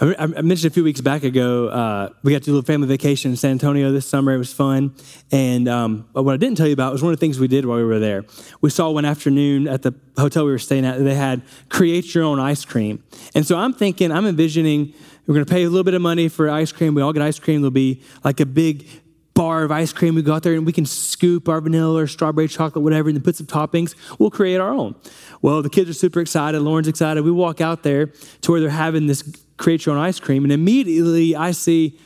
I 0.00 0.26
mentioned 0.26 0.70
a 0.70 0.74
few 0.74 0.84
weeks 0.84 1.00
back 1.00 1.24
ago, 1.24 1.68
uh, 1.68 2.10
we 2.22 2.30
got 2.30 2.38
to 2.42 2.44
do 2.44 2.52
a 2.52 2.54
little 2.54 2.66
family 2.66 2.86
vacation 2.86 3.32
in 3.32 3.36
San 3.36 3.50
Antonio 3.52 3.90
this 3.90 4.06
summer. 4.06 4.32
It 4.32 4.38
was 4.38 4.52
fun. 4.52 4.94
And 5.32 5.66
um, 5.66 6.08
what 6.12 6.32
I 6.32 6.36
didn't 6.36 6.56
tell 6.56 6.68
you 6.68 6.72
about 6.72 6.92
was 6.92 7.02
one 7.02 7.12
of 7.12 7.18
the 7.18 7.20
things 7.20 7.40
we 7.40 7.48
did 7.48 7.66
while 7.66 7.78
we 7.78 7.84
were 7.84 7.98
there. 7.98 8.24
We 8.60 8.70
saw 8.70 8.90
one 8.90 9.04
afternoon 9.04 9.66
at 9.66 9.82
the 9.82 9.94
hotel 10.16 10.44
we 10.44 10.52
were 10.52 10.58
staying 10.58 10.84
at, 10.84 11.02
they 11.02 11.16
had 11.16 11.42
create 11.68 12.14
your 12.14 12.22
own 12.22 12.38
ice 12.38 12.64
cream. 12.64 13.02
And 13.34 13.44
so 13.44 13.58
I'm 13.58 13.72
thinking, 13.72 14.12
I'm 14.12 14.26
envisioning 14.26 14.94
we're 15.26 15.34
going 15.34 15.46
to 15.46 15.52
pay 15.52 15.64
a 15.64 15.68
little 15.68 15.84
bit 15.84 15.94
of 15.94 16.00
money 16.00 16.28
for 16.28 16.48
ice 16.48 16.70
cream. 16.70 16.94
We 16.94 17.02
all 17.02 17.12
get 17.12 17.22
ice 17.22 17.40
cream. 17.40 17.60
There'll 17.60 17.72
be 17.72 18.02
like 18.22 18.38
a 18.38 18.46
big 18.46 18.86
bar 19.34 19.64
of 19.64 19.72
ice 19.72 19.92
cream. 19.92 20.14
We 20.14 20.22
go 20.22 20.32
out 20.32 20.42
there 20.44 20.54
and 20.54 20.64
we 20.64 20.72
can 20.72 20.86
scoop 20.86 21.48
our 21.48 21.60
vanilla 21.60 22.02
or 22.02 22.06
strawberry 22.06 22.48
chocolate, 22.48 22.82
whatever, 22.84 23.08
and 23.08 23.16
then 23.16 23.22
put 23.22 23.36
some 23.36 23.46
toppings. 23.46 23.94
We'll 24.18 24.30
create 24.30 24.58
our 24.58 24.70
own. 24.70 24.94
Well, 25.42 25.60
the 25.60 25.70
kids 25.70 25.90
are 25.90 25.94
super 25.94 26.20
excited. 26.20 26.60
Lauren's 26.60 26.88
excited. 26.88 27.24
We 27.24 27.30
walk 27.30 27.60
out 27.60 27.82
there 27.82 28.06
to 28.06 28.52
where 28.52 28.60
they're 28.60 28.70
having 28.70 29.06
this 29.06 29.22
create 29.58 29.84
your 29.84 29.94
own 29.94 30.00
ice 30.00 30.18
cream, 30.18 30.44
and 30.44 30.52
immediately 30.52 31.36
I 31.36 31.50
see 31.50 31.98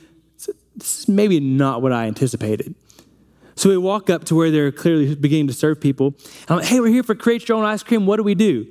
this 0.75 1.01
is 1.01 1.09
maybe 1.09 1.39
not 1.39 1.83
what 1.83 1.93
I 1.93 2.07
anticipated. 2.07 2.75
So 3.55 3.69
we 3.69 3.77
walk 3.77 4.11
up 4.11 4.25
to 4.25 4.35
where 4.35 4.51
they're 4.51 4.73
clearly 4.73 5.15
beginning 5.15 5.47
to 5.49 5.53
serve 5.53 5.81
people. 5.81 6.15
I'm 6.49 6.57
like, 6.57 6.67
hey, 6.67 6.81
we're 6.81 6.89
here 6.89 7.03
for 7.03 7.15
create 7.15 7.49
your 7.49 7.59
own 7.59 7.65
ice 7.65 7.83
cream. 7.83 8.07
What 8.07 8.17
do 8.17 8.23
we 8.23 8.35
do? 8.35 8.67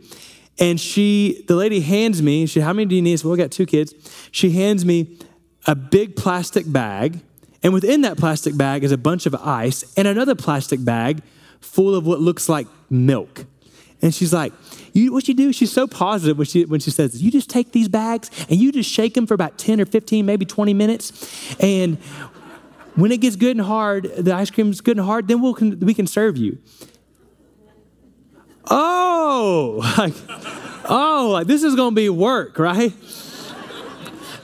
And 0.60 0.80
she, 0.80 1.46
the 1.48 1.56
lady 1.56 1.80
hands 1.80 2.22
me, 2.22 2.46
she, 2.46 2.60
how 2.60 2.74
many 2.74 2.86
do 2.86 2.96
you 2.96 3.02
need? 3.02 3.24
Well, 3.24 3.32
we 3.32 3.38
got 3.38 3.52
two 3.52 3.66
kids. 3.66 3.94
She 4.32 4.52
hands 4.52 4.84
me 4.84 5.18
a 5.66 5.76
big 5.76 6.16
plastic 6.16 6.70
bag. 6.72 7.22
And 7.64 7.74
within 7.74 8.02
that 8.02 8.18
plastic 8.18 8.58
bag 8.58 8.84
is 8.84 8.92
a 8.92 8.98
bunch 8.98 9.26
of 9.28 9.36
ice 9.36 9.84
and 9.96 10.08
another 10.08 10.36
plastic 10.36 10.84
bag 10.84 11.22
full 11.60 11.94
of 11.96 12.08
what 12.08 12.20
looks 12.20 12.50
like 12.50 12.68
milk. 12.90 13.46
And 14.02 14.14
she's 14.14 14.34
like, 14.34 14.54
you, 14.93 15.14
what 15.14 15.28
you 15.28 15.34
do, 15.34 15.54
she's 15.54 15.72
so 15.72 15.88
positive 15.88 16.38
when 16.38 16.47
she, 16.47 16.66
when 16.66 16.80
she 16.80 16.91
says, 16.91 17.22
you 17.22 17.32
just 17.32 17.49
take 17.49 17.72
these 17.72 17.88
bags 17.88 18.30
and 18.49 18.60
you 18.60 18.72
just 18.72 18.89
shake 18.89 19.14
them 19.14 19.28
for 19.28 19.34
about 19.34 19.58
10 19.58 19.80
or 19.80 19.86
15, 19.86 20.26
maybe 20.26 20.45
20 20.45 20.74
minutes. 20.74 21.56
And 21.60 21.97
when 22.95 23.12
it 23.12 23.22
gets 23.22 23.36
good 23.36 23.56
and 23.56 23.66
hard, 23.66 24.12
the 24.18 24.34
ice 24.34 24.52
cream 24.52 24.70
is 24.70 24.82
good 24.82 24.97
and 24.97 25.06
hard, 25.06 25.28
then 25.28 25.41
we'll, 25.41 25.54
we 25.54 25.93
can 25.93 26.08
serve 26.08 26.38
you. 26.38 26.58
Oh, 28.70 29.82
like, 29.97 30.14
oh, 30.89 31.30
like 31.32 31.47
this 31.47 31.64
is 31.64 31.76
going 31.76 31.91
to 31.91 31.95
be 31.95 32.10
work, 32.10 32.60
right? 32.60 32.93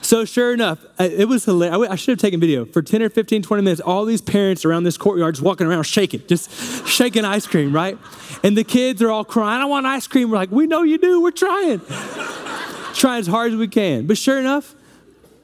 So 0.08 0.24
sure 0.24 0.54
enough, 0.54 0.82
uh, 0.98 1.04
it 1.04 1.28
was 1.28 1.44
hilarious. 1.44 1.90
I 1.90 1.94
should 1.96 2.12
have 2.12 2.18
taken 2.18 2.40
video. 2.40 2.64
For 2.64 2.80
10 2.80 3.02
or 3.02 3.10
15, 3.10 3.42
20 3.42 3.62
minutes, 3.62 3.82
all 3.82 4.06
these 4.06 4.22
parents 4.22 4.64
around 4.64 4.84
this 4.84 4.96
courtyard 4.96 5.34
just 5.34 5.44
walking 5.44 5.66
around 5.66 5.82
shaking, 5.82 6.22
just 6.26 6.50
shaking 6.88 7.26
ice 7.26 7.46
cream, 7.46 7.74
right? 7.74 7.98
And 8.42 8.56
the 8.56 8.64
kids 8.64 9.02
are 9.02 9.10
all 9.10 9.22
crying, 9.22 9.60
I 9.60 9.66
want 9.66 9.84
ice 9.84 10.06
cream. 10.06 10.30
We're 10.30 10.38
like, 10.38 10.50
we 10.50 10.66
know 10.66 10.82
you 10.82 10.96
do. 10.96 11.20
We're 11.20 11.30
trying. 11.30 11.82
trying 12.94 13.20
as 13.20 13.26
hard 13.26 13.52
as 13.52 13.58
we 13.58 13.68
can. 13.68 14.06
But 14.06 14.16
sure 14.16 14.38
enough, 14.38 14.74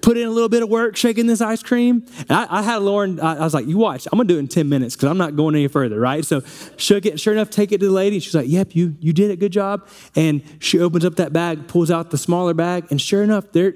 put 0.00 0.16
in 0.16 0.26
a 0.26 0.30
little 0.30 0.48
bit 0.48 0.62
of 0.62 0.70
work 0.70 0.96
shaking 0.96 1.26
this 1.26 1.42
ice 1.42 1.62
cream. 1.62 2.06
And 2.20 2.32
I, 2.32 2.46
I 2.48 2.62
had 2.62 2.78
Lauren, 2.78 3.20
I, 3.20 3.36
I, 3.36 3.40
was 3.40 3.52
like, 3.52 3.66
you 3.66 3.76
watch, 3.76 4.06
I'm 4.10 4.16
gonna 4.16 4.26
do 4.26 4.36
it 4.36 4.40
in 4.40 4.48
10 4.48 4.66
minutes 4.66 4.96
because 4.96 5.10
I'm 5.10 5.18
not 5.18 5.36
going 5.36 5.54
any 5.54 5.68
further, 5.68 6.00
right? 6.00 6.24
So 6.24 6.40
shook 6.78 7.04
it, 7.04 7.20
sure 7.20 7.34
enough, 7.34 7.50
take 7.50 7.70
it 7.70 7.80
to 7.80 7.86
the 7.86 7.92
lady. 7.92 8.18
She's 8.18 8.34
like, 8.34 8.48
yep, 8.48 8.74
you, 8.74 8.96
you 9.00 9.12
did 9.12 9.30
it, 9.30 9.40
good 9.40 9.52
job. 9.52 9.86
And 10.16 10.42
she 10.58 10.78
opens 10.78 11.04
up 11.04 11.16
that 11.16 11.34
bag, 11.34 11.68
pulls 11.68 11.90
out 11.90 12.10
the 12.10 12.16
smaller 12.16 12.54
bag, 12.54 12.86
and 12.88 12.98
sure 12.98 13.22
enough, 13.22 13.52
there, 13.52 13.74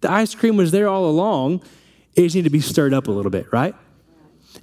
the 0.00 0.10
ice 0.10 0.34
cream 0.34 0.56
was 0.56 0.70
there 0.70 0.88
all 0.88 1.06
along. 1.06 1.62
It 2.14 2.22
just 2.22 2.34
needed 2.34 2.48
to 2.48 2.50
be 2.50 2.60
stirred 2.60 2.94
up 2.94 3.08
a 3.08 3.10
little 3.10 3.30
bit, 3.30 3.52
right? 3.52 3.74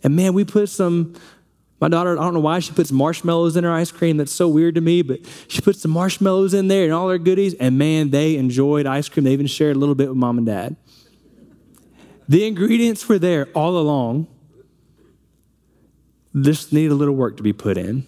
And 0.04 0.16
man, 0.16 0.34
we 0.34 0.44
put 0.44 0.70
some, 0.70 1.16
my 1.80 1.88
daughter, 1.88 2.18
I 2.18 2.24
don't 2.24 2.34
know 2.34 2.40
why 2.40 2.60
she 2.60 2.74
puts 2.74 2.92
marshmallows 2.92 3.56
in 3.56 3.64
her 3.64 3.72
ice 3.72 3.92
cream. 3.92 4.18
That's 4.18 4.32
so 4.32 4.48
weird 4.48 4.76
to 4.76 4.82
me, 4.82 5.02
but 5.02 5.20
she 5.48 5.62
puts 5.62 5.82
some 5.82 5.92
marshmallows 5.92 6.54
in 6.54 6.68
there 6.68 6.86
and 6.86 6.94
all 6.94 7.10
her 7.10 7.18
goodies. 7.18 7.54
And 7.56 7.78
man, 7.78 8.12
they 8.12 8.36
enjoyed 8.36 8.86
ice 8.86 9.10
cream. 9.10 9.24
They 9.24 9.34
even 9.34 9.48
shared 9.48 9.76
a 9.76 9.80
little 9.80 9.96
bit 9.96 10.10
with 10.10 10.18
mom 10.18 10.38
and 10.38 10.48
dad. 10.48 10.76
The 12.28 12.46
ingredients 12.48 13.08
were 13.08 13.20
there 13.20 13.48
all 13.54 13.78
along. 13.78 14.28
This 16.34 16.74
need 16.74 16.92
a 16.92 16.96
little 16.96 17.16
work 17.16 17.38
to 17.38 17.44
be 17.44 17.54
put 17.54 17.78
in. 17.78 18.08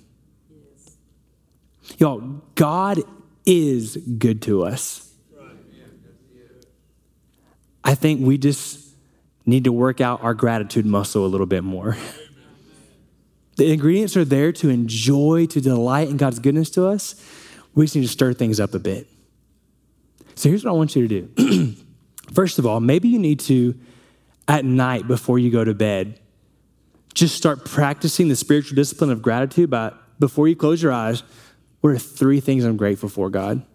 Y'all, 1.98 2.20
God 2.56 3.02
is 3.46 3.96
good 3.96 4.42
to 4.44 4.64
us. 4.66 5.07
I 7.88 7.96
think 7.96 8.20
we 8.20 8.38
just 8.38 8.86
need 9.46 9.64
to 9.64 9.72
work 9.72 10.02
out 10.02 10.22
our 10.22 10.34
gratitude 10.34 10.86
muscle 10.86 11.26
a 11.26 11.30
little 11.30 11.46
bit 11.46 11.64
more. 11.64 11.96
The 13.56 13.72
ingredients 13.72 14.18
are 14.18 14.26
there 14.26 14.52
to 14.52 14.70
enjoy, 14.70 15.46
to 15.48 15.62
delight 15.62 16.10
in 16.10 16.18
God's 16.18 16.38
goodness 16.38 16.70
to 16.72 16.86
us. 16.86 17.16
We 17.74 17.86
just 17.86 17.96
need 17.96 18.02
to 18.02 18.08
stir 18.10 18.34
things 18.34 18.60
up 18.60 18.74
a 18.74 18.80
bit. 18.80 19.08
So 20.36 20.50
here's 20.50 20.66
what 20.66 20.72
I 20.72 20.74
want 20.74 20.96
you 20.98 21.08
to 21.08 21.22
do. 21.22 21.76
First 22.34 22.60
of 22.60 22.68
all, 22.68 22.82
maybe 22.82 23.08
you 23.08 23.20
need 23.20 23.40
to, 23.42 23.74
at 24.50 24.66
night 24.66 25.08
before 25.08 25.40
you 25.40 25.50
go 25.50 25.64
to 25.64 25.74
bed, 25.74 26.20
just 27.14 27.36
start 27.36 27.66
practicing 27.66 28.28
the 28.28 28.36
spiritual 28.36 28.76
discipline 28.76 29.12
of 29.12 29.22
gratitude 29.22 29.70
by 29.70 29.94
before 30.20 30.50
you 30.50 30.58
close 30.58 30.84
your 30.84 30.92
eyes, 30.92 31.24
what 31.82 31.92
are 31.92 31.98
three 31.98 32.42
things 32.42 32.66
I'm 32.66 32.78
grateful 32.78 33.08
for, 33.08 33.30
God? 33.30 33.66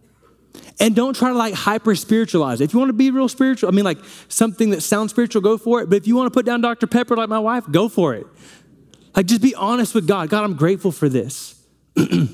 And 0.80 0.96
don't 0.96 1.14
try 1.14 1.28
to 1.28 1.34
like 1.36 1.54
hyper 1.54 1.94
spiritualize. 1.94 2.60
If 2.60 2.72
you 2.72 2.78
want 2.78 2.88
to 2.88 2.94
be 2.94 3.10
real 3.10 3.28
spiritual, 3.28 3.68
I 3.68 3.72
mean, 3.72 3.84
like 3.84 3.98
something 4.28 4.70
that 4.70 4.80
sounds 4.80 5.10
spiritual, 5.10 5.42
go 5.42 5.56
for 5.56 5.80
it. 5.80 5.88
But 5.88 5.96
if 5.96 6.06
you 6.06 6.16
want 6.16 6.26
to 6.26 6.36
put 6.36 6.44
down 6.44 6.60
Dr. 6.60 6.86
Pepper 6.86 7.16
like 7.16 7.28
my 7.28 7.38
wife, 7.38 7.64
go 7.70 7.88
for 7.88 8.14
it. 8.14 8.26
Like 9.14 9.26
just 9.26 9.42
be 9.42 9.54
honest 9.54 9.94
with 9.94 10.06
God. 10.06 10.28
God, 10.28 10.44
I'm 10.44 10.54
grateful 10.54 10.92
for 10.92 11.08
this. 11.08 11.62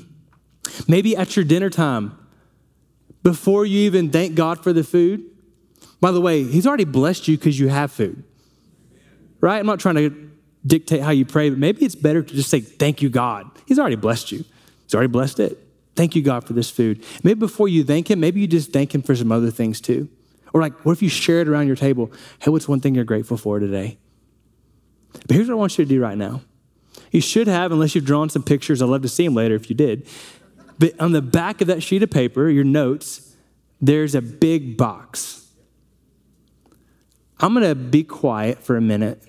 Maybe 0.87 1.15
at 1.15 1.35
your 1.35 1.45
dinner 1.45 1.69
time, 1.69 2.17
before 3.23 3.65
you 3.65 3.79
even 3.81 4.09
thank 4.09 4.35
God 4.35 4.63
for 4.63 4.73
the 4.73 4.83
food. 4.83 5.25
By 6.01 6.11
the 6.11 6.21
way, 6.21 6.43
He's 6.43 6.65
already 6.65 6.85
blessed 6.85 7.27
you 7.27 7.37
because 7.37 7.59
you 7.59 7.67
have 7.67 7.91
food. 7.91 8.23
Right? 9.41 9.59
I'm 9.59 9.65
not 9.65 9.79
trying 9.79 9.95
to 9.95 10.31
dictate 10.65 11.01
how 11.01 11.11
you 11.11 11.25
pray, 11.25 11.49
but 11.49 11.59
maybe 11.59 11.85
it's 11.85 11.95
better 11.95 12.21
to 12.21 12.33
just 12.33 12.49
say, 12.49 12.61
Thank 12.61 13.01
you, 13.01 13.09
God. 13.09 13.49
He's 13.65 13.79
already 13.79 13.95
blessed 13.95 14.31
you, 14.31 14.45
He's 14.83 14.95
already 14.95 15.09
blessed 15.09 15.39
it. 15.39 15.68
Thank 15.99 16.15
you, 16.15 16.21
God, 16.21 16.47
for 16.47 16.53
this 16.53 16.69
food. 16.69 17.03
Maybe 17.23 17.37
before 17.37 17.67
you 17.67 17.83
thank 17.83 18.09
Him, 18.09 18.21
maybe 18.21 18.39
you 18.39 18.47
just 18.47 18.71
thank 18.71 18.95
Him 18.95 19.01
for 19.01 19.13
some 19.17 19.33
other 19.33 19.51
things 19.51 19.81
too. 19.81 20.07
Or 20.53 20.61
like, 20.61 20.85
what 20.85 20.93
if 20.93 21.01
you 21.01 21.09
share 21.09 21.41
it 21.41 21.49
around 21.49 21.67
your 21.67 21.75
table? 21.75 22.09
Hey, 22.39 22.51
what's 22.51 22.69
one 22.69 22.79
thing 22.79 22.95
you're 22.95 23.03
grateful 23.03 23.35
for 23.35 23.59
today? 23.59 23.97
But 25.11 25.31
here's 25.31 25.49
what 25.49 25.55
I 25.55 25.57
want 25.57 25.77
you 25.77 25.83
to 25.83 25.89
do 25.89 25.99
right 25.99 26.17
now. 26.17 26.39
You 27.11 27.19
should 27.19 27.47
have, 27.47 27.73
unless 27.73 27.95
you've 27.95 28.05
drawn 28.05 28.29
some 28.29 28.43
pictures. 28.43 28.81
I'd 28.81 28.87
love 28.87 29.01
to 29.01 29.09
see 29.09 29.25
them 29.25 29.33
later 29.33 29.55
if 29.55 29.69
you 29.69 29.75
did. 29.75 30.07
But 30.77 30.97
on 31.01 31.11
the 31.11 31.21
back 31.21 31.59
of 31.59 31.67
that 31.67 31.83
sheet 31.83 32.01
of 32.01 32.09
paper, 32.09 32.47
your 32.47 32.63
notes, 32.63 33.35
there's 33.81 34.15
a 34.15 34.21
big 34.21 34.77
box. 34.77 35.51
I'm 37.41 37.53
going 37.53 37.67
to 37.67 37.75
be 37.75 38.05
quiet 38.05 38.63
for 38.63 38.77
a 38.77 38.81
minute 38.81 39.21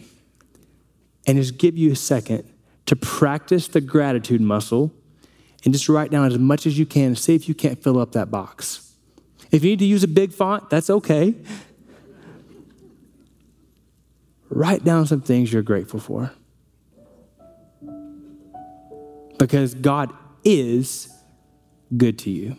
and 1.27 1.37
just 1.37 1.59
give 1.59 1.77
you 1.77 1.91
a 1.91 1.97
second 1.97 2.49
to 2.87 2.95
practice 2.95 3.67
the 3.67 3.81
gratitude 3.81 4.41
muscle 4.41 4.95
and 5.65 5.75
just 5.75 5.89
write 5.89 6.11
down 6.11 6.27
as 6.27 6.39
much 6.39 6.67
as 6.67 6.79
you 6.79 6.87
can. 6.87 7.15
See 7.17 7.35
if 7.35 7.49
you 7.49 7.55
can't 7.55 7.83
fill 7.83 7.99
up 7.99 8.13
that 8.13 8.31
box. 8.31 8.95
If 9.51 9.65
you 9.65 9.71
need 9.71 9.81
to 9.81 9.85
use 9.85 10.05
a 10.05 10.09
big 10.09 10.33
font, 10.33 10.71
that's 10.71 10.91
okay. 10.91 11.35
Write 14.49 14.85
down 14.85 15.07
some 15.07 15.21
things 15.21 15.53
you're 15.53 15.63
grateful 15.63 16.01
for. 16.01 16.33
Because 19.39 19.75
God 19.75 20.13
is 20.45 21.13
good 21.97 22.19
to 22.21 22.31
you. 22.31 22.57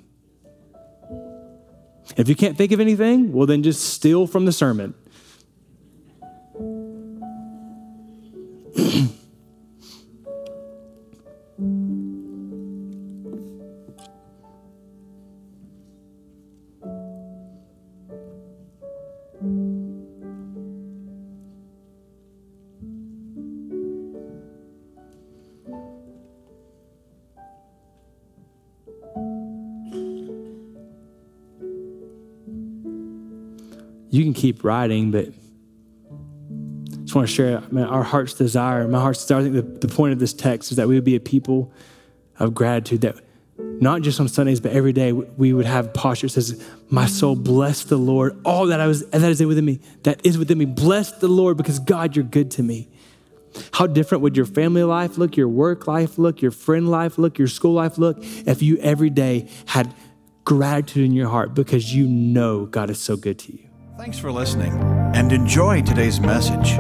If 2.18 2.28
you 2.28 2.36
can't 2.36 2.58
think 2.58 2.72
of 2.72 2.80
anything, 2.80 3.32
well, 3.32 3.46
then 3.46 3.64
just 3.64 3.94
steal 3.94 4.28
from 4.28 4.46
the 4.46 4.52
sermon. 4.52 4.94
Writing, 34.64 35.12
but 35.12 35.28
I 35.28 37.04
just 37.04 37.16
want 37.16 37.28
to 37.28 37.34
share 37.34 37.64
our 37.78 38.04
heart's 38.04 38.34
desire. 38.34 38.88
My 38.88 39.00
heart's 39.00 39.22
desire, 39.22 39.40
I 39.40 39.44
think 39.44 39.56
the, 39.56 39.88
the 39.88 39.94
point 39.94 40.14
of 40.14 40.20
this 40.20 40.34
text 40.34 40.72
is 40.72 40.78
that 40.78 40.88
we 40.88 40.96
would 40.96 41.04
be 41.04 41.16
a 41.16 41.20
people 41.20 41.72
of 42.40 42.54
gratitude 42.54 43.02
that 43.02 43.16
not 43.58 44.02
just 44.02 44.20
on 44.20 44.28
Sundays, 44.28 44.60
but 44.60 44.72
every 44.72 44.94
day 44.94 45.12
we 45.12 45.54
would 45.54 45.66
have 45.66 45.94
posture 45.94 46.28
that 46.28 46.34
says, 46.34 46.64
My 46.90 47.06
soul, 47.06 47.36
bless 47.36 47.84
the 47.84 47.98
Lord. 47.98 48.40
All 48.46 48.68
that 48.68 48.80
I 48.80 48.88
was 48.88 49.06
that 49.10 49.24
is 49.24 49.44
within 49.44 49.66
me, 49.66 49.80
that 50.04 50.26
is 50.26 50.38
within 50.38 50.58
me. 50.58 50.66
Bless 50.66 51.12
the 51.12 51.28
Lord 51.28 51.58
because 51.58 51.80
God, 51.80 52.16
you're 52.16 52.26
good 52.26 52.52
to 52.52 52.64
me. 52.64 52.90
How 53.74 53.88
different 53.88 54.22
would 54.22 54.38
your 54.38 54.46
family 54.46 54.84
life 54.84 55.18
look, 55.18 55.36
your 55.36 55.48
work 55.48 55.88
life 55.88 56.18
look, 56.18 56.42
your 56.42 56.52
friend 56.52 56.90
life 56.90 57.18
look, 57.18 57.38
your 57.38 57.48
school 57.48 57.74
life 57.74 57.98
look 57.98 58.18
if 58.22 58.62
you 58.62 58.78
every 58.78 59.10
day 59.10 59.50
had 59.66 59.94
gratitude 60.46 61.06
in 61.06 61.12
your 61.12 61.30
heart 61.30 61.54
because 61.54 61.94
you 61.94 62.08
know 62.08 62.66
God 62.66 62.90
is 62.90 63.00
so 63.00 63.18
good 63.18 63.40
to 63.40 63.54
you? 63.54 63.71
Thanks 63.98 64.18
for 64.18 64.32
listening 64.32 64.74
and 65.14 65.32
enjoy 65.32 65.82
today's 65.82 66.20
message. 66.20 66.78